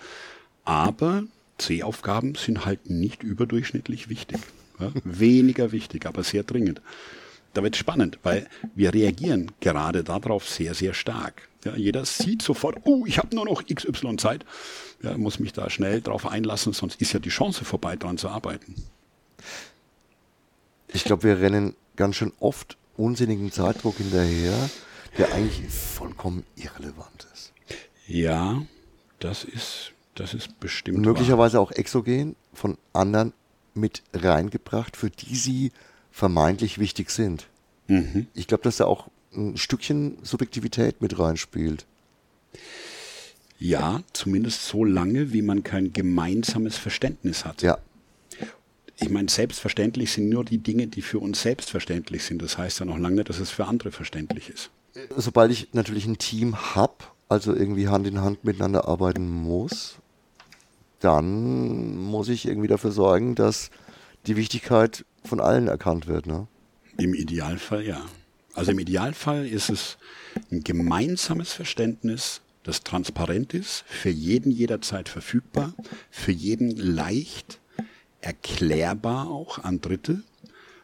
Aber 0.65 1.23
C-Aufgaben 1.57 2.35
sind 2.35 2.65
halt 2.65 2.89
nicht 2.89 3.23
überdurchschnittlich 3.23 4.09
wichtig. 4.09 4.39
Ja, 4.79 4.91
weniger 5.03 5.71
wichtig, 5.71 6.05
aber 6.05 6.23
sehr 6.23 6.43
dringend. 6.43 6.81
Da 7.53 7.63
wird 7.63 7.75
spannend, 7.75 8.19
weil 8.23 8.47
wir 8.75 8.93
reagieren 8.93 9.51
gerade 9.59 10.03
darauf 10.03 10.47
sehr, 10.47 10.73
sehr 10.73 10.93
stark. 10.93 11.48
Ja, 11.65 11.75
jeder 11.75 12.05
sieht 12.05 12.41
sofort, 12.41 12.77
oh, 12.85 13.05
ich 13.05 13.17
habe 13.17 13.35
nur 13.35 13.45
noch 13.45 13.65
XY 13.65 14.15
Zeit, 14.17 14.45
ja, 15.03 15.17
muss 15.17 15.39
mich 15.39 15.51
da 15.51 15.69
schnell 15.69 16.01
drauf 16.01 16.25
einlassen, 16.25 16.71
sonst 16.71 17.01
ist 17.01 17.11
ja 17.11 17.19
die 17.19 17.29
Chance 17.29 17.65
vorbei, 17.65 17.97
daran 17.97 18.17
zu 18.17 18.29
arbeiten. 18.29 18.75
Ich 20.87 21.03
glaube, 21.03 21.23
wir 21.23 21.41
rennen 21.41 21.75
ganz 21.95 22.15
schön 22.15 22.31
oft 22.39 22.77
unsinnigen 22.95 23.51
Zeitdruck 23.51 23.97
hinterher, 23.97 24.69
der 25.17 25.33
eigentlich 25.33 25.69
vollkommen 25.69 26.45
irrelevant 26.55 27.27
ist. 27.33 27.51
Ja, 28.07 28.63
das 29.19 29.43
ist, 29.43 29.91
das 30.15 30.33
ist 30.33 30.59
bestimmt. 30.59 30.97
Und 30.97 31.05
möglicherweise 31.05 31.57
wahr. 31.57 31.63
auch 31.63 31.71
exogen 31.71 32.35
von 32.53 32.77
anderen 32.93 33.33
mit 33.73 34.01
reingebracht, 34.13 34.95
für 34.97 35.09
die 35.09 35.35
sie 35.35 35.71
vermeintlich 36.11 36.79
wichtig 36.79 37.11
sind. 37.11 37.47
Mhm. 37.87 38.27
Ich 38.33 38.47
glaube, 38.47 38.63
dass 38.63 38.77
da 38.77 38.85
auch 38.85 39.09
ein 39.35 39.57
Stückchen 39.57 40.17
Subjektivität 40.23 41.01
mit 41.01 41.17
reinspielt. 41.19 41.85
Ja, 43.59 44.01
zumindest 44.13 44.65
so 44.65 44.85
lange, 44.85 45.33
wie 45.33 45.41
man 45.41 45.63
kein 45.63 45.91
gemeinsames 45.91 46.77
Verständnis 46.77 47.45
hat. 47.45 47.61
Ja. 47.61 47.77
Ich 49.01 49.09
meine, 49.09 49.29
selbstverständlich 49.29 50.11
sind 50.11 50.29
nur 50.29 50.43
die 50.43 50.57
Dinge, 50.57 50.87
die 50.87 51.01
für 51.01 51.19
uns 51.19 51.41
selbstverständlich 51.41 52.23
sind. 52.23 52.41
Das 52.41 52.57
heißt 52.57 52.79
ja 52.79 52.85
noch 52.85 52.97
lange 52.97 53.17
nicht, 53.17 53.29
dass 53.29 53.39
es 53.39 53.49
für 53.49 53.65
andere 53.65 53.91
verständlich 53.91 54.49
ist. 54.49 54.71
Sobald 55.15 55.51
ich 55.51 55.73
natürlich 55.73 56.05
ein 56.05 56.17
Team 56.17 56.75
habe, 56.75 56.95
also 57.29 57.55
irgendwie 57.55 57.87
Hand 57.87 58.07
in 58.07 58.21
Hand 58.21 58.43
miteinander 58.43 58.87
arbeiten 58.87 59.29
muss, 59.29 59.95
dann 60.99 61.97
muss 61.97 62.27
ich 62.27 62.45
irgendwie 62.45 62.67
dafür 62.67 62.91
sorgen, 62.91 63.35
dass 63.35 63.69
die 64.25 64.35
Wichtigkeit 64.35 65.05
von 65.23 65.39
allen 65.39 65.67
erkannt 65.67 66.07
wird. 66.07 66.25
Ne? 66.25 66.47
Im 66.97 67.13
Idealfall 67.13 67.85
ja. 67.85 68.01
Also 68.59 68.71
im 68.71 68.79
Idealfall 68.79 69.47
ist 69.47 69.69
es 69.69 69.97
ein 70.51 70.65
gemeinsames 70.65 71.53
Verständnis, 71.53 72.41
das 72.63 72.83
transparent 72.83 73.53
ist, 73.53 73.85
für 73.87 74.09
jeden 74.09 74.51
jederzeit 74.51 75.07
verfügbar, 75.07 75.73
für 76.11 76.33
jeden 76.33 76.75
leicht 76.75 77.61
erklärbar 78.19 79.29
auch 79.29 79.59
an 79.59 79.79
Dritte, 79.79 80.23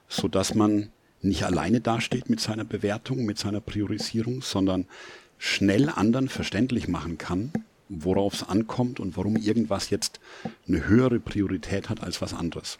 so 0.08 0.30
dass 0.30 0.56
man 0.56 0.90
nicht 1.22 1.44
alleine 1.44 1.82
dasteht 1.82 2.30
mit 2.30 2.40
seiner 2.40 2.64
Bewertung, 2.64 3.26
mit 3.26 3.38
seiner 3.40 3.60
Priorisierung, 3.60 4.42
sondern 4.42 4.86
schnell 5.38 5.90
anderen 5.90 6.30
verständlich 6.30 6.88
machen 6.88 7.18
kann, 7.18 7.52
worauf 7.90 8.34
es 8.34 8.44
ankommt 8.44 9.00
und 9.00 9.16
warum 9.18 9.36
irgendwas 9.36 9.90
jetzt 9.90 10.20
eine 10.68 10.88
höhere 10.88 11.20
Priorität 11.20 11.90
hat 11.90 12.02
als 12.02 12.22
was 12.22 12.34
anderes. 12.34 12.78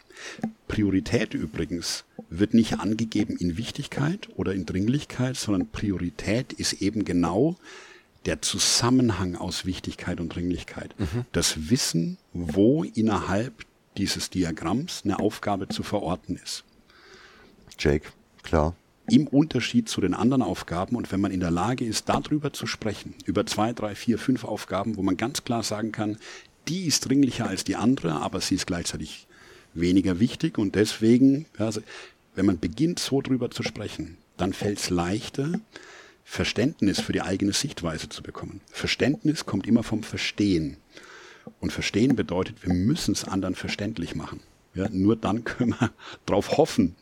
Priorität 0.68 1.34
übrigens 1.34 2.04
wird 2.28 2.54
nicht 2.54 2.80
angegeben 2.80 3.36
in 3.36 3.56
Wichtigkeit 3.56 4.28
oder 4.36 4.54
in 4.54 4.66
Dringlichkeit, 4.66 5.36
sondern 5.36 5.68
Priorität 5.70 6.52
ist 6.52 6.74
eben 6.74 7.04
genau 7.04 7.56
der 8.24 8.42
Zusammenhang 8.42 9.36
aus 9.36 9.66
Wichtigkeit 9.66 10.20
und 10.20 10.34
Dringlichkeit. 10.34 10.98
Mhm. 10.98 11.24
Das 11.30 11.70
Wissen, 11.70 12.18
wo 12.32 12.82
innerhalb 12.82 13.64
dieses 13.96 14.30
Diagramms 14.30 15.02
eine 15.04 15.20
Aufgabe 15.20 15.68
zu 15.68 15.82
verorten 15.82 16.36
ist. 16.36 16.64
Jake, 17.78 18.08
klar 18.42 18.74
im 19.10 19.26
Unterschied 19.26 19.88
zu 19.88 20.00
den 20.00 20.14
anderen 20.14 20.42
Aufgaben 20.42 20.96
und 20.96 21.12
wenn 21.12 21.20
man 21.20 21.32
in 21.32 21.40
der 21.40 21.50
Lage 21.50 21.84
ist, 21.84 22.08
darüber 22.08 22.52
zu 22.52 22.66
sprechen, 22.66 23.14
über 23.24 23.46
zwei, 23.46 23.72
drei, 23.72 23.94
vier, 23.94 24.18
fünf 24.18 24.44
Aufgaben, 24.44 24.96
wo 24.96 25.02
man 25.02 25.16
ganz 25.16 25.44
klar 25.44 25.62
sagen 25.62 25.92
kann, 25.92 26.18
die 26.68 26.86
ist 26.86 27.08
dringlicher 27.08 27.46
als 27.46 27.64
die 27.64 27.76
andere, 27.76 28.20
aber 28.20 28.40
sie 28.40 28.56
ist 28.56 28.66
gleichzeitig 28.66 29.26
weniger 29.74 30.18
wichtig 30.18 30.58
und 30.58 30.74
deswegen, 30.74 31.46
also, 31.58 31.80
wenn 32.34 32.46
man 32.46 32.58
beginnt, 32.58 32.98
so 32.98 33.20
drüber 33.20 33.50
zu 33.50 33.62
sprechen, 33.62 34.18
dann 34.36 34.52
fällt 34.52 34.78
es 34.78 34.90
leichter, 34.90 35.60
Verständnis 36.24 37.00
für 37.00 37.12
die 37.12 37.22
eigene 37.22 37.52
Sichtweise 37.52 38.08
zu 38.08 38.22
bekommen. 38.22 38.60
Verständnis 38.70 39.46
kommt 39.46 39.66
immer 39.66 39.84
vom 39.84 40.02
Verstehen. 40.02 40.76
Und 41.60 41.72
Verstehen 41.72 42.16
bedeutet, 42.16 42.66
wir 42.66 42.74
müssen 42.74 43.12
es 43.12 43.24
anderen 43.24 43.54
verständlich 43.54 44.16
machen. 44.16 44.40
Ja, 44.74 44.88
nur 44.90 45.16
dann 45.16 45.44
können 45.44 45.76
wir 45.78 45.92
darauf 46.26 46.58
hoffen, 46.58 46.96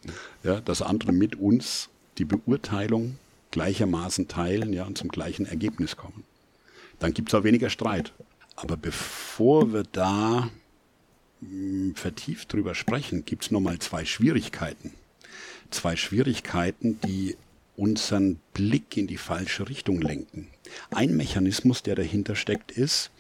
ja, 0.45 0.61
dass 0.61 0.83
andere 0.83 1.13
mit 1.13 1.37
uns 1.37 1.89
die 2.19 2.25
Beurteilung 2.25 3.19
gleichermaßen 3.51 4.29
teilen 4.29 4.73
ja, 4.73 4.85
und 4.85 4.99
zum 4.99 5.09
gleichen 5.09 5.47
Ergebnis 5.47 5.97
kommen. 5.97 6.25
Dann 6.99 7.15
gibt 7.15 7.29
es 7.29 7.35
auch 7.35 7.45
weniger 7.45 7.71
Streit. 7.71 8.13
Aber 8.57 8.77
bevor 8.77 9.73
wir 9.73 9.85
da 9.85 10.51
mh, 11.41 11.49
hm, 11.49 11.95
vertieft 11.95 12.53
drüber 12.53 12.75
sprechen, 12.75 13.25
gibt 13.25 13.45
es 13.45 13.51
nochmal 13.51 13.79
zwei 13.79 14.05
Schwierigkeiten. 14.05 14.93
Zwei 15.71 15.97
Schwierigkeiten, 15.97 17.01
die 17.01 17.37
unseren 17.77 18.41
Blick 18.53 18.97
in 18.97 19.07
die 19.07 19.17
falsche 19.17 19.69
Richtung 19.69 20.01
lenken. 20.01 20.49
Ein 20.91 21.17
Mechanismus, 21.17 21.83
der 21.83 21.97
dahinter 21.97 22.37
steckt, 22.37 22.71
ist, 22.73 23.11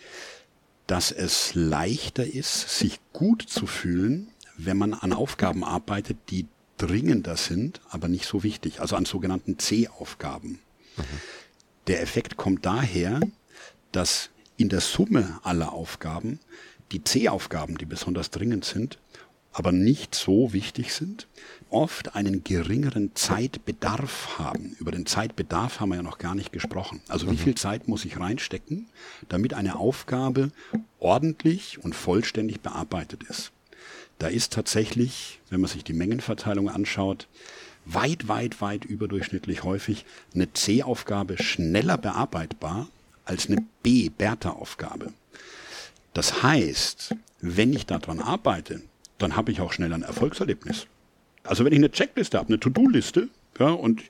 dass 0.86 1.10
es 1.10 1.54
leichter 1.54 2.26
ist, 2.26 2.78
sich 2.78 3.00
gut 3.12 3.42
zu 3.42 3.66
fühlen, 3.66 4.28
wenn 4.56 4.76
man 4.76 4.94
an 4.94 5.12
Aufgaben 5.12 5.64
arbeitet, 5.64 6.18
die 6.30 6.46
dringender 6.76 7.36
sind, 7.36 7.80
aber 7.90 8.08
nicht 8.08 8.26
so 8.26 8.42
wichtig, 8.42 8.80
also 8.80 8.96
an 8.96 9.04
sogenannten 9.04 9.58
C-Aufgaben. 9.58 10.60
Mhm. 10.96 11.02
Der 11.86 12.02
Effekt 12.02 12.36
kommt 12.36 12.64
daher, 12.66 13.20
dass 13.92 14.30
in 14.56 14.68
der 14.68 14.80
Summe 14.80 15.40
aller 15.42 15.72
Aufgaben 15.72 16.40
die 16.92 17.02
C-Aufgaben, 17.02 17.76
die 17.78 17.86
besonders 17.86 18.30
dringend 18.30 18.64
sind, 18.64 18.98
aber 19.52 19.70
nicht 19.70 20.14
so 20.16 20.52
wichtig 20.52 20.92
sind, 20.92 21.28
oft 21.70 22.16
einen 22.16 22.42
geringeren 22.42 23.14
Zeitbedarf 23.14 24.38
haben. 24.38 24.76
Über 24.80 24.90
den 24.90 25.06
Zeitbedarf 25.06 25.78
haben 25.78 25.90
wir 25.90 25.96
ja 25.96 26.02
noch 26.02 26.18
gar 26.18 26.34
nicht 26.34 26.52
gesprochen. 26.52 27.00
Also 27.08 27.28
wie 27.28 27.34
mhm. 27.34 27.38
viel 27.38 27.54
Zeit 27.54 27.86
muss 27.86 28.04
ich 28.04 28.18
reinstecken, 28.18 28.88
damit 29.28 29.54
eine 29.54 29.76
Aufgabe 29.76 30.50
ordentlich 30.98 31.78
und 31.82 31.94
vollständig 31.94 32.60
bearbeitet 32.60 33.22
ist. 33.24 33.52
Da 34.18 34.28
ist 34.28 34.52
tatsächlich, 34.52 35.40
wenn 35.50 35.60
man 35.60 35.70
sich 35.70 35.84
die 35.84 35.92
Mengenverteilung 35.92 36.68
anschaut, 36.68 37.28
weit, 37.84 38.28
weit, 38.28 38.60
weit 38.60 38.84
überdurchschnittlich 38.84 39.64
häufig 39.64 40.04
eine 40.34 40.52
C-Aufgabe 40.52 41.42
schneller 41.42 41.98
bearbeitbar 41.98 42.88
als 43.24 43.48
eine 43.48 43.64
B-Bertha-Aufgabe. 43.82 45.12
Das 46.12 46.42
heißt, 46.42 47.14
wenn 47.40 47.72
ich 47.72 47.86
daran 47.86 48.20
arbeite, 48.20 48.82
dann 49.18 49.36
habe 49.36 49.52
ich 49.52 49.60
auch 49.60 49.72
schnell 49.72 49.92
ein 49.92 50.02
Erfolgserlebnis. 50.02 50.86
Also 51.42 51.64
wenn 51.64 51.72
ich 51.72 51.78
eine 51.78 51.90
Checkliste 51.90 52.38
habe, 52.38 52.48
eine 52.48 52.60
To-Do-Liste, 52.60 53.28
Ja, 53.58 53.68
und 53.68 54.02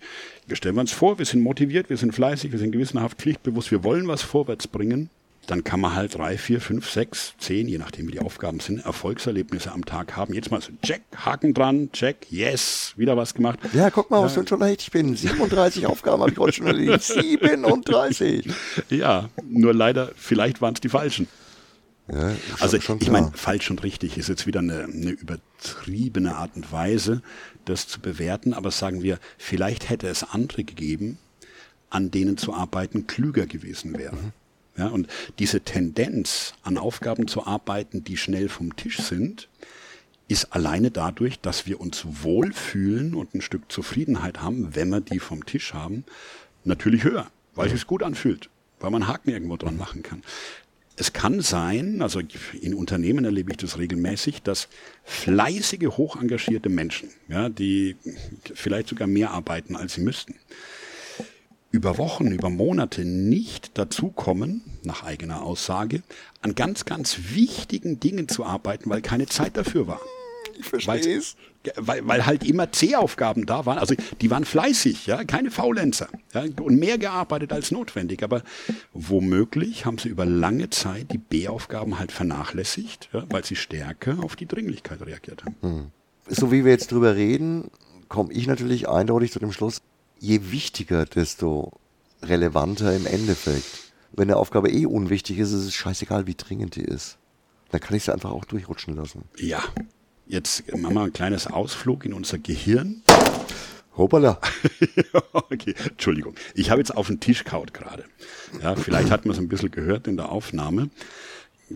wir 0.46 0.56
stellen 0.56 0.78
uns 0.78 0.92
vor, 0.92 1.18
wir 1.18 1.26
sind 1.26 1.42
motiviert, 1.42 1.90
wir 1.90 1.96
sind 1.96 2.14
fleißig, 2.14 2.52
wir 2.52 2.58
sind 2.58 2.72
gewissenhaft 2.72 3.18
pflichtbewusst, 3.18 3.70
wir 3.70 3.84
wollen 3.84 4.08
was 4.08 4.22
vorwärts 4.22 4.66
bringen 4.66 5.10
dann 5.46 5.64
kann 5.64 5.80
man 5.80 5.94
halt 5.94 6.14
drei, 6.16 6.38
vier, 6.38 6.60
fünf, 6.60 6.90
sechs, 6.90 7.34
zehn, 7.38 7.68
je 7.68 7.78
nachdem 7.78 8.08
wie 8.08 8.12
die 8.12 8.20
Aufgaben 8.20 8.60
sind, 8.60 8.84
Erfolgserlebnisse 8.84 9.72
am 9.72 9.84
Tag 9.84 10.16
haben. 10.16 10.34
Jetzt 10.34 10.50
mal 10.50 10.60
so, 10.60 10.72
check, 10.82 11.02
Haken 11.16 11.54
dran, 11.54 11.90
check, 11.92 12.26
yes, 12.30 12.94
wieder 12.96 13.16
was 13.16 13.34
gemacht. 13.34 13.58
Ja, 13.72 13.90
guck 13.90 14.10
mal, 14.10 14.22
was 14.22 14.36
ja. 14.36 14.46
schon 14.46 14.60
leicht 14.60 14.82
ich 14.82 14.90
bin. 14.90 15.16
37 15.16 15.86
Aufgaben 15.86 16.22
habe 16.22 16.32
ich 16.32 16.38
heute 16.38 16.52
schon 16.52 16.66
erledigt. 16.66 17.02
37. 17.04 18.48
Ja, 18.90 19.28
nur 19.48 19.74
leider, 19.74 20.10
vielleicht 20.16 20.60
waren 20.60 20.74
es 20.74 20.80
die 20.80 20.88
falschen. 20.88 21.28
Ja, 22.12 22.34
also 22.60 22.76
ich 22.76 23.10
meine, 23.10 23.32
falsch 23.34 23.70
und 23.70 23.82
richtig 23.82 24.18
ist 24.18 24.28
jetzt 24.28 24.46
wieder 24.46 24.60
eine, 24.60 24.84
eine 24.84 25.10
übertriebene 25.10 26.36
Art 26.36 26.50
und 26.54 26.70
Weise, 26.70 27.22
das 27.64 27.88
zu 27.88 28.00
bewerten, 28.00 28.52
aber 28.52 28.70
sagen 28.70 29.02
wir, 29.02 29.18
vielleicht 29.38 29.88
hätte 29.88 30.08
es 30.08 30.22
andere 30.22 30.64
gegeben, 30.64 31.16
an 31.88 32.10
denen 32.10 32.36
zu 32.36 32.52
arbeiten 32.52 33.06
klüger 33.06 33.46
gewesen 33.46 33.96
wäre. 33.96 34.16
Mhm. 34.16 34.32
Ja, 34.76 34.88
und 34.88 35.06
diese 35.38 35.60
Tendenz, 35.60 36.54
an 36.62 36.78
Aufgaben 36.78 37.28
zu 37.28 37.46
arbeiten, 37.46 38.02
die 38.02 38.16
schnell 38.16 38.48
vom 38.48 38.74
Tisch 38.74 38.98
sind, 38.98 39.48
ist 40.26 40.52
alleine 40.52 40.90
dadurch, 40.90 41.38
dass 41.40 41.66
wir 41.66 41.80
uns 41.80 42.04
wohlfühlen 42.22 43.14
und 43.14 43.34
ein 43.34 43.40
Stück 43.40 43.70
Zufriedenheit 43.70 44.40
haben, 44.40 44.74
wenn 44.74 44.88
wir 44.88 45.00
die 45.00 45.20
vom 45.20 45.46
Tisch 45.46 45.74
haben, 45.74 46.04
natürlich 46.64 47.04
höher, 47.04 47.30
weil 47.54 47.66
es 47.66 47.72
sich 47.72 47.86
gut 47.86 48.02
anfühlt, 48.02 48.48
weil 48.80 48.90
man 48.90 49.06
Haken 49.06 49.30
irgendwo 49.30 49.56
dran 49.56 49.76
machen 49.76 50.02
kann. 50.02 50.22
Es 50.96 51.12
kann 51.12 51.40
sein, 51.40 52.02
also 52.02 52.20
in 52.60 52.72
Unternehmen 52.72 53.24
erlebe 53.24 53.50
ich 53.50 53.56
das 53.56 53.78
regelmäßig, 53.78 54.42
dass 54.42 54.68
fleißige, 55.02 55.88
hochengagierte 55.88 56.68
Menschen, 56.68 57.10
ja, 57.28 57.48
die 57.48 57.96
vielleicht 58.54 58.88
sogar 58.88 59.08
mehr 59.08 59.32
arbeiten, 59.32 59.74
als 59.74 59.94
sie 59.94 60.02
müssten, 60.02 60.36
über 61.74 61.98
Wochen, 61.98 62.28
über 62.28 62.50
Monate 62.50 63.04
nicht 63.04 63.76
dazukommen, 63.76 64.62
nach 64.84 65.02
eigener 65.02 65.42
Aussage, 65.42 66.04
an 66.40 66.54
ganz, 66.54 66.84
ganz 66.84 67.18
wichtigen 67.32 67.98
Dingen 67.98 68.28
zu 68.28 68.44
arbeiten, 68.44 68.88
weil 68.90 69.02
keine 69.02 69.26
Zeit 69.26 69.56
dafür 69.56 69.88
war. 69.88 70.00
Ich 70.56 70.66
verstehe 70.66 71.18
es. 71.18 71.34
Weil, 71.76 72.06
weil 72.06 72.26
halt 72.26 72.44
immer 72.44 72.70
C-Aufgaben 72.70 73.44
da 73.44 73.66
waren. 73.66 73.78
Also 73.78 73.96
die 74.20 74.30
waren 74.30 74.44
fleißig, 74.44 75.06
ja, 75.06 75.24
keine 75.24 75.50
Faulenzer. 75.50 76.06
Ja, 76.32 76.44
und 76.62 76.78
mehr 76.78 76.96
gearbeitet 76.96 77.52
als 77.52 77.72
notwendig. 77.72 78.22
Aber 78.22 78.42
womöglich 78.92 79.84
haben 79.84 79.98
sie 79.98 80.10
über 80.10 80.26
lange 80.26 80.70
Zeit 80.70 81.10
die 81.10 81.18
B-Aufgaben 81.18 81.98
halt 81.98 82.12
vernachlässigt, 82.12 83.08
ja, 83.12 83.24
weil 83.30 83.44
sie 83.44 83.56
stärker 83.56 84.22
auf 84.22 84.36
die 84.36 84.46
Dringlichkeit 84.46 85.04
reagiert 85.04 85.44
haben. 85.44 85.56
Hm. 85.62 85.86
So 86.28 86.52
wie 86.52 86.64
wir 86.64 86.70
jetzt 86.70 86.92
drüber 86.92 87.16
reden, 87.16 87.72
komme 88.08 88.32
ich 88.32 88.46
natürlich 88.46 88.88
eindeutig 88.88 89.32
zu 89.32 89.40
dem 89.40 89.50
Schluss, 89.50 89.82
je 90.18 90.50
wichtiger, 90.50 91.04
desto 91.04 91.72
relevanter 92.22 92.94
im 92.94 93.06
Endeffekt. 93.06 93.92
Wenn 94.12 94.28
eine 94.28 94.36
Aufgabe 94.36 94.70
eh 94.70 94.86
unwichtig 94.86 95.38
ist, 95.38 95.52
ist 95.52 95.64
es 95.64 95.74
scheißegal, 95.74 96.26
wie 96.26 96.34
dringend 96.34 96.76
die 96.76 96.84
ist. 96.84 97.18
Dann 97.70 97.80
kann 97.80 97.96
ich 97.96 98.04
sie 98.04 98.12
einfach 98.12 98.30
auch 98.30 98.44
durchrutschen 98.44 98.94
lassen. 98.94 99.24
Ja. 99.36 99.62
Jetzt 100.26 100.72
machen 100.74 100.94
wir 100.94 101.02
ein 101.02 101.12
kleines 101.12 101.46
Ausflug 101.46 102.04
in 102.04 102.14
unser 102.14 102.38
Gehirn. 102.38 103.02
Hoppala. 103.96 104.40
okay, 105.32 105.74
Entschuldigung. 105.90 106.34
Ich 106.54 106.70
habe 106.70 106.80
jetzt 106.80 106.96
auf 106.96 107.08
den 107.08 107.20
Tisch 107.20 107.44
kaut 107.44 107.74
gerade. 107.74 108.04
Ja, 108.62 108.74
vielleicht 108.74 109.10
hat 109.10 109.26
man 109.26 109.34
es 109.34 109.40
ein 109.40 109.48
bisschen 109.48 109.70
gehört 109.70 110.06
in 110.06 110.16
der 110.16 110.30
Aufnahme. 110.30 110.90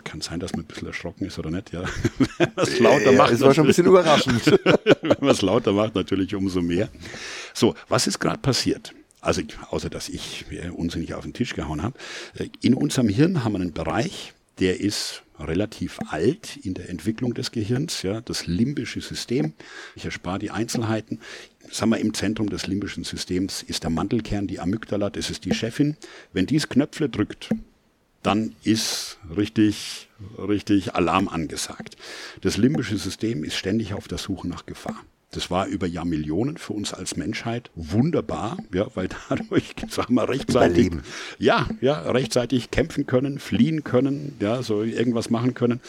Kann 0.04 0.20
sein, 0.20 0.40
dass 0.40 0.52
man 0.52 0.62
ein 0.62 0.66
bisschen 0.66 0.88
erschrocken 0.88 1.26
ist 1.26 1.38
oder 1.38 1.50
nicht, 1.50 1.72
ja. 1.72 1.84
Wenn 2.38 2.52
man 2.54 2.64
es 2.64 2.78
lauter 2.78 3.12
macht. 3.12 3.32
Es 3.32 3.40
war 3.40 3.54
schon 3.54 3.64
ein 3.64 3.68
bisschen 3.68 3.86
überraschend. 3.86 4.46
Wenn 5.02 5.16
man 5.20 5.30
es 5.30 5.42
lauter 5.42 5.72
macht, 5.72 5.94
natürlich 5.94 6.34
umso 6.34 6.62
mehr. 6.62 6.88
So, 7.54 7.74
was 7.88 8.06
ist 8.06 8.18
gerade 8.18 8.38
passiert? 8.38 8.94
Also, 9.20 9.42
außer 9.70 9.90
dass 9.90 10.08
ich 10.08 10.44
ja, 10.50 10.70
unsinnig 10.70 11.14
auf 11.14 11.24
den 11.24 11.32
Tisch 11.32 11.54
gehauen 11.54 11.82
habe. 11.82 11.98
Äh, 12.36 12.48
in 12.60 12.74
unserem 12.74 13.08
Hirn 13.08 13.44
haben 13.44 13.52
wir 13.52 13.60
einen 13.60 13.72
Bereich, 13.72 14.32
der 14.60 14.80
ist 14.80 15.22
relativ 15.38 15.98
alt 16.08 16.56
in 16.62 16.74
der 16.74 16.88
Entwicklung 16.88 17.34
des 17.34 17.52
Gehirns, 17.52 18.02
ja, 18.02 18.20
das 18.20 18.46
limbische 18.46 19.00
System. 19.00 19.52
Ich 19.94 20.04
erspare 20.04 20.38
die 20.38 20.50
Einzelheiten. 20.50 21.20
Sagen 21.70 21.90
wir, 21.90 21.98
im 21.98 22.14
Zentrum 22.14 22.48
des 22.48 22.66
limbischen 22.66 23.04
Systems 23.04 23.62
ist 23.62 23.82
der 23.82 23.90
Mantelkern, 23.90 24.46
die 24.46 24.58
Amygdala, 24.58 25.10
das 25.10 25.30
ist 25.30 25.44
die 25.44 25.54
Chefin. 25.54 25.96
Wenn 26.32 26.46
dies 26.46 26.68
Knöpfle 26.68 27.08
drückt, 27.08 27.50
dann 28.22 28.54
ist 28.62 29.18
richtig, 29.36 30.08
richtig 30.36 30.94
Alarm 30.94 31.28
angesagt. 31.28 31.96
Das 32.40 32.56
limbische 32.56 32.98
System 32.98 33.44
ist 33.44 33.56
ständig 33.56 33.94
auf 33.94 34.08
der 34.08 34.18
Suche 34.18 34.48
nach 34.48 34.66
Gefahr. 34.66 35.04
Das 35.30 35.50
war 35.50 35.66
über 35.66 35.86
Jahrmillionen 35.86 36.56
für 36.56 36.72
uns 36.72 36.94
als 36.94 37.16
Menschheit 37.16 37.70
wunderbar, 37.74 38.56
ja, 38.72 38.86
weil 38.94 39.08
dadurch, 39.28 39.74
sagen 39.90 40.14
wir, 40.14 40.26
rechtzeitig, 40.26 40.86
Überleben. 40.86 41.02
ja, 41.38 41.68
ja, 41.82 42.00
rechtzeitig 42.10 42.70
kämpfen 42.70 43.04
können, 43.04 43.38
fliehen 43.38 43.84
können, 43.84 44.36
ja, 44.40 44.62
so 44.62 44.82
irgendwas 44.82 45.28
machen 45.28 45.52
können. 45.52 45.80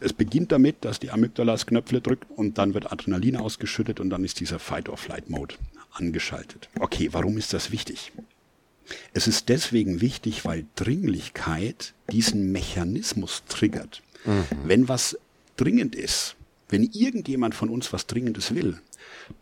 Es 0.00 0.12
beginnt 0.12 0.52
damit, 0.52 0.84
dass 0.84 1.00
die 1.00 1.10
Amygdala 1.10 1.52
das 1.52 1.64
Knöpfle 1.64 2.02
drückt 2.02 2.30
und 2.36 2.58
dann 2.58 2.74
wird 2.74 2.92
Adrenalin 2.92 3.36
ausgeschüttet 3.36 3.98
und 3.98 4.10
dann 4.10 4.24
ist 4.24 4.40
dieser 4.40 4.58
Fight-or-Flight-Mode 4.58 5.54
angeschaltet. 5.92 6.68
Okay, 6.78 7.08
warum 7.12 7.38
ist 7.38 7.54
das 7.54 7.70
wichtig? 7.70 8.12
Es 9.12 9.26
ist 9.26 9.48
deswegen 9.48 10.00
wichtig, 10.00 10.44
weil 10.44 10.66
Dringlichkeit 10.76 11.94
diesen 12.10 12.52
Mechanismus 12.52 13.44
triggert. 13.48 14.02
Mhm. 14.24 14.44
Wenn 14.64 14.88
was 14.88 15.18
dringend 15.56 15.94
ist, 15.94 16.36
wenn 16.68 16.84
irgendjemand 16.84 17.54
von 17.54 17.68
uns 17.68 17.92
was 17.92 18.06
Dringendes 18.06 18.54
will, 18.54 18.78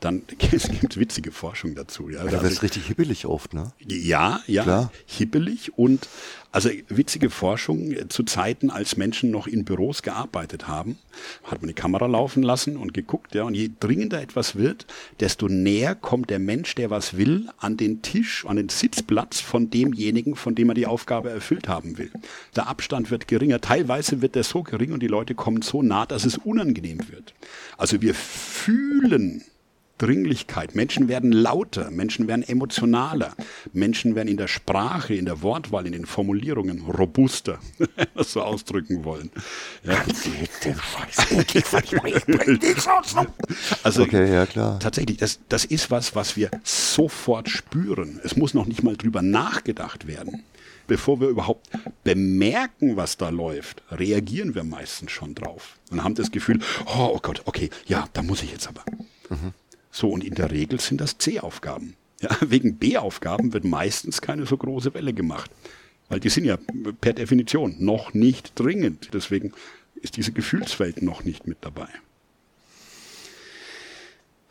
dann 0.01 0.23
es 0.53 0.69
gibt 0.69 0.99
witzige 0.99 1.33
Forschung 1.33 1.75
dazu. 1.75 2.09
Ja, 2.09 2.25
ja 2.25 2.31
das 2.31 2.53
ist 2.53 2.63
richtig 2.63 2.87
hibbelig 2.87 3.27
oft, 3.27 3.55
ne? 3.55 3.73
Ja, 3.79 4.41
ja, 4.47 4.63
Klar. 4.63 4.93
hibbelig 5.07 5.79
und 5.79 6.09
also 6.53 6.69
witzige 6.89 7.31
Forschung 7.31 7.95
zu 8.09 8.25
Zeiten, 8.25 8.71
als 8.71 8.97
Menschen 8.97 9.31
noch 9.31 9.47
in 9.47 9.65
Büros 9.65 10.03
gearbeitet 10.03 10.67
haben, 10.67 10.99
hat 11.45 11.63
man 11.63 11.69
die 11.69 11.75
Kamera 11.75 12.07
laufen 12.07 12.43
lassen 12.43 12.77
und 12.77 12.93
geguckt, 12.93 13.35
ja, 13.35 13.45
und 13.45 13.55
je 13.55 13.71
dringender 13.79 14.21
etwas 14.21 14.57
wird, 14.57 14.87
desto 15.21 15.49
näher 15.49 15.95
kommt 15.95 16.31
der 16.31 16.39
Mensch, 16.41 16.75
der 16.75 16.91
was 16.91 17.17
will, 17.17 17.49
an 17.59 17.77
den 17.77 18.03
Tisch, 18.03 18.45
an 18.47 18.57
den 18.57 18.69
Sitzplatz 18.69 19.41
von 19.41 19.71
demjenigen, 19.71 20.35
von 20.35 20.55
dem 20.55 20.71
er 20.71 20.75
die 20.75 20.87
Aufgabe 20.87 21.31
erfüllt 21.31 21.69
haben 21.69 21.99
will. 21.99 22.11
Der 22.57 22.69
Abstand 22.69 23.11
wird 23.11 23.29
geringer, 23.29 23.61
teilweise 23.61 24.21
wird 24.21 24.35
der 24.35 24.45
so 24.45 24.63
gering 24.63 24.93
und 24.93 25.03
die 25.03 25.09
Leute 25.09 25.35
kommen 25.35 25.63
so 25.63 25.83
nah, 25.83 26.07
dass 26.07 26.25
es 26.25 26.37
unangenehm 26.37 26.99
wird. 27.11 27.35
Also 27.77 28.03
wir 28.03 28.15
fühlen 28.15 29.45
Dringlichkeit. 30.01 30.75
Menschen 30.75 31.09
werden 31.09 31.31
lauter, 31.31 31.91
Menschen 31.91 32.27
werden 32.27 32.43
emotionaler, 32.43 33.35
Menschen 33.73 34.15
werden 34.15 34.29
in 34.29 34.39
der 34.39 34.49
Sprache, 34.49 35.15
in 35.15 35.27
der 35.27 35.43
Wortwahl, 35.43 35.87
in 35.87 35.93
den 35.93 36.07
Formulierungen 36.07 36.81
robuster, 36.87 37.59
wenn 37.79 37.89
wir 37.97 38.23
es 38.23 38.33
so 38.33 38.43
ausdrücken 38.43 39.05
wollen. 39.05 39.31
Ja. 39.85 40.03
also 43.83 44.03
okay, 44.03 44.33
ja, 44.33 44.47
klar. 44.47 44.79
tatsächlich, 44.79 45.19
das, 45.19 45.39
das 45.49 45.67
ist 45.67 45.91
was, 45.91 46.15
was 46.15 46.37
wir 46.37 46.51
sofort 46.65 47.51
spüren. 47.51 48.21
Es 48.25 48.37
muss 48.37 48.55
noch 48.55 48.67
nicht 48.67 48.83
mal 48.83 48.97
drüber 48.97 49.21
nachgedacht 49.21 50.07
werden. 50.07 50.43
Bevor 50.87 51.21
wir 51.21 51.29
überhaupt 51.29 51.69
bemerken, 52.03 52.97
was 52.97 53.17
da 53.17 53.29
läuft, 53.29 53.83
reagieren 53.93 54.57
wir 54.57 54.65
meistens 54.65 55.13
schon 55.13 55.37
drauf 55.37 55.79
und 55.91 56.03
haben 56.03 56.17
das 56.17 56.33
Gefühl, 56.33 56.59
oh, 56.87 57.13
oh 57.15 57.19
Gott, 57.23 57.43
okay, 57.45 57.71
ja, 57.87 58.09
da 58.13 58.23
muss 58.23 58.43
ich 58.43 58.51
jetzt 58.51 58.67
aber. 58.67 58.83
So, 59.91 60.09
und 60.11 60.25
in 60.25 60.35
der 60.35 60.51
Regel 60.51 60.81
sind 60.81 61.01
das 61.01 61.19
C-Aufgaben. 61.19 61.95
Ja, 62.21 62.31
wegen 62.41 62.77
B-Aufgaben 62.77 63.53
wird 63.53 63.65
meistens 63.65 64.21
keine 64.21 64.47
so 64.47 64.57
große 64.57 64.95
Welle 64.95 65.13
gemacht. 65.13 65.51
Weil 66.09 66.21
die 66.21 66.29
sind 66.29 66.45
ja 66.45 66.59
per 67.01 67.13
Definition 67.13 67.77
noch 67.79 68.15
nicht 68.15 68.59
dringend. 68.59 69.11
Deswegen 69.13 69.53
ist 69.95 70.17
diese 70.17 70.33
Gefühlswelt 70.33 71.03
noch 71.03 71.25
nicht 71.25 71.47
mit 71.47 71.59
dabei. 71.61 71.89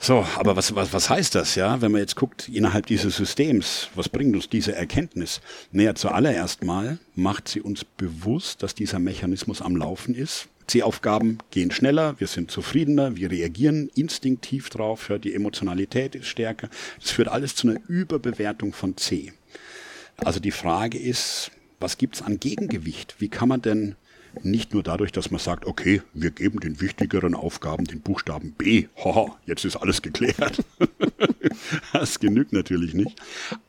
So, 0.01 0.25
aber 0.37 0.55
was, 0.55 0.73
was, 0.75 0.93
was 0.93 1.09
heißt 1.09 1.35
das, 1.35 1.55
ja? 1.55 1.81
Wenn 1.81 1.91
man 1.91 1.99
jetzt 1.99 2.15
guckt, 2.15 2.47
innerhalb 2.47 2.85
dieses 2.85 3.17
Systems, 3.17 3.89
was 3.95 4.07
bringt 4.07 4.33
uns 4.33 4.47
diese 4.47 4.73
Erkenntnis? 4.73 5.41
Naja, 5.73 5.93
zuallererst 5.93 6.63
mal 6.63 6.99
macht 7.15 7.49
sie 7.49 7.59
uns 7.59 7.83
bewusst, 7.83 8.63
dass 8.63 8.73
dieser 8.73 8.99
Mechanismus 8.99 9.61
am 9.61 9.75
Laufen 9.75 10.15
ist 10.15 10.47
C-Aufgaben 10.69 11.39
gehen 11.51 11.71
schneller, 11.71 12.19
wir 12.19 12.27
sind 12.27 12.51
zufriedener, 12.51 13.15
wir 13.15 13.31
reagieren 13.31 13.89
instinktiv 13.95 14.69
drauf, 14.69 15.11
die 15.23 15.33
Emotionalität 15.33 16.15
ist 16.15 16.27
stärker. 16.27 16.69
Das 16.99 17.11
führt 17.11 17.27
alles 17.27 17.55
zu 17.55 17.67
einer 17.67 17.79
Überbewertung 17.87 18.73
von 18.73 18.95
C. 18.95 19.33
Also 20.17 20.39
die 20.39 20.51
Frage 20.51 20.97
ist, 20.97 21.51
was 21.79 21.97
gibt's 21.97 22.21
an 22.21 22.39
Gegengewicht? 22.39 23.15
Wie 23.19 23.29
kann 23.29 23.49
man 23.49 23.61
denn 23.61 23.95
nicht 24.43 24.73
nur 24.73 24.83
dadurch, 24.83 25.11
dass 25.11 25.31
man 25.31 25.39
sagt, 25.39 25.65
okay, 25.65 26.01
wir 26.13 26.31
geben 26.31 26.59
den 26.59 26.81
wichtigeren 26.81 27.33
Aufgaben 27.33 27.85
den 27.85 28.01
Buchstaben 28.01 28.51
B. 28.51 28.87
Haha, 29.03 29.37
jetzt 29.45 29.65
ist 29.65 29.75
alles 29.75 30.01
geklärt. 30.01 30.63
das 31.93 32.19
genügt 32.19 32.53
natürlich 32.53 32.93
nicht. 32.93 33.19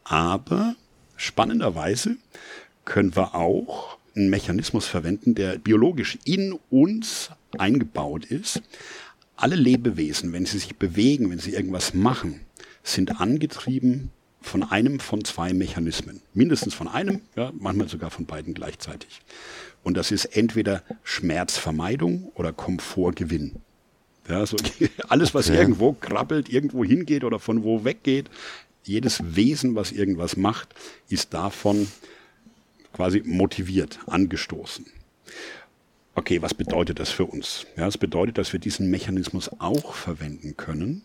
Aber 0.04 0.74
spannenderweise 1.16 2.16
können 2.84 3.16
wir 3.16 3.34
auch 3.34 3.98
einen 4.14 4.30
Mechanismus 4.30 4.86
verwenden, 4.86 5.34
der 5.34 5.58
biologisch 5.58 6.18
in 6.24 6.58
uns 6.70 7.30
eingebaut 7.58 8.24
ist. 8.24 8.62
Alle 9.36 9.56
Lebewesen, 9.56 10.32
wenn 10.32 10.46
sie 10.46 10.58
sich 10.58 10.76
bewegen, 10.76 11.30
wenn 11.30 11.38
sie 11.38 11.52
irgendwas 11.52 11.94
machen, 11.94 12.40
sind 12.82 13.20
angetrieben 13.20 14.10
von 14.42 14.62
einem 14.62 15.00
von 15.00 15.24
zwei 15.24 15.52
Mechanismen. 15.52 16.22
Mindestens 16.34 16.74
von 16.74 16.88
einem, 16.88 17.20
ja, 17.36 17.52
manchmal 17.58 17.88
sogar 17.88 18.10
von 18.10 18.26
beiden 18.26 18.54
gleichzeitig. 18.54 19.20
Und 19.82 19.96
das 19.96 20.10
ist 20.10 20.24
entweder 20.24 20.82
Schmerzvermeidung 21.04 22.32
oder 22.34 22.52
Komfortgewinn. 22.52 23.56
Ja, 24.28 24.46
so 24.46 24.56
alles, 25.08 25.34
was 25.34 25.48
okay. 25.48 25.58
irgendwo 25.58 25.92
krabbelt, 25.92 26.48
irgendwo 26.48 26.84
hingeht 26.84 27.24
oder 27.24 27.38
von 27.38 27.64
wo 27.64 27.84
weggeht, 27.84 28.30
jedes 28.82 29.36
Wesen, 29.36 29.74
was 29.74 29.92
irgendwas 29.92 30.36
macht, 30.36 30.74
ist 31.08 31.34
davon 31.34 31.86
quasi 33.00 33.22
motiviert, 33.24 33.98
angestoßen. 34.08 34.84
Okay, 36.14 36.42
was 36.42 36.52
bedeutet 36.52 37.00
das 37.00 37.08
für 37.08 37.24
uns? 37.24 37.64
Ja, 37.74 37.86
es 37.86 37.96
bedeutet, 37.96 38.36
dass 38.36 38.52
wir 38.52 38.60
diesen 38.60 38.90
Mechanismus 38.90 39.48
auch 39.58 39.94
verwenden 39.94 40.58
können, 40.58 41.00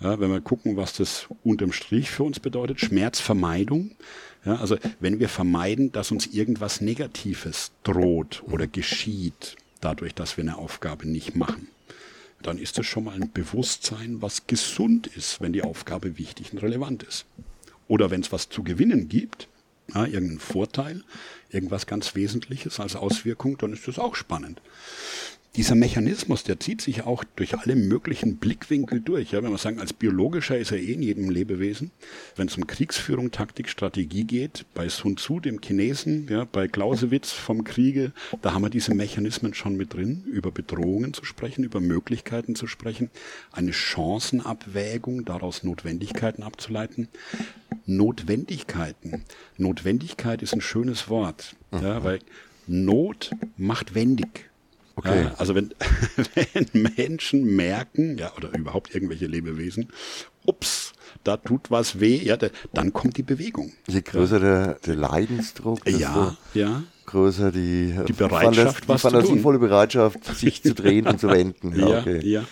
ja, 0.00 0.18
wenn 0.18 0.32
wir 0.32 0.40
gucken, 0.40 0.76
was 0.76 0.94
das 0.94 1.28
unterm 1.44 1.70
Strich 1.70 2.10
für 2.10 2.24
uns 2.24 2.40
bedeutet, 2.40 2.80
Schmerzvermeidung. 2.80 3.92
Ja, 4.44 4.56
also 4.56 4.76
wenn 4.98 5.20
wir 5.20 5.28
vermeiden, 5.28 5.92
dass 5.92 6.10
uns 6.10 6.26
irgendwas 6.26 6.80
Negatives 6.80 7.70
droht 7.84 8.42
oder 8.50 8.66
geschieht, 8.66 9.54
dadurch, 9.80 10.16
dass 10.16 10.36
wir 10.36 10.42
eine 10.42 10.58
Aufgabe 10.58 11.06
nicht 11.06 11.36
machen, 11.36 11.68
dann 12.42 12.58
ist 12.58 12.76
das 12.76 12.86
schon 12.86 13.04
mal 13.04 13.14
ein 13.14 13.30
Bewusstsein, 13.32 14.20
was 14.20 14.48
gesund 14.48 15.06
ist, 15.06 15.40
wenn 15.40 15.52
die 15.52 15.62
Aufgabe 15.62 16.18
wichtig 16.18 16.52
und 16.52 16.58
relevant 16.58 17.04
ist. 17.04 17.24
Oder 17.86 18.10
wenn 18.10 18.20
es 18.20 18.32
was 18.32 18.48
zu 18.48 18.64
gewinnen 18.64 19.08
gibt, 19.08 19.46
ja, 19.92 20.04
irgendeinen 20.04 20.38
Vorteil, 20.38 21.02
irgendwas 21.50 21.86
ganz 21.86 22.14
Wesentliches 22.14 22.80
als 22.80 22.96
Auswirkung, 22.96 23.58
dann 23.58 23.72
ist 23.72 23.88
das 23.88 23.98
auch 23.98 24.14
spannend 24.14 24.60
dieser 25.56 25.76
Mechanismus, 25.76 26.42
der 26.42 26.58
zieht 26.58 26.80
sich 26.80 27.02
auch 27.04 27.22
durch 27.36 27.56
alle 27.56 27.76
möglichen 27.76 28.36
Blickwinkel 28.38 29.00
durch. 29.00 29.30
Ja, 29.30 29.42
wenn 29.42 29.52
wir 29.52 29.58
sagen, 29.58 29.78
als 29.78 29.92
biologischer 29.92 30.58
ist 30.58 30.72
er 30.72 30.78
eh 30.78 30.92
in 30.92 31.02
jedem 31.02 31.30
Lebewesen. 31.30 31.92
Wenn 32.34 32.48
es 32.48 32.56
um 32.56 32.66
Kriegsführung, 32.66 33.30
Taktik, 33.30 33.68
Strategie 33.68 34.24
geht, 34.24 34.66
bei 34.74 34.88
Sun 34.88 35.16
Tzu, 35.16 35.38
dem 35.38 35.60
Chinesen, 35.60 36.26
ja, 36.28 36.44
bei 36.44 36.66
Clausewitz 36.66 37.30
vom 37.30 37.62
Kriege, 37.62 38.12
da 38.42 38.52
haben 38.52 38.62
wir 38.62 38.70
diese 38.70 38.94
Mechanismen 38.94 39.54
schon 39.54 39.76
mit 39.76 39.94
drin, 39.94 40.24
über 40.26 40.50
Bedrohungen 40.50 41.14
zu 41.14 41.24
sprechen, 41.24 41.62
über 41.62 41.80
Möglichkeiten 41.80 42.56
zu 42.56 42.66
sprechen, 42.66 43.10
eine 43.52 43.72
Chancenabwägung, 43.72 45.24
daraus 45.24 45.62
Notwendigkeiten 45.62 46.42
abzuleiten. 46.42 47.08
Notwendigkeiten. 47.86 49.24
Notwendigkeit 49.56 50.42
ist 50.42 50.52
ein 50.52 50.60
schönes 50.60 51.08
Wort, 51.08 51.54
ja, 51.70 52.02
weil 52.02 52.18
Not 52.66 53.30
macht 53.56 53.94
wendig. 53.94 54.50
Okay. 54.96 55.24
Ja, 55.24 55.34
also 55.38 55.54
wenn, 55.54 55.74
wenn 56.34 56.68
Menschen 56.96 57.44
merken, 57.56 58.16
ja, 58.18 58.32
oder 58.36 58.56
überhaupt 58.56 58.94
irgendwelche 58.94 59.26
Lebewesen, 59.26 59.88
ups, 60.46 60.92
da 61.24 61.36
tut 61.36 61.70
was 61.70 62.00
weh, 62.00 62.16
ja, 62.16 62.36
da, 62.36 62.48
dann 62.72 62.92
kommt 62.92 63.16
die 63.16 63.22
Bewegung. 63.22 63.72
Je 63.88 64.02
größer 64.02 64.40
der, 64.40 64.74
der 64.86 64.96
Leidensdruck, 64.96 65.84
desto 65.84 66.00
ja, 66.00 66.36
ja. 66.54 66.82
größer 67.06 67.50
die, 67.50 67.94
die 68.06 68.12
Bereitschaft, 68.12 68.84
die 68.88 68.98
fantasievolle 68.98 69.58
Bereitschaft, 69.58 70.24
sich 70.36 70.62
zu 70.62 70.74
drehen 70.74 71.06
und 71.06 71.20
zu 71.20 71.28
wenden. 71.28 71.74
Ja, 71.76 71.98
okay. 71.98 72.20
ja. 72.22 72.44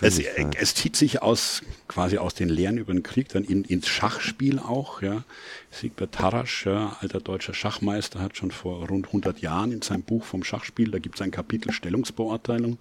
Es, 0.00 0.18
es, 0.18 0.74
zieht 0.74 0.96
sich 0.96 1.22
aus 1.22 1.62
quasi 1.88 2.18
aus 2.18 2.34
den 2.34 2.48
Lehren 2.48 2.78
über 2.78 2.92
den 2.92 3.02
Krieg 3.02 3.28
dann 3.28 3.44
in, 3.44 3.64
ins 3.64 3.88
Schachspiel 3.88 4.58
auch. 4.58 5.02
Ja. 5.02 5.24
Siegbert 5.70 6.12
Tarasch, 6.12 6.66
ja, 6.66 6.96
alter 7.00 7.20
deutscher 7.20 7.54
Schachmeister, 7.54 8.20
hat 8.20 8.36
schon 8.36 8.50
vor 8.50 8.88
rund 8.88 9.06
100 9.06 9.40
Jahren 9.40 9.72
in 9.72 9.82
seinem 9.82 10.02
Buch 10.02 10.24
vom 10.24 10.44
Schachspiel, 10.44 10.90
da 10.90 10.98
gibt 10.98 11.16
es 11.16 11.22
ein 11.22 11.30
Kapitel 11.30 11.72
Stellungsbeurteilung, 11.72 12.78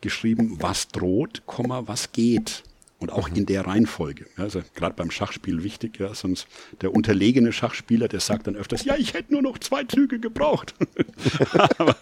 geschrieben, 0.00 0.56
was 0.60 0.88
droht, 0.88 1.42
was 1.46 2.12
geht. 2.12 2.62
Und 3.04 3.12
auch 3.12 3.28
in 3.28 3.44
der 3.44 3.66
Reihenfolge. 3.66 4.24
Also 4.38 4.62
gerade 4.74 4.94
beim 4.94 5.10
Schachspiel 5.10 5.62
wichtig, 5.62 5.98
ja, 5.98 6.14
sonst 6.14 6.46
der 6.80 6.94
unterlegene 6.94 7.52
Schachspieler, 7.52 8.08
der 8.08 8.20
sagt 8.20 8.46
dann 8.46 8.56
öfters, 8.56 8.86
ja, 8.86 8.96
ich 8.96 9.12
hätte 9.12 9.30
nur 9.30 9.42
noch 9.42 9.58
zwei 9.58 9.84
Züge 9.84 10.18
gebraucht. 10.18 10.74
aber, 11.78 11.96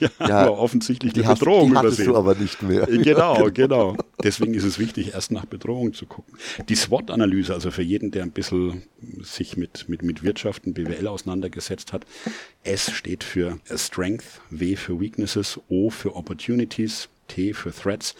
ja, 0.00 0.08
ja, 0.20 0.38
aber 0.38 0.58
offensichtlich 0.58 1.12
die, 1.12 1.20
die 1.20 1.28
Bedrohung 1.28 1.74
hast, 1.74 1.82
die 1.82 1.86
übersehen. 1.86 2.06
du 2.06 2.16
aber 2.16 2.34
nicht 2.34 2.62
mehr. 2.62 2.86
genau, 2.86 3.50
genau. 3.54 3.94
Deswegen 4.22 4.54
ist 4.54 4.64
es 4.64 4.78
wichtig, 4.78 5.12
erst 5.12 5.32
nach 5.32 5.44
Bedrohung 5.44 5.92
zu 5.92 6.06
gucken. 6.06 6.38
Die 6.66 6.76
SWOT-Analyse, 6.76 7.52
also 7.52 7.70
für 7.70 7.82
jeden, 7.82 8.10
der 8.10 8.22
ein 8.22 8.30
bisschen 8.30 8.84
sich 9.20 9.58
mit, 9.58 9.86
mit, 9.90 10.02
mit 10.02 10.22
Wirtschaften, 10.22 10.72
BWL 10.72 11.08
auseinandergesetzt 11.08 11.92
hat, 11.92 12.06
S 12.64 12.90
steht 12.90 13.22
für 13.22 13.58
Strength, 13.70 14.40
W 14.48 14.76
für 14.76 14.98
Weaknesses, 14.98 15.60
O 15.68 15.90
für 15.90 16.16
Opportunities, 16.16 17.10
T 17.28 17.52
für 17.52 17.72
Threats 17.72 18.14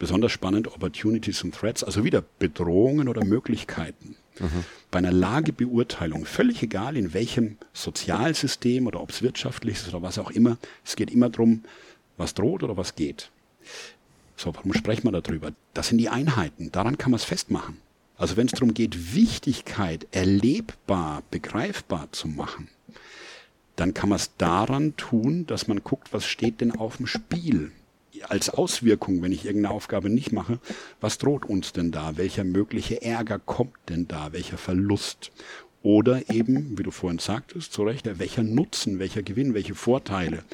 besonders 0.00 0.32
spannend 0.32 0.66
Opportunities 0.66 1.44
und 1.44 1.54
Threats, 1.54 1.84
also 1.84 2.02
wieder 2.02 2.24
Bedrohungen 2.40 3.06
oder 3.06 3.24
Möglichkeiten. 3.24 4.16
Mhm. 4.40 4.64
Bei 4.90 4.98
einer 4.98 5.12
Lagebeurteilung, 5.12 6.24
völlig 6.24 6.62
egal 6.62 6.96
in 6.96 7.14
welchem 7.14 7.58
Sozialsystem 7.74 8.88
oder 8.88 9.00
ob 9.00 9.10
es 9.10 9.22
wirtschaftlich 9.22 9.76
ist 9.76 9.88
oder 9.88 10.02
was 10.02 10.18
auch 10.18 10.30
immer, 10.32 10.56
es 10.84 10.96
geht 10.96 11.12
immer 11.12 11.28
darum, 11.28 11.62
was 12.16 12.34
droht 12.34 12.64
oder 12.64 12.76
was 12.76 12.96
geht. 12.96 13.30
So, 14.36 14.54
warum 14.54 14.72
sprechen 14.72 15.04
wir 15.04 15.20
darüber? 15.20 15.52
Das 15.74 15.88
sind 15.88 15.98
die 15.98 16.08
Einheiten, 16.08 16.72
daran 16.72 16.98
kann 16.98 17.12
man 17.12 17.18
es 17.18 17.24
festmachen. 17.24 17.76
Also 18.16 18.36
wenn 18.36 18.46
es 18.46 18.52
darum 18.52 18.72
geht, 18.72 19.14
Wichtigkeit 19.14 20.06
erlebbar, 20.12 21.22
begreifbar 21.30 22.08
zu 22.10 22.26
machen, 22.26 22.68
dann 23.76 23.92
kann 23.92 24.08
man 24.08 24.16
es 24.16 24.34
daran 24.36 24.96
tun, 24.96 25.46
dass 25.46 25.68
man 25.68 25.84
guckt, 25.84 26.12
was 26.12 26.26
steht 26.26 26.62
denn 26.62 26.72
auf 26.72 26.96
dem 26.96 27.06
Spiel 27.06 27.72
als 28.28 28.50
Auswirkung, 28.50 29.22
wenn 29.22 29.32
ich 29.32 29.44
irgendeine 29.44 29.74
Aufgabe 29.74 30.10
nicht 30.10 30.32
mache, 30.32 30.58
was 31.00 31.18
droht 31.18 31.44
uns 31.44 31.72
denn 31.72 31.90
da? 31.90 32.16
Welcher 32.16 32.44
mögliche 32.44 33.02
Ärger 33.02 33.38
kommt 33.38 33.76
denn 33.88 34.08
da? 34.08 34.32
Welcher 34.32 34.58
Verlust? 34.58 35.30
Oder 35.82 36.28
eben, 36.28 36.78
wie 36.78 36.82
du 36.82 36.90
vorhin 36.90 37.18
sagtest, 37.18 37.72
zu 37.72 37.82
Recht, 37.84 38.06
welcher 38.18 38.42
Nutzen, 38.42 38.98
welcher 38.98 39.22
Gewinn, 39.22 39.54
welche 39.54 39.74
Vorteile 39.74 40.44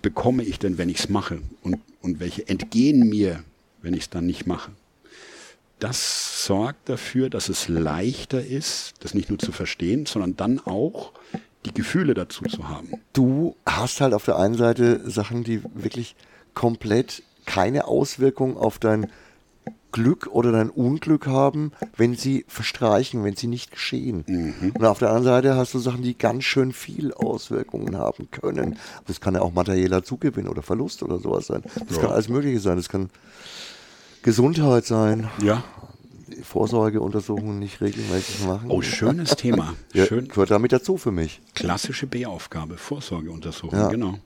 bekomme 0.00 0.44
ich 0.44 0.60
denn, 0.60 0.78
wenn 0.78 0.88
ich 0.88 1.00
es 1.00 1.08
mache? 1.08 1.40
Und, 1.62 1.80
und 2.02 2.20
welche 2.20 2.46
entgehen 2.46 3.08
mir, 3.08 3.42
wenn 3.82 3.94
ich 3.94 4.02
es 4.02 4.10
dann 4.10 4.26
nicht 4.26 4.46
mache? 4.46 4.70
Das 5.80 6.46
sorgt 6.46 6.88
dafür, 6.88 7.30
dass 7.30 7.48
es 7.48 7.66
leichter 7.66 8.44
ist, 8.44 8.94
das 9.00 9.14
nicht 9.14 9.30
nur 9.30 9.38
zu 9.38 9.50
verstehen, 9.50 10.06
sondern 10.06 10.36
dann 10.36 10.60
auch 10.60 11.12
die 11.64 11.74
Gefühle 11.74 12.14
dazu 12.14 12.44
zu 12.44 12.68
haben. 12.68 12.92
Du 13.12 13.56
hast 13.66 14.00
halt 14.00 14.14
auf 14.14 14.24
der 14.24 14.38
einen 14.38 14.56
Seite 14.56 15.10
Sachen, 15.10 15.42
die 15.42 15.62
wirklich 15.74 16.14
komplett 16.54 17.22
keine 17.46 17.86
Auswirkung 17.86 18.56
auf 18.56 18.78
dein 18.78 19.10
Glück 19.92 20.28
oder 20.30 20.52
dein 20.52 20.70
Unglück 20.70 21.26
haben, 21.26 21.72
wenn 21.96 22.14
sie 22.14 22.44
verstreichen, 22.48 23.24
wenn 23.24 23.36
sie 23.36 23.48
nicht 23.48 23.70
geschehen. 23.72 24.24
Mhm. 24.26 24.72
Und 24.78 24.84
auf 24.84 24.98
der 24.98 25.08
anderen 25.08 25.24
Seite 25.24 25.56
hast 25.56 25.74
du 25.74 25.78
Sachen, 25.78 26.02
die 26.02 26.16
ganz 26.16 26.44
schön 26.44 26.72
viel 26.72 27.12
Auswirkungen 27.12 27.96
haben 27.96 28.30
können. 28.30 28.78
Das 29.06 29.20
kann 29.20 29.34
ja 29.34 29.42
auch 29.42 29.52
materieller 29.52 30.04
Zugewinn 30.04 30.48
oder 30.48 30.62
Verlust 30.62 31.02
oder 31.02 31.18
sowas 31.18 31.46
sein. 31.46 31.62
Das 31.88 31.96
ja. 31.96 32.02
kann 32.02 32.12
alles 32.12 32.28
Mögliche 32.28 32.60
sein. 32.60 32.76
Das 32.76 32.88
kann 32.88 33.10
Gesundheit 34.22 34.84
sein. 34.84 35.28
Ja. 35.42 35.64
Vorsorgeuntersuchungen 36.42 37.58
nicht 37.58 37.80
regelmäßig 37.80 38.46
machen. 38.46 38.70
Oh, 38.70 38.82
schönes 38.82 39.30
Thema. 39.36 39.74
Ja, 39.92 40.06
Schön. 40.06 40.28
Gehört 40.28 40.52
damit 40.52 40.72
dazu 40.72 40.96
für 40.96 41.10
mich. 41.10 41.40
Klassische 41.54 42.06
B-Aufgabe, 42.06 42.76
Vorsorgeuntersuchungen, 42.76 43.82
ja. 43.82 43.88
genau. 43.88 44.18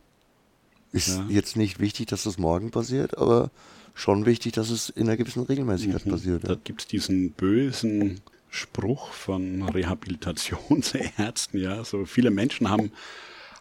Ist 0.95 1.09
ja. 1.09 1.27
jetzt 1.29 1.57
nicht 1.57 1.81
wichtig, 1.81 2.07
dass 2.07 2.23
das 2.23 2.39
morgen 2.39 2.71
passiert, 2.71 3.19
aber 3.19 3.51
schon 3.95 4.27
wichtig, 4.27 4.53
dass 4.53 4.71
es 4.71 4.91
in 4.91 5.09
einer 5.09 5.17
gewissen 5.17 5.43
Regelmäßigkeit 5.43 6.07
mhm. 6.07 6.11
passiert. 6.11 6.43
Ja. 6.45 6.51
Da 6.51 6.61
gibt 6.63 6.83
es 6.83 6.87
diesen 6.87 7.33
bösen 7.33 8.21
Spruch 8.49 9.13
von 9.13 9.69
Rehabilitationsärzten, 9.69 11.61
ja. 11.61 11.83
So 11.83 12.05
viele 12.05 12.31
Menschen 12.31 12.71
haben, 12.71 12.93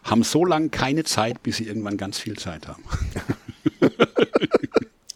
haben 0.04 0.22
so 0.22 0.44
lange 0.44 0.68
keine 0.68 1.02
Zeit, 1.02 1.42
bis 1.42 1.56
sie 1.56 1.66
irgendwann 1.66 1.96
ganz 1.96 2.20
viel 2.20 2.38
Zeit 2.38 2.68
haben. 2.68 2.84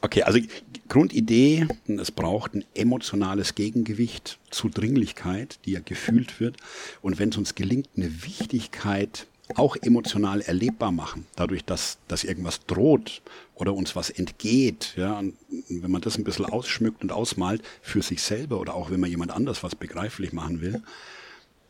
okay, 0.02 0.24
also 0.24 0.40
Grundidee, 0.88 1.68
es 1.86 2.10
braucht 2.10 2.54
ein 2.54 2.64
emotionales 2.74 3.54
Gegengewicht 3.54 4.40
zu 4.50 4.68
Dringlichkeit, 4.68 5.60
die 5.66 5.72
ja 5.72 5.80
gefühlt 5.84 6.40
wird. 6.40 6.56
Und 7.00 7.20
wenn 7.20 7.28
es 7.28 7.36
uns 7.36 7.54
gelingt, 7.54 7.88
eine 7.96 8.24
Wichtigkeit 8.24 9.28
auch 9.56 9.76
emotional 9.76 10.40
erlebbar 10.40 10.92
machen, 10.92 11.26
dadurch, 11.36 11.64
dass, 11.64 11.98
dass 12.06 12.24
irgendwas 12.24 12.66
droht 12.66 13.22
oder 13.54 13.74
uns 13.74 13.96
was 13.96 14.10
entgeht. 14.10 14.94
Ja, 14.96 15.18
und 15.18 15.36
wenn 15.68 15.90
man 15.90 16.02
das 16.02 16.18
ein 16.18 16.24
bisschen 16.24 16.44
ausschmückt 16.44 17.02
und 17.02 17.12
ausmalt 17.12 17.62
für 17.82 18.02
sich 18.02 18.22
selber 18.22 18.60
oder 18.60 18.74
auch 18.74 18.90
wenn 18.90 19.00
man 19.00 19.10
jemand 19.10 19.30
anders 19.30 19.62
was 19.62 19.74
begreiflich 19.74 20.32
machen 20.32 20.60
will, 20.60 20.82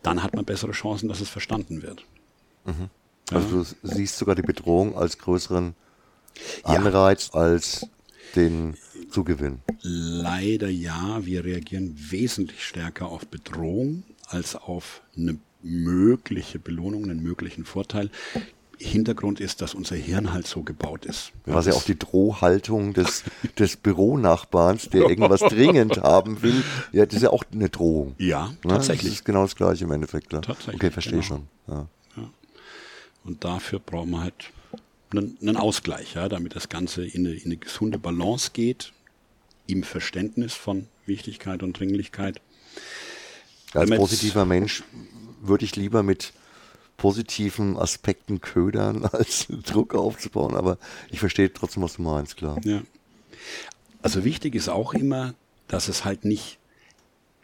dann 0.03 0.23
hat 0.23 0.35
man 0.35 0.45
bessere 0.45 0.73
Chancen, 0.73 1.09
dass 1.09 1.21
es 1.21 1.29
verstanden 1.29 1.83
wird. 1.83 2.05
Mhm. 2.65 2.91
Also 3.31 3.59
ja. 3.59 3.65
du 3.83 3.89
siehst 3.89 4.19
sogar 4.19 4.35
die 4.35 4.43
Bedrohung 4.43 4.97
als 4.97 5.19
größeren 5.19 5.75
Anreiz 6.65 7.31
ja. 7.33 7.41
als 7.41 7.87
den 8.37 8.77
Zugewinn. 9.11 9.61
Leider 9.83 10.69
ja, 10.69 11.25
wir 11.25 11.45
reagieren 11.45 11.97
wesentlich 12.11 12.65
stärker 12.65 13.07
auf 13.07 13.27
Bedrohung 13.27 14.03
als 14.27 14.55
auf 14.55 15.03
eine 15.17 15.39
mögliche 15.63 16.59
Belohnung, 16.59 17.05
einen 17.05 17.23
möglichen 17.23 17.65
Vorteil. 17.65 18.11
Hintergrund 18.81 19.41
ist, 19.41 19.61
dass 19.61 19.75
unser 19.75 19.97
Hirn 19.97 20.33
halt 20.33 20.47
so 20.47 20.63
gebaut 20.63 21.05
ist. 21.05 21.33
Was 21.47 21.67
ja 21.67 21.73
auch 21.73 21.83
die 21.83 21.99
Drohhaltung 21.99 22.95
des, 22.95 23.25
des 23.59 23.77
Büronachbarns, 23.77 24.89
der 24.91 25.09
irgendwas 25.09 25.41
dringend 25.49 25.99
haben 25.99 26.43
will, 26.43 26.63
ja, 26.93 27.05
das 27.05 27.17
ist 27.17 27.23
ja 27.23 27.31
auch 27.31 27.43
eine 27.53 27.71
Drohung. 27.71 28.15
Ja, 28.19 28.55
tatsächlich. 28.63 29.11
Das 29.11 29.19
ist 29.21 29.25
genau 29.25 29.43
das 29.43 29.57
Gleiche 29.57 29.85
im 29.85 29.91
Endeffekt. 29.91 30.33
Ja. 30.33 30.41
Tatsächlich, 30.41 30.77
Okay, 30.77 30.91
verstehe 30.93 31.15
genau. 31.15 31.25
schon. 31.25 31.49
Ja. 31.67 31.89
Und 33.25 33.45
dafür 33.45 33.79
brauchen 33.79 34.11
wir 34.11 34.23
halt 34.23 34.51
einen, 35.11 35.37
einen 35.41 35.57
Ausgleich, 35.57 36.15
ja, 36.15 36.29
damit 36.29 36.57
das 36.57 36.69
Ganze 36.69 37.05
in 37.05 37.27
eine, 37.27 37.35
in 37.35 37.47
eine 37.47 37.57
gesunde 37.57 37.99
Balance 37.99 38.51
geht, 38.53 38.93
im 39.67 39.83
Verständnis 39.83 40.55
von 40.55 40.87
Wichtigkeit 41.05 41.63
und 41.63 41.79
Dringlichkeit. 41.79 42.41
Als 43.75 43.91
positiver 43.91 44.47
Mensch 44.47 44.83
würde 45.41 45.65
ich 45.65 45.77
lieber 45.77 46.03
mit 46.03 46.33
positiven 46.97 47.79
Aspekten 47.79 48.41
ködern, 48.41 49.05
als 49.13 49.47
Druck 49.49 49.95
aufzubauen, 49.95 50.55
aber 50.55 50.79
ich 51.11 51.21
verstehe 51.21 51.53
trotzdem, 51.53 51.83
was 51.83 51.95
du 51.95 52.03
meinst, 52.03 52.37
klar. 52.37 52.61
Ja. 52.65 52.83
Also 54.03 54.25
wichtig 54.25 54.55
ist 54.55 54.69
auch 54.69 54.95
immer, 54.95 55.35
dass 55.69 55.89
es 55.89 56.05
halt 56.05 56.25
nicht 56.25 56.59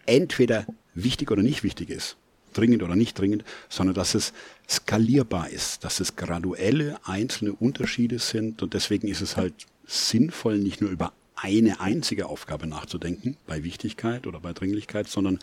entweder 0.07 0.66
wichtig 0.95 1.30
oder 1.30 1.42
nicht 1.42 1.62
wichtig 1.62 1.90
ist, 1.90 2.16
dringend 2.53 2.82
oder 2.82 2.97
nicht 2.97 3.18
dringend, 3.18 3.45
sondern 3.68 3.95
dass 3.95 4.14
es 4.14 4.32
skalierbar 4.68 5.51
ist, 5.51 5.84
dass 5.84 6.01
es 6.01 6.16
graduelle 6.16 6.99
einzelne 7.05 7.53
Unterschiede 7.53 8.18
sind 8.18 8.62
und 8.62 8.74
deswegen 8.74 9.09
ist 9.09 9.20
es 9.20 9.36
halt 9.36 9.55
sinnvoll, 9.86 10.59
nicht 10.59 10.80
nur 10.80 10.90
über 10.90 11.12
eine 11.45 11.80
einzige 11.80 12.26
Aufgabe 12.26 12.66
nachzudenken, 12.66 13.36
bei 13.47 13.64
Wichtigkeit 13.64 14.26
oder 14.26 14.40
bei 14.40 14.55
Dringlichkeit, 14.55 15.09
sondern 15.09 15.38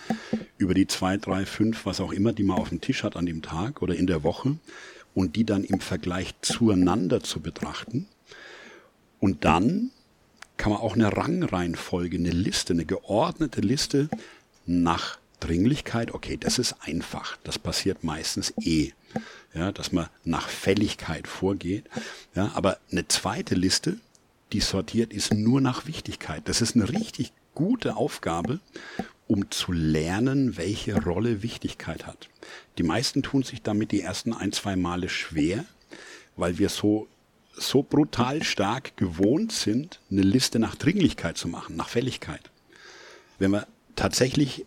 über 0.57 0.73
die 0.73 0.87
zwei, 0.87 1.17
drei, 1.17 1.45
fünf, 1.45 1.85
was 1.85 2.01
auch 2.01 2.11
immer, 2.11 2.33
die 2.33 2.43
man 2.43 2.57
auf 2.57 2.69
dem 2.69 2.81
Tisch 2.81 3.03
hat 3.03 3.15
an 3.15 3.27
dem 3.27 3.43
Tag 3.43 3.83
oder 3.83 3.95
in 3.95 4.07
der 4.07 4.23
Woche 4.23 4.57
und 5.13 5.35
die 5.35 5.45
dann 5.45 5.63
im 5.63 5.79
Vergleich 5.79 6.33
zueinander 6.41 7.21
zu 7.21 7.39
betrachten. 7.39 8.07
Und 9.19 9.45
dann 9.45 9.91
kann 10.57 10.71
man 10.71 10.81
auch 10.81 10.95
eine 10.95 11.15
Rangreihenfolge, 11.15 12.17
eine 12.17 12.31
Liste, 12.31 12.73
eine 12.73 12.85
geordnete 12.85 13.61
Liste 13.61 14.09
nach 14.65 15.19
Dringlichkeit, 15.39 16.13
okay, 16.13 16.37
das 16.37 16.57
ist 16.57 16.75
einfach. 16.81 17.37
Das 17.43 17.59
passiert 17.59 18.03
meistens 18.03 18.53
eh. 18.61 18.91
Ja, 19.53 19.71
dass 19.71 19.91
man 19.91 20.07
nach 20.23 20.47
Fälligkeit 20.47 21.27
vorgeht. 21.27 21.85
Ja, 22.33 22.51
aber 22.55 22.79
eine 22.91 23.07
zweite 23.07 23.53
Liste, 23.53 23.97
die 24.53 24.59
sortiert 24.59 25.13
ist 25.13 25.33
nur 25.33 25.61
nach 25.61 25.85
Wichtigkeit. 25.85 26.43
Das 26.45 26.61
ist 26.61 26.75
eine 26.75 26.89
richtig 26.89 27.31
gute 27.55 27.95
Aufgabe, 27.95 28.59
um 29.27 29.49
zu 29.49 29.71
lernen, 29.71 30.57
welche 30.57 31.01
Rolle 31.01 31.41
Wichtigkeit 31.41 32.05
hat. 32.05 32.29
Die 32.77 32.83
meisten 32.83 33.23
tun 33.23 33.43
sich 33.43 33.61
damit 33.61 33.91
die 33.91 34.01
ersten 34.01 34.33
ein, 34.33 34.51
zwei 34.51 34.75
Male 34.75 35.09
schwer, 35.09 35.65
weil 36.35 36.57
wir 36.57 36.69
so 36.69 37.07
so 37.53 37.83
brutal 37.83 38.43
stark 38.43 38.95
gewohnt 38.95 39.51
sind, 39.51 39.99
eine 40.09 40.21
Liste 40.21 40.57
nach 40.57 40.75
Dringlichkeit 40.75 41.37
zu 41.37 41.49
machen, 41.49 41.75
nach 41.75 41.89
Fälligkeit. 41.89 42.49
Wenn 43.39 43.51
wir 43.51 43.67
tatsächlich 43.97 44.65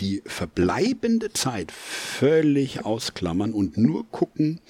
die 0.00 0.22
verbleibende 0.26 1.32
Zeit 1.32 1.72
völlig 1.72 2.84
ausklammern 2.84 3.54
und 3.54 3.78
nur 3.78 4.06
gucken, 4.10 4.60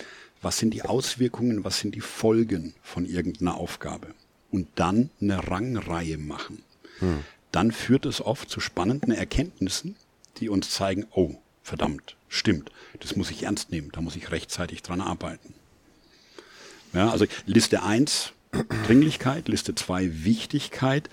was 0.40 0.58
sind 0.58 0.74
die 0.74 0.82
Auswirkungen, 0.82 1.64
was 1.64 1.80
sind 1.80 1.96
die 1.96 2.00
Folgen 2.00 2.74
von 2.82 3.04
irgendeiner 3.04 3.56
Aufgabe 3.56 4.14
und 4.57 4.68
dann 4.76 5.11
eine 5.20 5.48
Rangreihe 5.48 6.16
machen, 6.16 6.62
dann 7.52 7.72
führt 7.72 8.07
es 8.07 8.22
oft 8.22 8.48
zu 8.48 8.59
spannenden 8.59 9.12
Erkenntnissen, 9.12 9.96
die 10.38 10.48
uns 10.48 10.70
zeigen, 10.70 11.04
oh, 11.11 11.34
verdammt, 11.62 12.16
stimmt, 12.28 12.72
das 13.00 13.16
muss 13.16 13.30
ich 13.30 13.42
ernst 13.42 13.70
nehmen, 13.70 13.90
da 13.92 14.00
muss 14.00 14.16
ich 14.16 14.30
rechtzeitig 14.30 14.82
dran 14.82 15.02
arbeiten. 15.02 15.52
Ja, 16.94 17.11
also 17.11 17.26
Liste 17.44 17.82
1 17.82 18.32
Dringlichkeit, 18.86 19.48
Liste 19.48 19.74
2 19.74 20.24
Wichtigkeit. 20.24 21.11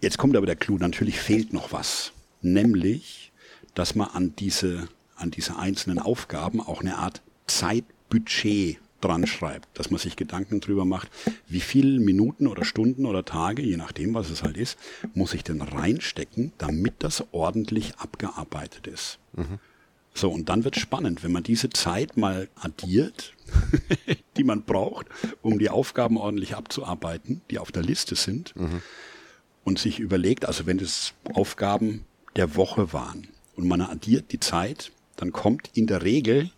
Jetzt 0.00 0.18
kommt 0.18 0.36
aber 0.36 0.46
der 0.46 0.54
Clou, 0.54 0.78
natürlich 0.78 1.18
fehlt 1.18 1.52
noch 1.52 1.72
was. 1.72 2.12
Nämlich, 2.40 3.32
dass 3.74 3.96
man 3.96 4.10
an 4.10 4.36
diese, 4.36 4.86
an 5.16 5.32
diese 5.32 5.56
einzelnen 5.56 5.98
Aufgaben 5.98 6.60
auch 6.60 6.82
eine 6.82 6.98
Art 6.98 7.20
Zeitbudget 7.48 8.78
dran 9.00 9.26
schreibt, 9.26 9.78
dass 9.78 9.90
man 9.90 9.98
sich 9.98 10.16
Gedanken 10.16 10.60
drüber 10.60 10.84
macht, 10.84 11.08
wie 11.48 11.60
viele 11.60 12.00
Minuten 12.00 12.46
oder 12.46 12.64
Stunden 12.64 13.06
oder 13.06 13.24
Tage, 13.24 13.62
je 13.62 13.76
nachdem, 13.76 14.14
was 14.14 14.30
es 14.30 14.42
halt 14.42 14.56
ist, 14.56 14.78
muss 15.14 15.34
ich 15.34 15.44
denn 15.44 15.60
reinstecken, 15.62 16.52
damit 16.58 16.94
das 17.00 17.24
ordentlich 17.32 17.96
abgearbeitet 17.96 18.86
ist. 18.86 19.18
So, 20.12 20.30
und 20.30 20.48
dann 20.48 20.64
wird 20.64 20.76
spannend, 20.76 21.22
wenn 21.22 21.32
man 21.32 21.42
diese 21.42 21.70
Zeit 21.70 22.16
mal 22.16 22.48
addiert, 22.56 23.34
die 24.36 24.44
man 24.44 24.62
braucht, 24.64 25.06
um 25.40 25.58
die 25.58 25.70
Aufgaben 25.70 26.16
ordentlich 26.16 26.56
abzuarbeiten, 26.56 27.42
die 27.50 27.58
auf 27.58 27.72
der 27.72 27.82
Liste 27.82 28.16
sind, 28.16 28.54
und 29.64 29.78
sich 29.78 29.98
überlegt, 29.98 30.46
also 30.46 30.66
wenn 30.66 30.78
es 30.78 31.14
Aufgaben 31.34 32.04
der 32.36 32.56
Woche 32.56 32.92
waren 32.92 33.28
und 33.56 33.68
man 33.68 33.80
addiert 33.80 34.32
die 34.32 34.40
Zeit, 34.40 34.90
dann 35.16 35.32
kommt 35.32 35.70
in 35.74 35.86
der 35.86 36.02
Regel 36.02 36.50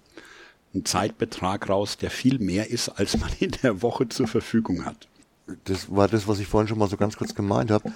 ein 0.74 0.84
Zeitbetrag 0.84 1.68
raus, 1.68 1.96
der 1.98 2.10
viel 2.10 2.38
mehr 2.38 2.70
ist, 2.70 2.88
als 2.88 3.18
man 3.18 3.30
in 3.40 3.52
der 3.62 3.82
Woche 3.82 4.08
zur 4.08 4.26
Verfügung 4.26 4.84
hat. 4.84 5.08
Das 5.64 5.94
war 5.94 6.08
das, 6.08 6.26
was 6.28 6.38
ich 6.38 6.46
vorhin 6.46 6.68
schon 6.68 6.78
mal 6.78 6.88
so 6.88 6.96
ganz 6.96 7.16
kurz 7.16 7.34
gemeint 7.34 7.70
habe. 7.70 7.92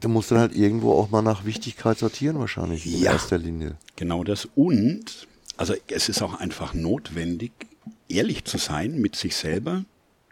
Du 0.00 0.08
musst 0.08 0.30
dann 0.30 0.38
halt 0.38 0.54
irgendwo 0.54 0.92
auch 0.92 1.10
mal 1.10 1.22
nach 1.22 1.44
Wichtigkeit 1.44 1.98
sortieren 1.98 2.38
wahrscheinlich 2.38 2.86
in 2.86 3.00
Ja. 3.00 3.12
erster 3.12 3.38
Linie. 3.38 3.76
Genau 3.96 4.24
das. 4.24 4.48
Und, 4.54 5.26
also 5.56 5.74
es 5.88 6.08
ist 6.08 6.22
auch 6.22 6.34
einfach 6.38 6.74
notwendig, 6.74 7.52
ehrlich 8.08 8.44
zu 8.44 8.56
sein 8.58 8.98
mit 9.00 9.16
sich 9.16 9.36
selber 9.36 9.84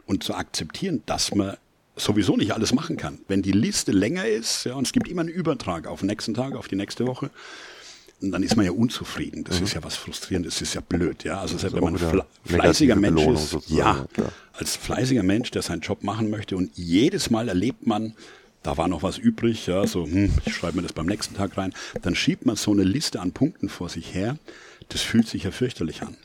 und 0.06 0.22
zu 0.22 0.34
akzeptieren, 0.34 1.02
dass 1.06 1.34
man 1.34 1.56
sowieso 1.96 2.36
nicht 2.36 2.52
alles 2.52 2.72
machen 2.72 2.96
kann. 2.96 3.18
Wenn 3.26 3.42
die 3.42 3.52
Liste 3.52 3.90
länger 3.90 4.26
ist, 4.26 4.64
ja, 4.64 4.74
und 4.74 4.86
es 4.86 4.92
gibt 4.92 5.08
immer 5.08 5.22
einen 5.22 5.30
Übertrag 5.30 5.86
auf 5.86 6.00
den 6.00 6.06
nächsten 6.08 6.34
Tag, 6.34 6.54
auf 6.54 6.68
die 6.68 6.76
nächste 6.76 7.06
Woche, 7.06 7.30
und 8.22 8.32
dann 8.32 8.42
ist 8.42 8.56
man 8.56 8.64
ja 8.64 8.72
unzufrieden. 8.72 9.44
Das 9.44 9.60
ist 9.60 9.74
ja 9.74 9.84
was 9.84 9.96
frustrierendes, 9.96 10.54
das 10.54 10.62
ist 10.62 10.74
ja 10.74 10.80
blöd, 10.80 11.24
ja. 11.24 11.40
Also 11.40 11.58
selbst 11.58 11.76
wenn 11.76 11.84
man 11.84 11.98
fle 11.98 12.24
fleißiger 12.44 12.96
Mensch 12.96 13.16
Belohnung 13.16 13.42
ist, 13.42 13.68
ja, 13.68 14.06
als 14.54 14.76
fleißiger 14.76 15.22
Mensch, 15.22 15.50
der 15.50 15.62
seinen 15.62 15.80
Job 15.80 16.02
machen 16.02 16.30
möchte 16.30 16.56
und 16.56 16.70
jedes 16.76 17.28
Mal 17.30 17.48
erlebt 17.48 17.86
man, 17.86 18.14
da 18.62 18.76
war 18.76 18.88
noch 18.88 19.02
was 19.02 19.18
übrig, 19.18 19.66
ja, 19.66 19.86
so, 19.86 20.06
hm, 20.06 20.32
ich 20.46 20.54
schreibe 20.54 20.76
mir 20.76 20.82
das 20.82 20.94
beim 20.94 21.06
nächsten 21.06 21.34
Tag 21.34 21.56
rein, 21.58 21.74
dann 22.02 22.14
schiebt 22.14 22.46
man 22.46 22.56
so 22.56 22.72
eine 22.72 22.84
Liste 22.84 23.20
an 23.20 23.32
Punkten 23.32 23.68
vor 23.68 23.88
sich 23.88 24.14
her, 24.14 24.38
das 24.88 25.02
fühlt 25.02 25.28
sich 25.28 25.44
ja 25.44 25.50
fürchterlich 25.50 26.02
an. 26.02 26.16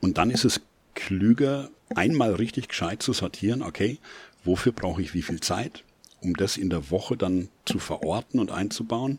Und 0.00 0.18
dann 0.18 0.30
ist 0.30 0.44
es 0.44 0.60
klüger, 0.94 1.70
einmal 1.94 2.34
richtig 2.34 2.68
gescheit 2.68 3.02
zu 3.02 3.12
sortieren, 3.12 3.62
okay, 3.62 3.98
wofür 4.44 4.72
brauche 4.72 5.00
ich 5.00 5.14
wie 5.14 5.22
viel 5.22 5.40
Zeit, 5.40 5.82
um 6.20 6.34
das 6.34 6.56
in 6.56 6.68
der 6.68 6.90
Woche 6.90 7.16
dann 7.16 7.48
zu 7.64 7.78
verorten 7.78 8.38
und 8.38 8.50
einzubauen 8.50 9.18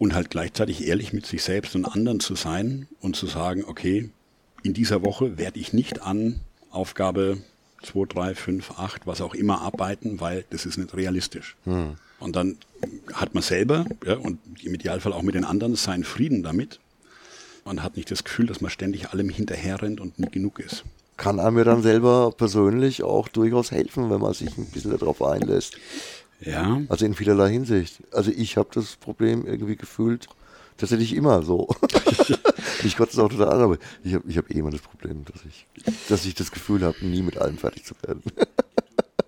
und 0.00 0.14
halt 0.14 0.30
gleichzeitig 0.30 0.88
ehrlich 0.88 1.12
mit 1.12 1.26
sich 1.26 1.42
selbst 1.42 1.76
und 1.76 1.84
anderen 1.84 2.20
zu 2.20 2.34
sein 2.34 2.88
und 3.02 3.16
zu 3.16 3.26
sagen, 3.26 3.64
okay, 3.66 4.08
in 4.62 4.72
dieser 4.72 5.04
Woche 5.04 5.36
werde 5.36 5.60
ich 5.60 5.74
nicht 5.74 6.00
an 6.02 6.40
Aufgabe 6.70 7.36
2, 7.82 8.06
3, 8.06 8.34
5, 8.34 8.70
8, 8.78 9.06
was 9.06 9.20
auch 9.20 9.34
immer 9.34 9.60
arbeiten, 9.60 10.18
weil 10.18 10.46
das 10.48 10.64
ist 10.64 10.78
nicht 10.78 10.94
realistisch. 10.96 11.54
Und 12.18 12.34
dann 12.34 12.56
hat 13.12 13.34
man 13.34 13.42
selber 13.42 13.84
ja, 14.06 14.16
und 14.16 14.38
im 14.62 14.74
Idealfall 14.74 15.12
auch 15.12 15.22
mit 15.22 15.34
den 15.34 15.44
anderen 15.44 15.76
seinen 15.76 16.04
Frieden 16.04 16.42
damit 16.42 16.80
und 17.64 17.82
hat 17.82 17.96
nicht 17.96 18.10
das 18.10 18.24
Gefühl, 18.24 18.46
dass 18.46 18.62
man 18.62 18.70
ständig 18.70 19.10
allem 19.10 19.28
hinterherrennt 19.28 20.00
und 20.00 20.18
nie 20.18 20.30
genug 20.30 20.60
ist. 20.60 20.84
Kann 21.18 21.38
einem 21.38 21.58
ja 21.58 21.64
dann 21.64 21.82
selber 21.82 22.32
persönlich 22.34 23.02
auch 23.02 23.28
durchaus 23.28 23.70
helfen, 23.70 24.08
wenn 24.10 24.22
man 24.22 24.32
sich 24.32 24.56
ein 24.56 24.64
bisschen 24.64 24.96
darauf 24.96 25.22
einlässt. 25.22 25.76
Ja, 26.40 26.80
Also 26.88 27.04
in 27.04 27.14
vielerlei 27.14 27.50
Hinsicht. 27.50 28.02
Also 28.12 28.30
ich 28.30 28.56
habe 28.56 28.70
das 28.72 28.96
Problem 28.96 29.46
irgendwie 29.46 29.76
gefühlt, 29.76 30.26
tatsächlich 30.76 31.14
immer 31.14 31.42
so. 31.42 31.68
ich 32.84 32.96
konnte 32.96 33.12
es 33.12 33.18
auch 33.18 33.28
total 33.28 33.50
an, 33.50 33.60
aber 33.60 33.78
ich 34.02 34.14
habe 34.14 34.24
ich 34.28 34.38
hab 34.38 34.50
eh 34.50 34.58
immer 34.58 34.70
das 34.70 34.80
Problem, 34.80 35.24
dass 35.24 35.44
ich, 35.44 35.66
dass 36.08 36.24
ich 36.24 36.34
das 36.34 36.50
Gefühl 36.50 36.82
habe, 36.82 37.04
nie 37.04 37.22
mit 37.22 37.38
allem 37.38 37.58
fertig 37.58 37.84
zu 37.84 37.94
werden. 38.02 38.22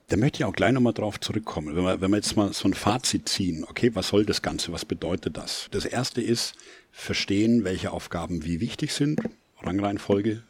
Da 0.08 0.18
möchte 0.18 0.40
ich 0.40 0.44
auch 0.44 0.52
gleich 0.52 0.72
nochmal 0.72 0.92
drauf 0.92 1.18
zurückkommen. 1.20 1.74
Wenn 1.74 1.84
wir, 1.84 2.02
wenn 2.02 2.10
wir 2.10 2.18
jetzt 2.18 2.36
mal 2.36 2.52
so 2.52 2.68
ein 2.68 2.74
Fazit 2.74 3.30
ziehen, 3.30 3.64
okay, 3.66 3.94
was 3.94 4.08
soll 4.08 4.26
das 4.26 4.42
Ganze, 4.42 4.70
was 4.70 4.84
bedeutet 4.84 5.38
das? 5.38 5.68
Das 5.70 5.86
erste 5.86 6.20
ist, 6.20 6.52
verstehen, 6.90 7.64
welche 7.64 7.92
Aufgaben 7.92 8.44
wie 8.44 8.60
wichtig 8.60 8.92
sind, 8.92 9.22
Rangreihenfolge, 9.62 10.42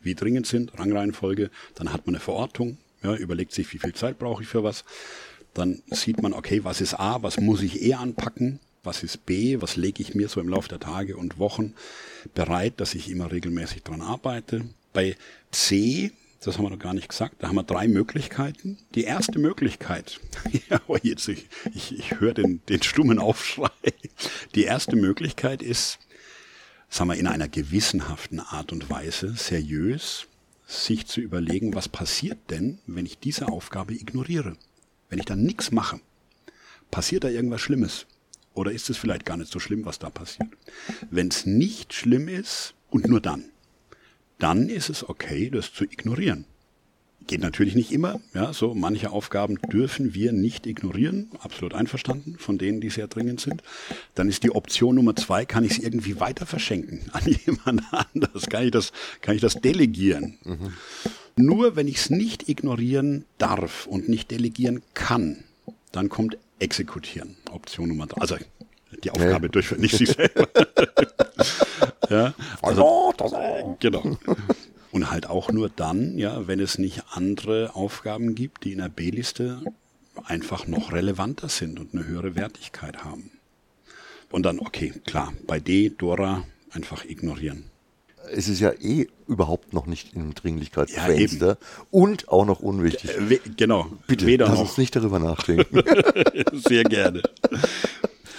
wie 0.00 0.14
dringend 0.14 0.46
sind, 0.46 0.78
Rangreihenfolge, 0.78 1.50
dann 1.74 1.92
hat 1.92 2.06
man 2.06 2.14
eine 2.14 2.20
Verortung, 2.20 2.78
ja, 3.02 3.14
überlegt 3.14 3.52
sich, 3.52 3.70
wie 3.74 3.78
viel 3.78 3.92
Zeit 3.92 4.18
brauche 4.18 4.44
ich 4.44 4.48
für 4.48 4.64
was. 4.64 4.82
Dann 5.54 5.82
sieht 5.90 6.22
man, 6.22 6.32
okay, 6.32 6.64
was 6.64 6.80
ist 6.80 6.94
A, 6.94 7.22
was 7.22 7.38
muss 7.38 7.62
ich 7.62 7.82
eher 7.82 8.00
anpacken, 8.00 8.60
was 8.82 9.02
ist 9.02 9.26
B, 9.26 9.60
was 9.60 9.76
lege 9.76 10.02
ich 10.02 10.14
mir 10.14 10.28
so 10.28 10.40
im 10.40 10.48
Laufe 10.48 10.68
der 10.68 10.80
Tage 10.80 11.16
und 11.16 11.38
Wochen 11.38 11.74
bereit, 12.34 12.74
dass 12.78 12.94
ich 12.94 13.10
immer 13.10 13.30
regelmäßig 13.30 13.82
dran 13.82 14.00
arbeite. 14.00 14.64
Bei 14.92 15.16
C, 15.50 16.12
das 16.40 16.58
haben 16.58 16.64
wir 16.64 16.70
noch 16.70 16.78
gar 16.78 16.94
nicht 16.94 17.08
gesagt, 17.08 17.36
da 17.38 17.48
haben 17.48 17.54
wir 17.54 17.62
drei 17.62 17.86
Möglichkeiten. 17.86 18.78
Die 18.94 19.04
erste 19.04 19.38
Möglichkeit, 19.38 20.20
ja, 20.70 20.80
oh, 20.86 20.96
jetzt, 21.02 21.28
ich, 21.28 21.48
ich, 21.74 21.96
ich 21.96 22.20
höre 22.20 22.34
den, 22.34 22.60
den 22.68 22.82
stummen 22.82 23.18
Aufschrei. 23.18 23.70
Die 24.54 24.64
erste 24.64 24.96
Möglichkeit 24.96 25.62
ist, 25.62 25.98
sagen 26.88 27.10
wir, 27.10 27.16
in 27.16 27.26
einer 27.26 27.48
gewissenhaften 27.48 28.40
Art 28.40 28.72
und 28.72 28.90
Weise, 28.90 29.34
seriös, 29.36 30.26
sich 30.66 31.06
zu 31.06 31.20
überlegen, 31.20 31.74
was 31.74 31.88
passiert 31.88 32.38
denn, 32.50 32.78
wenn 32.86 33.06
ich 33.06 33.18
diese 33.18 33.48
Aufgabe 33.48 33.94
ignoriere? 33.94 34.56
Wenn 35.12 35.18
ich 35.18 35.26
dann 35.26 35.42
nichts 35.42 35.72
mache, 35.72 36.00
passiert 36.90 37.24
da 37.24 37.28
irgendwas 37.28 37.60
Schlimmes? 37.60 38.06
Oder 38.54 38.72
ist 38.72 38.88
es 38.88 38.96
vielleicht 38.96 39.26
gar 39.26 39.36
nicht 39.36 39.52
so 39.52 39.58
schlimm, 39.58 39.84
was 39.84 39.98
da 39.98 40.08
passiert? 40.08 40.48
Wenn 41.10 41.28
es 41.28 41.44
nicht 41.44 41.92
schlimm 41.92 42.28
ist 42.28 42.72
und 42.88 43.08
nur 43.08 43.20
dann, 43.20 43.44
dann 44.38 44.70
ist 44.70 44.88
es 44.88 45.06
okay, 45.06 45.50
das 45.50 45.74
zu 45.74 45.84
ignorieren. 45.84 46.46
Geht 47.26 47.42
natürlich 47.42 47.74
nicht 47.74 47.92
immer. 47.92 48.22
Ja, 48.32 48.54
so 48.54 48.74
manche 48.74 49.10
Aufgaben 49.10 49.58
dürfen 49.70 50.14
wir 50.14 50.32
nicht 50.32 50.66
ignorieren. 50.66 51.28
Absolut 51.40 51.74
einverstanden 51.74 52.38
von 52.38 52.56
denen, 52.56 52.80
die 52.80 52.88
sehr 52.88 53.06
dringend 53.06 53.38
sind. 53.42 53.62
Dann 54.14 54.30
ist 54.30 54.44
die 54.44 54.50
Option 54.52 54.94
Nummer 54.94 55.14
zwei, 55.14 55.44
kann 55.44 55.62
ich 55.62 55.72
es 55.72 55.78
irgendwie 55.78 56.20
weiter 56.20 56.46
verschenken 56.46 57.02
an 57.12 57.24
jemand 57.46 57.82
anders? 57.92 58.46
Kann 58.48 58.64
ich 58.64 58.70
das, 58.70 58.92
kann 59.20 59.34
ich 59.34 59.42
das 59.42 59.60
delegieren? 59.60 60.38
Mhm. 60.42 60.72
Nur 61.36 61.76
wenn 61.76 61.88
ich 61.88 61.96
es 61.96 62.10
nicht 62.10 62.48
ignorieren 62.48 63.24
darf 63.38 63.86
und 63.86 64.08
nicht 64.08 64.30
delegieren 64.30 64.82
kann, 64.94 65.44
dann 65.90 66.08
kommt 66.08 66.36
exekutieren. 66.58 67.36
Option 67.50 67.88
Nummer 67.88 68.06
drei. 68.06 68.20
Also 68.20 68.36
die 69.02 69.10
Aufgabe 69.10 69.46
nee. 69.46 69.52
durchführen, 69.52 69.80
nicht 69.80 69.96
sich 69.96 70.10
selber. 70.10 70.48
ja, 72.10 72.34
also, 72.60 73.14
genau. 73.80 74.18
Und 74.90 75.10
halt 75.10 75.26
auch 75.26 75.50
nur 75.50 75.70
dann, 75.70 76.18
ja, 76.18 76.46
wenn 76.46 76.60
es 76.60 76.78
nicht 76.78 77.02
andere 77.10 77.74
Aufgaben 77.74 78.34
gibt, 78.34 78.64
die 78.64 78.72
in 78.72 78.78
der 78.78 78.90
B-Liste 78.90 79.62
einfach 80.24 80.66
noch 80.66 80.92
relevanter 80.92 81.48
sind 81.48 81.80
und 81.80 81.94
eine 81.94 82.06
höhere 82.06 82.34
Wertigkeit 82.34 83.02
haben. 83.04 83.30
Und 84.30 84.44
dann, 84.44 84.58
okay, 84.60 84.92
klar, 85.06 85.32
bei 85.46 85.60
D, 85.60 85.90
Dora 85.90 86.44
einfach 86.70 87.04
ignorieren. 87.04 87.64
Es 88.32 88.48
ist 88.48 88.60
ja 88.60 88.72
eh 88.80 89.08
überhaupt 89.26 89.72
noch 89.72 89.86
nicht 89.86 90.14
im 90.14 90.34
Dringlichkeitsfenster 90.34 91.46
ja, 91.46 91.56
und 91.90 92.28
auch 92.28 92.46
noch 92.46 92.60
unwichtig. 92.60 93.10
Äh, 93.10 93.40
genau. 93.56 93.90
Bitte, 94.06 94.26
Weder 94.26 94.46
lass 94.46 94.54
noch. 94.54 94.62
uns 94.62 94.78
nicht 94.78 94.96
darüber 94.96 95.18
nachdenken. 95.18 95.82
Sehr 96.52 96.84
gerne. 96.84 97.22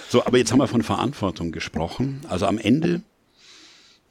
So, 0.08 0.24
aber 0.24 0.38
jetzt 0.38 0.52
haben 0.52 0.58
wir 0.58 0.68
von 0.68 0.82
Verantwortung 0.82 1.52
gesprochen. 1.52 2.20
Also 2.28 2.46
am 2.46 2.58
Ende 2.58 3.02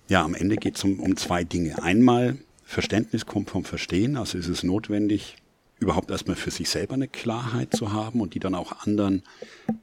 ja, 0.10 0.24
am 0.24 0.36
Ende 0.36 0.58
geht 0.58 0.78
es 0.78 0.84
um, 0.84 1.00
um 1.00 1.16
zwei 1.16 1.44
Dinge. 1.44 1.82
Einmal 1.82 2.38
Verständnis 2.64 3.26
kommt 3.26 3.50
vom 3.50 3.66
Verstehen, 3.66 4.18
also 4.18 4.38
ist 4.38 4.48
es 4.48 4.64
notwendig, 4.64 5.38
überhaupt 5.80 6.12
erstmal 6.12 6.36
für 6.36 6.52
sich 6.52 6.70
selber 6.70 6.94
eine 6.94 7.08
Klarheit 7.08 7.76
zu 7.76 7.92
haben 7.92 8.22
und 8.22 8.34
die 8.34 8.40
dann 8.40 8.56
auch 8.56 8.86
anderen 8.86 9.24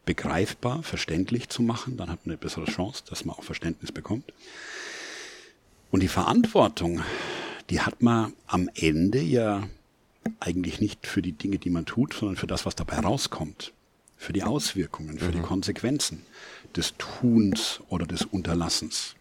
begreifbar, 0.07 0.83
verständlich 0.83 1.49
zu 1.49 1.63
machen. 1.63 1.97
Dann 1.97 2.11
hat 2.11 2.27
man 2.27 2.33
eine 2.33 2.39
bessere 2.39 2.65
Chance, 2.67 3.05
dass 3.09 3.25
man 3.25 3.37
auch 3.37 3.43
Verständnis 3.43 3.93
bekommt. 3.93 4.33
Und 5.91 6.01
die 6.03 6.09
Verantwortung, 6.09 7.01
die 7.69 7.81
hat 7.81 8.03
man 8.03 8.33
am 8.47 8.69
Ende 8.75 9.21
ja 9.21 9.69
eigentlich 10.39 10.81
nicht 10.81 11.07
für 11.07 11.23
die 11.23 11.33
Dinge, 11.33 11.59
die 11.59 11.71
man 11.71 11.87
tut, 11.87 12.15
sondern 12.15 12.37
für 12.37 12.47
das, 12.47 12.67
was 12.67 12.75
dabei 12.75 12.99
rauskommt. 12.99 13.73
Für 14.17 14.33
die 14.33 14.43
Auswirkungen, 14.43 15.19
für 15.19 15.29
mhm. 15.29 15.33
die 15.33 15.41
Konsequenzen 15.41 16.23
des 16.77 16.95
Tuns 16.99 17.81
oder 17.89 18.07
des 18.07 18.23
Unterlassens. 18.23 19.15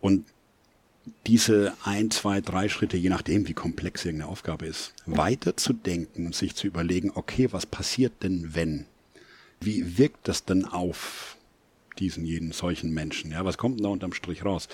Und 0.00 0.24
diese 1.26 1.74
ein, 1.82 2.10
zwei, 2.10 2.40
drei 2.40 2.68
Schritte, 2.68 2.96
je 2.96 3.08
nachdem, 3.08 3.48
wie 3.48 3.54
komplex 3.54 4.04
irgendeine 4.04 4.30
Aufgabe 4.30 4.66
ist, 4.66 4.94
weiter 5.06 5.56
zu 5.56 5.72
denken 5.72 6.26
und 6.26 6.34
sich 6.34 6.54
zu 6.54 6.66
überlegen, 6.66 7.10
okay, 7.14 7.48
was 7.50 7.66
passiert 7.66 8.22
denn, 8.22 8.54
wenn? 8.54 8.86
Wie 9.60 9.98
wirkt 9.98 10.28
das 10.28 10.44
denn 10.44 10.64
auf 10.64 11.36
diesen, 11.98 12.24
jeden, 12.24 12.52
solchen 12.52 12.92
Menschen? 12.92 13.32
Ja, 13.32 13.44
was 13.44 13.58
kommt 13.58 13.78
denn 13.78 13.84
da 13.84 13.90
unterm 13.90 14.12
Strich 14.12 14.44
raus? 14.44 14.68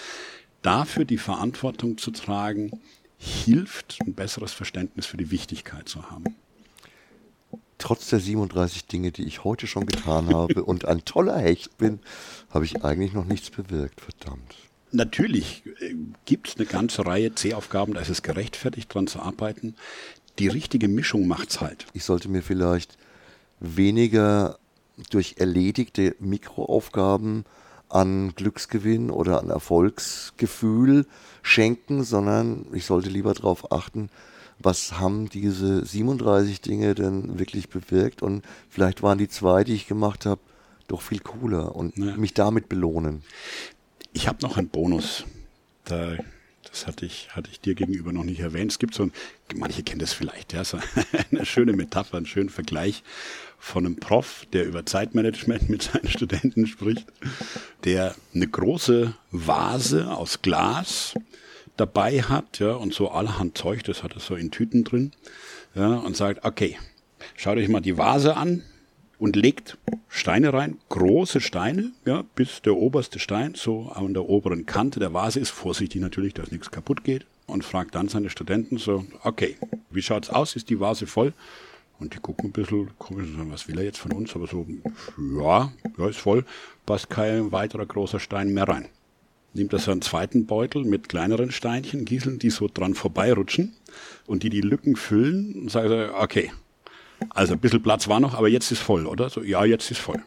Dafür 0.63 1.05
die 1.05 1.19
Verantwortung 1.19 1.99
zu 1.99 2.11
tragen, 2.11 2.81
hilft, 3.19 3.99
ein 4.05 4.15
besseres 4.15 4.53
Verständnis 4.53 5.07
für 5.07 5.17
die 5.17 5.31
Wichtigkeit 5.31 5.89
zu 5.89 6.11
haben. 6.11 6.37
Trotz 7.79 8.09
der 8.09 8.21
37 8.21 8.87
Dinge, 8.87 9.13
die 9.13 9.25
ich 9.25 9.45
heute 9.45 9.67
schon 9.67 9.87
getan 9.87 10.35
habe 10.35 10.65
und 10.65 10.87
ein 10.87 11.05
toller 11.05 11.39
Hecht 11.39 11.77
bin, 11.77 12.01
habe 12.51 12.65
ich 12.65 12.85
eigentlich 12.85 13.13
noch 13.13 13.27
nichts 13.27 13.51
bewirkt, 13.51 14.01
verdammt. 14.01 14.55
Natürlich 14.93 15.63
äh, 15.81 15.95
gibt 16.25 16.49
es 16.49 16.57
eine 16.57 16.67
ganze 16.67 17.05
Reihe 17.05 17.35
C-Aufgaben, 17.35 17.95
da 17.95 18.01
ist 18.01 18.09
es 18.09 18.23
gerechtfertigt, 18.23 18.93
dran 18.93 19.07
zu 19.07 19.21
arbeiten. 19.21 19.75
Die 20.39 20.49
richtige 20.49 20.89
Mischung 20.89 21.27
macht 21.27 21.51
es 21.51 21.61
halt. 21.61 21.87
Ich 21.93 22.05
sollte 22.05 22.29
mir 22.29 22.43
vielleicht 22.43 22.97
weniger 23.61 24.59
durch 25.11 25.37
erledigte 25.39 26.17
Mikroaufgaben 26.19 27.45
an 27.89 28.35
Glücksgewinn 28.35 29.11
oder 29.11 29.41
an 29.41 29.51
Erfolgsgefühl 29.51 31.07
schenken, 31.43 32.05
sondern 32.05 32.67
ich 32.73 32.85
sollte 32.85 33.09
lieber 33.09 33.33
darauf 33.35 33.73
achten, 33.73 34.11
was 34.59 34.99
haben 34.99 35.29
diese 35.29 35.85
37 35.85 36.61
Dinge 36.61 36.95
denn 36.95 37.39
wirklich 37.39 37.69
bewirkt 37.69 38.23
und 38.23 38.45
vielleicht 38.69 39.03
waren 39.03 39.19
die 39.19 39.29
zwei, 39.29 39.65
die 39.65 39.75
ich 39.75 39.87
gemacht 39.87 40.27
habe, 40.27 40.41
doch 40.89 41.03
viel 41.03 41.21
cooler 41.21 41.77
und 41.77 41.97
ja. 41.97 42.17
mich 42.17 42.35
damit 42.35 42.69
belohnen. 42.69 43.23
Ich 44.13 44.29
habe 44.29 44.39
noch 44.43 44.57
einen 44.57 44.69
Bonus. 44.69 45.25
Da, 45.85 46.17
das 46.69 46.87
hatte 46.87 47.05
ich, 47.05 47.29
hatte 47.37 47.51
ich 47.51 47.61
dir 47.61 47.75
gegenüber 47.75 48.13
noch 48.13 48.25
nicht 48.25 48.41
erwähnt. 48.41 48.73
Es 48.73 48.79
gibt 48.79 48.95
so 48.95 49.05
ein, 49.05 49.13
manche 49.55 49.83
kennen 49.83 50.01
das 50.01 50.13
vielleicht, 50.13 50.53
ja, 50.53 50.65
so 50.65 50.79
eine 51.31 51.45
schöne 51.45 51.73
Metapher, 51.75 52.17
einen 52.17 52.27
schönen 52.27 52.49
Vergleich 52.49 53.03
von 53.59 53.87
einem 53.87 53.97
Prof, 53.97 54.47
der 54.53 54.67
über 54.67 54.87
Zeitmanagement 54.87 55.69
mit 55.69 55.83
seinen 55.83 56.09
Studenten 56.09 56.67
spricht, 56.67 57.07
der 57.85 58.15
eine 58.35 58.47
große 58.47 59.15
Vase 59.31 60.11
aus 60.11 60.43
Glas 60.43 61.15
dabei 61.77 62.23
hat, 62.23 62.59
ja, 62.59 62.73
und 62.73 62.95
so 62.95 63.11
allerhand 63.11 63.59
Zeug, 63.59 63.85
das 63.85 64.03
hat 64.03 64.15
er 64.15 64.21
so 64.21 64.35
in 64.35 64.51
Tüten 64.51 64.85
drin, 64.85 65.13
ja, 65.75 65.97
und 65.97 66.17
sagt, 66.17 66.45
okay, 66.45 66.79
schaut 67.37 67.59
euch 67.59 67.69
mal 67.69 67.81
die 67.81 67.99
Vase 67.99 68.37
an, 68.37 68.63
und 69.19 69.37
legt 69.37 69.79
Steine 70.09 70.53
rein, 70.53 70.79
große 70.89 71.41
Steine, 71.41 71.93
ja, 72.05 72.25
bis 72.35 72.63
der 72.63 72.77
oberste 72.77 73.19
Stein 73.19 73.55
so 73.55 73.91
an 73.95 74.15
der 74.15 74.29
oberen 74.29 74.67
Kante 74.67 75.01
der 75.01 75.13
Vase 75.13 75.41
ist, 75.41 75.51
vorsichtig 75.51 76.01
natürlich, 76.01 76.35
dass 76.35 76.51
nichts 76.51 76.71
kaputt 76.71 77.05
geht, 77.05 77.27
und 77.47 77.65
fragt 77.65 77.95
dann 77.95 78.09
seine 78.09 78.31
Studenten 78.31 78.77
so, 78.77 79.05
okay, 79.23 79.57
wie 79.91 80.03
schaut's 80.03 80.31
aus, 80.31 80.57
ist 80.57 80.69
die 80.69 80.81
Vase 80.81 81.07
voll? 81.07 81.33
Und 81.99 82.15
die 82.15 82.19
gucken 82.19 82.51
ein 82.51 82.53
bisschen 82.53 82.91
komisch 82.99 83.29
und 83.31 83.37
sagen, 83.37 83.53
was 83.53 83.69
will 83.69 83.79
er 83.79 83.85
jetzt 83.85 83.99
von 83.99 84.13
uns? 84.13 84.35
Aber 84.35 84.47
so, 84.47 84.67
ja, 85.39 85.73
ja, 85.99 86.09
ist 86.09 86.19
voll, 86.19 86.45
passt 86.85 87.09
kein 87.09 87.53
weiterer 87.53 87.87
großer 87.87 88.21
Stein 88.21 88.53
mehr 88.53 88.69
rein. 88.69 88.89
Nimmt 89.55 89.73
er 89.73 89.79
so 89.79 89.91
einen 89.91 90.03
zweiten 90.03 90.45
Beutel 90.45 90.85
mit 90.85 91.09
kleineren 91.09 91.51
Steinchen, 91.51 92.05
Gieseln, 92.05 92.39
die 92.39 92.51
so 92.51 92.69
dran 92.69 92.95
vorbeirutschen 92.95 93.75
und 94.27 94.43
die 94.43 94.51
die 94.51 94.61
Lücken 94.61 94.97
füllen 94.97 95.55
und 95.55 95.71
sagen, 95.71 96.11
okay, 96.21 96.53
also 97.31 97.55
ein 97.55 97.61
bisschen 97.61 97.83
Platz 97.83 98.09
war 98.09 98.21
noch, 98.21 98.35
aber 98.35 98.49
jetzt 98.49 98.71
ist 98.71 98.83
voll, 98.83 99.07
oder? 99.07 99.31
So, 99.31 99.43
ja, 99.43 99.65
jetzt 99.65 99.91
ist 99.91 100.01
voll. 100.01 100.23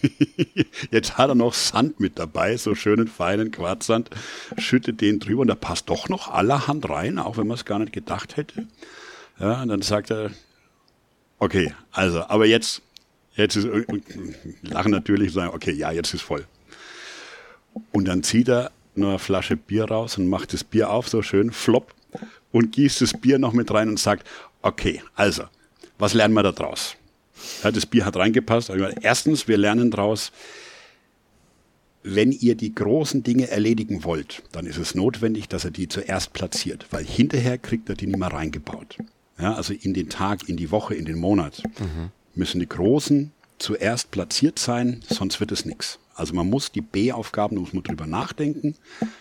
jetzt 0.90 1.18
hat 1.18 1.28
er 1.28 1.34
noch 1.34 1.54
Sand 1.54 2.00
mit 2.00 2.18
dabei, 2.18 2.56
so 2.56 2.74
schönen 2.74 3.08
feinen 3.08 3.50
Quarzsand, 3.50 4.10
schüttet 4.56 5.00
den 5.00 5.18
drüber 5.18 5.42
und 5.42 5.48
da 5.48 5.54
passt 5.54 5.90
doch 5.90 6.08
noch 6.08 6.28
allerhand 6.28 6.88
rein, 6.88 7.18
auch 7.18 7.36
wenn 7.36 7.46
man 7.46 7.56
es 7.56 7.64
gar 7.64 7.78
nicht 7.78 7.92
gedacht 7.92 8.36
hätte. 8.36 8.66
Ja, 9.38 9.62
und 9.62 9.68
dann 9.68 9.82
sagt 9.82 10.10
er, 10.10 10.30
okay, 11.38 11.74
also, 11.92 12.22
aber 12.24 12.46
jetzt, 12.46 12.82
jetzt 13.34 13.56
ist, 13.56 13.68
lachen 14.62 14.90
natürlich, 14.90 15.32
sagen, 15.32 15.54
okay, 15.54 15.72
ja, 15.72 15.92
jetzt 15.92 16.12
ist 16.14 16.22
voll. 16.22 16.46
Und 17.92 18.06
dann 18.08 18.22
zieht 18.22 18.48
er 18.48 18.72
eine 18.96 19.18
Flasche 19.18 19.56
Bier 19.56 19.84
raus 19.84 20.18
und 20.18 20.26
macht 20.26 20.52
das 20.52 20.64
Bier 20.64 20.90
auf, 20.90 21.08
so 21.08 21.22
schön 21.22 21.52
flop, 21.52 21.94
und 22.50 22.72
gießt 22.72 23.00
das 23.00 23.12
Bier 23.12 23.38
noch 23.38 23.52
mit 23.52 23.70
rein 23.70 23.88
und 23.88 23.98
sagt, 23.98 24.26
okay, 24.62 25.02
also, 25.14 25.44
was 25.98 26.14
lernen 26.14 26.34
wir 26.34 26.42
da 26.42 26.52
draus? 26.52 26.96
Ja, 27.62 27.70
das 27.70 27.86
Bier 27.86 28.04
hat 28.04 28.16
reingepasst. 28.16 28.70
Erstens, 29.02 29.46
wir 29.46 29.58
lernen 29.58 29.90
daraus, 29.92 30.32
wenn 32.02 32.32
ihr 32.32 32.54
die 32.54 32.74
großen 32.74 33.22
Dinge 33.22 33.48
erledigen 33.48 34.02
wollt, 34.02 34.42
dann 34.52 34.66
ist 34.66 34.78
es 34.78 34.94
notwendig, 34.94 35.48
dass 35.48 35.64
er 35.64 35.70
die 35.70 35.88
zuerst 35.88 36.32
platziert, 36.32 36.86
weil 36.90 37.04
hinterher 37.04 37.58
kriegt 37.58 37.88
er 37.88 37.94
die 37.94 38.06
nicht 38.06 38.18
mehr 38.18 38.32
reingebaut. 38.32 38.98
Ja, 39.40 39.54
also 39.54 39.72
in 39.72 39.94
den 39.94 40.08
Tag, 40.08 40.48
in 40.48 40.56
die 40.56 40.70
Woche, 40.70 40.94
in 40.94 41.04
den 41.04 41.18
Monat 41.18 41.62
mhm. 41.78 42.10
müssen 42.34 42.60
die 42.60 42.68
großen 42.68 43.32
zuerst 43.58 44.10
platziert 44.10 44.58
sein, 44.58 45.02
sonst 45.08 45.40
wird 45.40 45.52
es 45.52 45.64
nichts. 45.64 45.98
Also 46.14 46.34
man 46.34 46.48
muss 46.48 46.72
die 46.72 46.80
B-Aufgaben, 46.80 47.56
muss 47.56 47.72
man 47.72 47.84
drüber 47.84 48.06
nachdenken, 48.06 48.74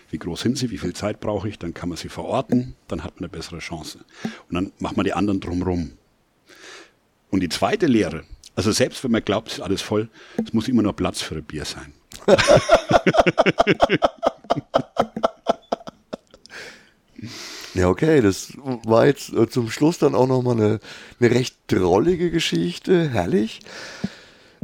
wie 0.09 0.18
groß 0.18 0.41
sind 0.41 0.57
sie, 0.57 0.72
wie 0.72 0.80
viel 0.80 0.93
Zeit 0.93 1.20
brauche 1.20 1.47
ich, 1.47 1.59
dann 1.59 1.74
kann 1.74 1.89
man 1.89 1.97
sie 1.97 2.09
verorten, 2.09 2.76
dann 2.88 3.03
hat 3.03 3.15
man 3.15 3.30
eine 3.30 3.30
bessere 3.30 3.59
Chance. 3.59 3.99
Und 4.49 4.55
dann 4.55 4.72
macht 4.80 4.97
man 4.97 5.03
die 5.03 5.13
anderen 5.13 5.39
drumrum. 5.39 5.91
Und 7.30 7.41
die 7.41 7.49
zweite 7.49 7.86
Lehre, 7.86 8.24
also 8.55 8.72
selbst 8.72 9.03
wenn 9.03 9.11
man 9.11 9.24
glaubt, 9.24 9.49
es 9.49 9.55
ist 9.55 9.61
alles 9.63 9.84
voll, 9.84 10.09
es 10.43 10.53
muss 10.53 10.68
immer 10.68 10.82
noch 10.82 10.95
Platz 10.95 11.22
für 11.22 11.36
ein 11.36 11.43
Bier 11.43 11.65
sein. 11.65 11.93
Ja, 17.78 17.89
okay, 17.89 18.22
das 18.22 18.53
war 18.88 19.06
jetzt 19.06 19.34
äh, 19.34 19.50
zum 19.50 19.70
Schluss 19.70 19.98
dann 19.98 20.16
auch 20.16 20.28
nochmal 20.28 20.56
eine, 20.56 20.80
eine 21.20 21.32
recht 21.32 21.56
drollige 21.68 22.32
Geschichte, 22.32 23.10
herrlich. 23.10 23.60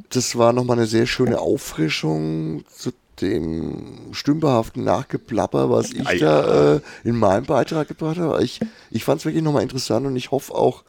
Das 0.10 0.38
war 0.38 0.54
nochmal 0.54 0.78
eine 0.78 0.88
sehr 0.88 1.06
schöne 1.06 1.40
Auffrischung 1.40 2.64
zu 2.70 2.92
dem 3.22 4.12
stümperhaften 4.12 4.84
Nachgeplapper, 4.84 5.70
was 5.70 5.92
ich 5.92 6.08
Ah, 6.08 6.16
da 6.16 6.76
äh, 6.76 6.82
in 7.04 7.18
meinem 7.18 7.46
Beitrag 7.46 7.88
gebracht 7.88 8.18
habe. 8.18 8.44
Ich, 8.44 8.60
ich 8.90 9.04
fand 9.04 9.20
es 9.20 9.26
wirklich 9.26 9.44
nochmal 9.44 9.64
interessant 9.64 10.08
und 10.08 10.16
ich 10.16 10.32
hoffe 10.32 10.54
auch, 10.56 10.84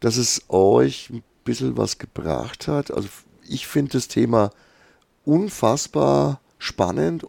dass 0.00 0.16
es 0.16 0.42
euch 0.48 1.10
ein 1.10 1.22
bisschen 1.44 1.76
was 1.76 1.98
gebracht 1.98 2.68
hat. 2.68 2.90
Also 2.90 3.08
ich 3.46 3.66
finde 3.66 3.92
das 3.92 4.08
Thema 4.08 4.50
unfassbar 5.24 6.40
spannend. 6.58 7.26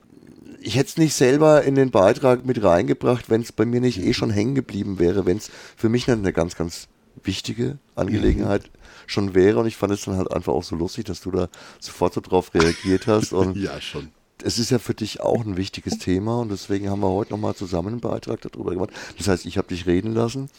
Ich 0.62 0.76
hätte 0.76 0.90
es 0.90 0.98
nicht 0.98 1.14
selber 1.14 1.64
in 1.64 1.76
den 1.76 1.92
Beitrag 1.92 2.46
mit 2.46 2.62
reingebracht, 2.64 3.30
wenn 3.30 3.42
es 3.42 3.52
bei 3.52 3.66
mir 3.66 3.80
nicht 3.82 4.00
eh 4.00 4.14
schon 4.14 4.30
hängen 4.30 4.56
geblieben 4.56 5.00
wäre, 5.00 5.26
wenn 5.26 5.38
es 5.38 5.50
für 5.78 5.90
mich 5.90 6.10
eine 6.10 6.34
ganz, 6.34 6.56
ganz 6.56 6.88
wichtige 7.24 7.78
Angelegenheit 7.96 8.70
schon 9.08 9.34
wäre. 9.36 9.60
Und 9.60 9.68
ich 9.68 9.78
fand 9.78 9.94
es 9.94 10.04
dann 10.06 10.18
halt 10.18 10.32
einfach 10.32 10.54
auch 10.54 10.64
so 10.64 10.76
lustig, 10.76 11.06
dass 11.06 11.22
du 11.22 11.32
da 11.32 11.48
sofort 11.80 12.14
so 12.14 12.22
drauf 12.22 12.54
reagiert 12.54 13.08
hast. 13.08 13.32
Und 13.34 13.56
Ja, 13.62 13.80
schon. 13.80 14.10
es 14.44 14.60
ist 14.60 14.70
ja 14.72 14.80
für 14.80 14.94
dich 14.94 15.22
auch 15.22 15.46
ein 15.46 15.56
wichtiges 15.58 15.98
Thema 15.98 16.40
und 16.42 16.50
deswegen 16.52 16.90
haben 16.90 17.02
wir 17.02 17.10
heute 17.10 17.32
nochmal 17.32 17.56
zusammen 17.56 17.90
einen 17.90 18.00
Beitrag 18.02 18.42
darüber 18.42 18.72
gemacht. 18.72 18.92
Das 19.18 19.28
heißt, 19.28 19.46
ich 19.46 19.58
habe 19.58 19.70
dich 19.70 19.86
reden 19.86 20.14
lassen. 20.14 20.50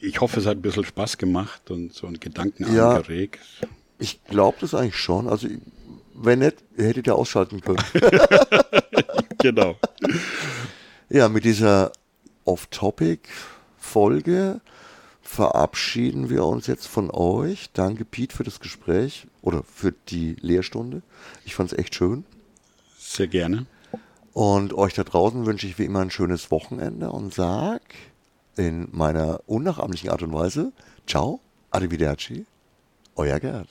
Ich 0.00 0.20
hoffe, 0.20 0.40
es 0.40 0.46
hat 0.46 0.56
ein 0.58 0.62
bisschen 0.62 0.84
Spaß 0.84 1.18
gemacht 1.18 1.70
und 1.70 1.92
so 1.94 2.08
einen 2.08 2.18
Gedanken 2.18 2.74
Ja. 2.74 2.96
angeregt. 2.96 3.38
Ich 4.00 4.22
glaube 4.24 4.56
das 4.60 4.74
eigentlich 4.74 4.96
schon. 4.96 5.28
Also, 5.28 5.46
wenn 6.14 6.38
nicht, 6.40 6.56
ihr 6.76 6.86
hättet 6.86 7.06
ja 7.06 7.14
ausschalten 7.14 7.60
können. 7.60 7.78
Genau. 9.38 9.76
ja, 11.08 11.28
mit 11.28 11.44
dieser 11.44 11.92
Off-Topic-Folge 12.44 14.60
verabschieden 15.20 16.30
wir 16.30 16.44
uns 16.44 16.68
jetzt 16.68 16.86
von 16.86 17.10
euch. 17.10 17.70
Danke, 17.72 18.04
Pete, 18.04 18.36
für 18.36 18.44
das 18.44 18.60
Gespräch 18.60 19.26
oder 19.40 19.64
für 19.64 19.92
die 20.08 20.36
Lehrstunde. 20.40 21.02
Ich 21.44 21.56
fand 21.56 21.72
es 21.72 21.78
echt 21.78 21.96
schön. 21.96 22.24
Sehr 22.96 23.26
gerne. 23.26 23.66
Und 24.32 24.74
euch 24.74 24.94
da 24.94 25.02
draußen 25.02 25.44
wünsche 25.44 25.66
ich 25.66 25.76
wie 25.78 25.86
immer 25.86 26.00
ein 26.00 26.10
schönes 26.10 26.52
Wochenende 26.52 27.10
und 27.10 27.34
sag 27.34 27.82
in 28.56 28.88
meiner 28.92 29.40
unnachahmlichen 29.46 30.10
Art 30.10 30.22
und 30.22 30.32
Weise, 30.32 30.72
ciao, 31.06 31.40
arrivederci, 31.70 32.46
euer 33.16 33.40
Gerd. 33.40 33.68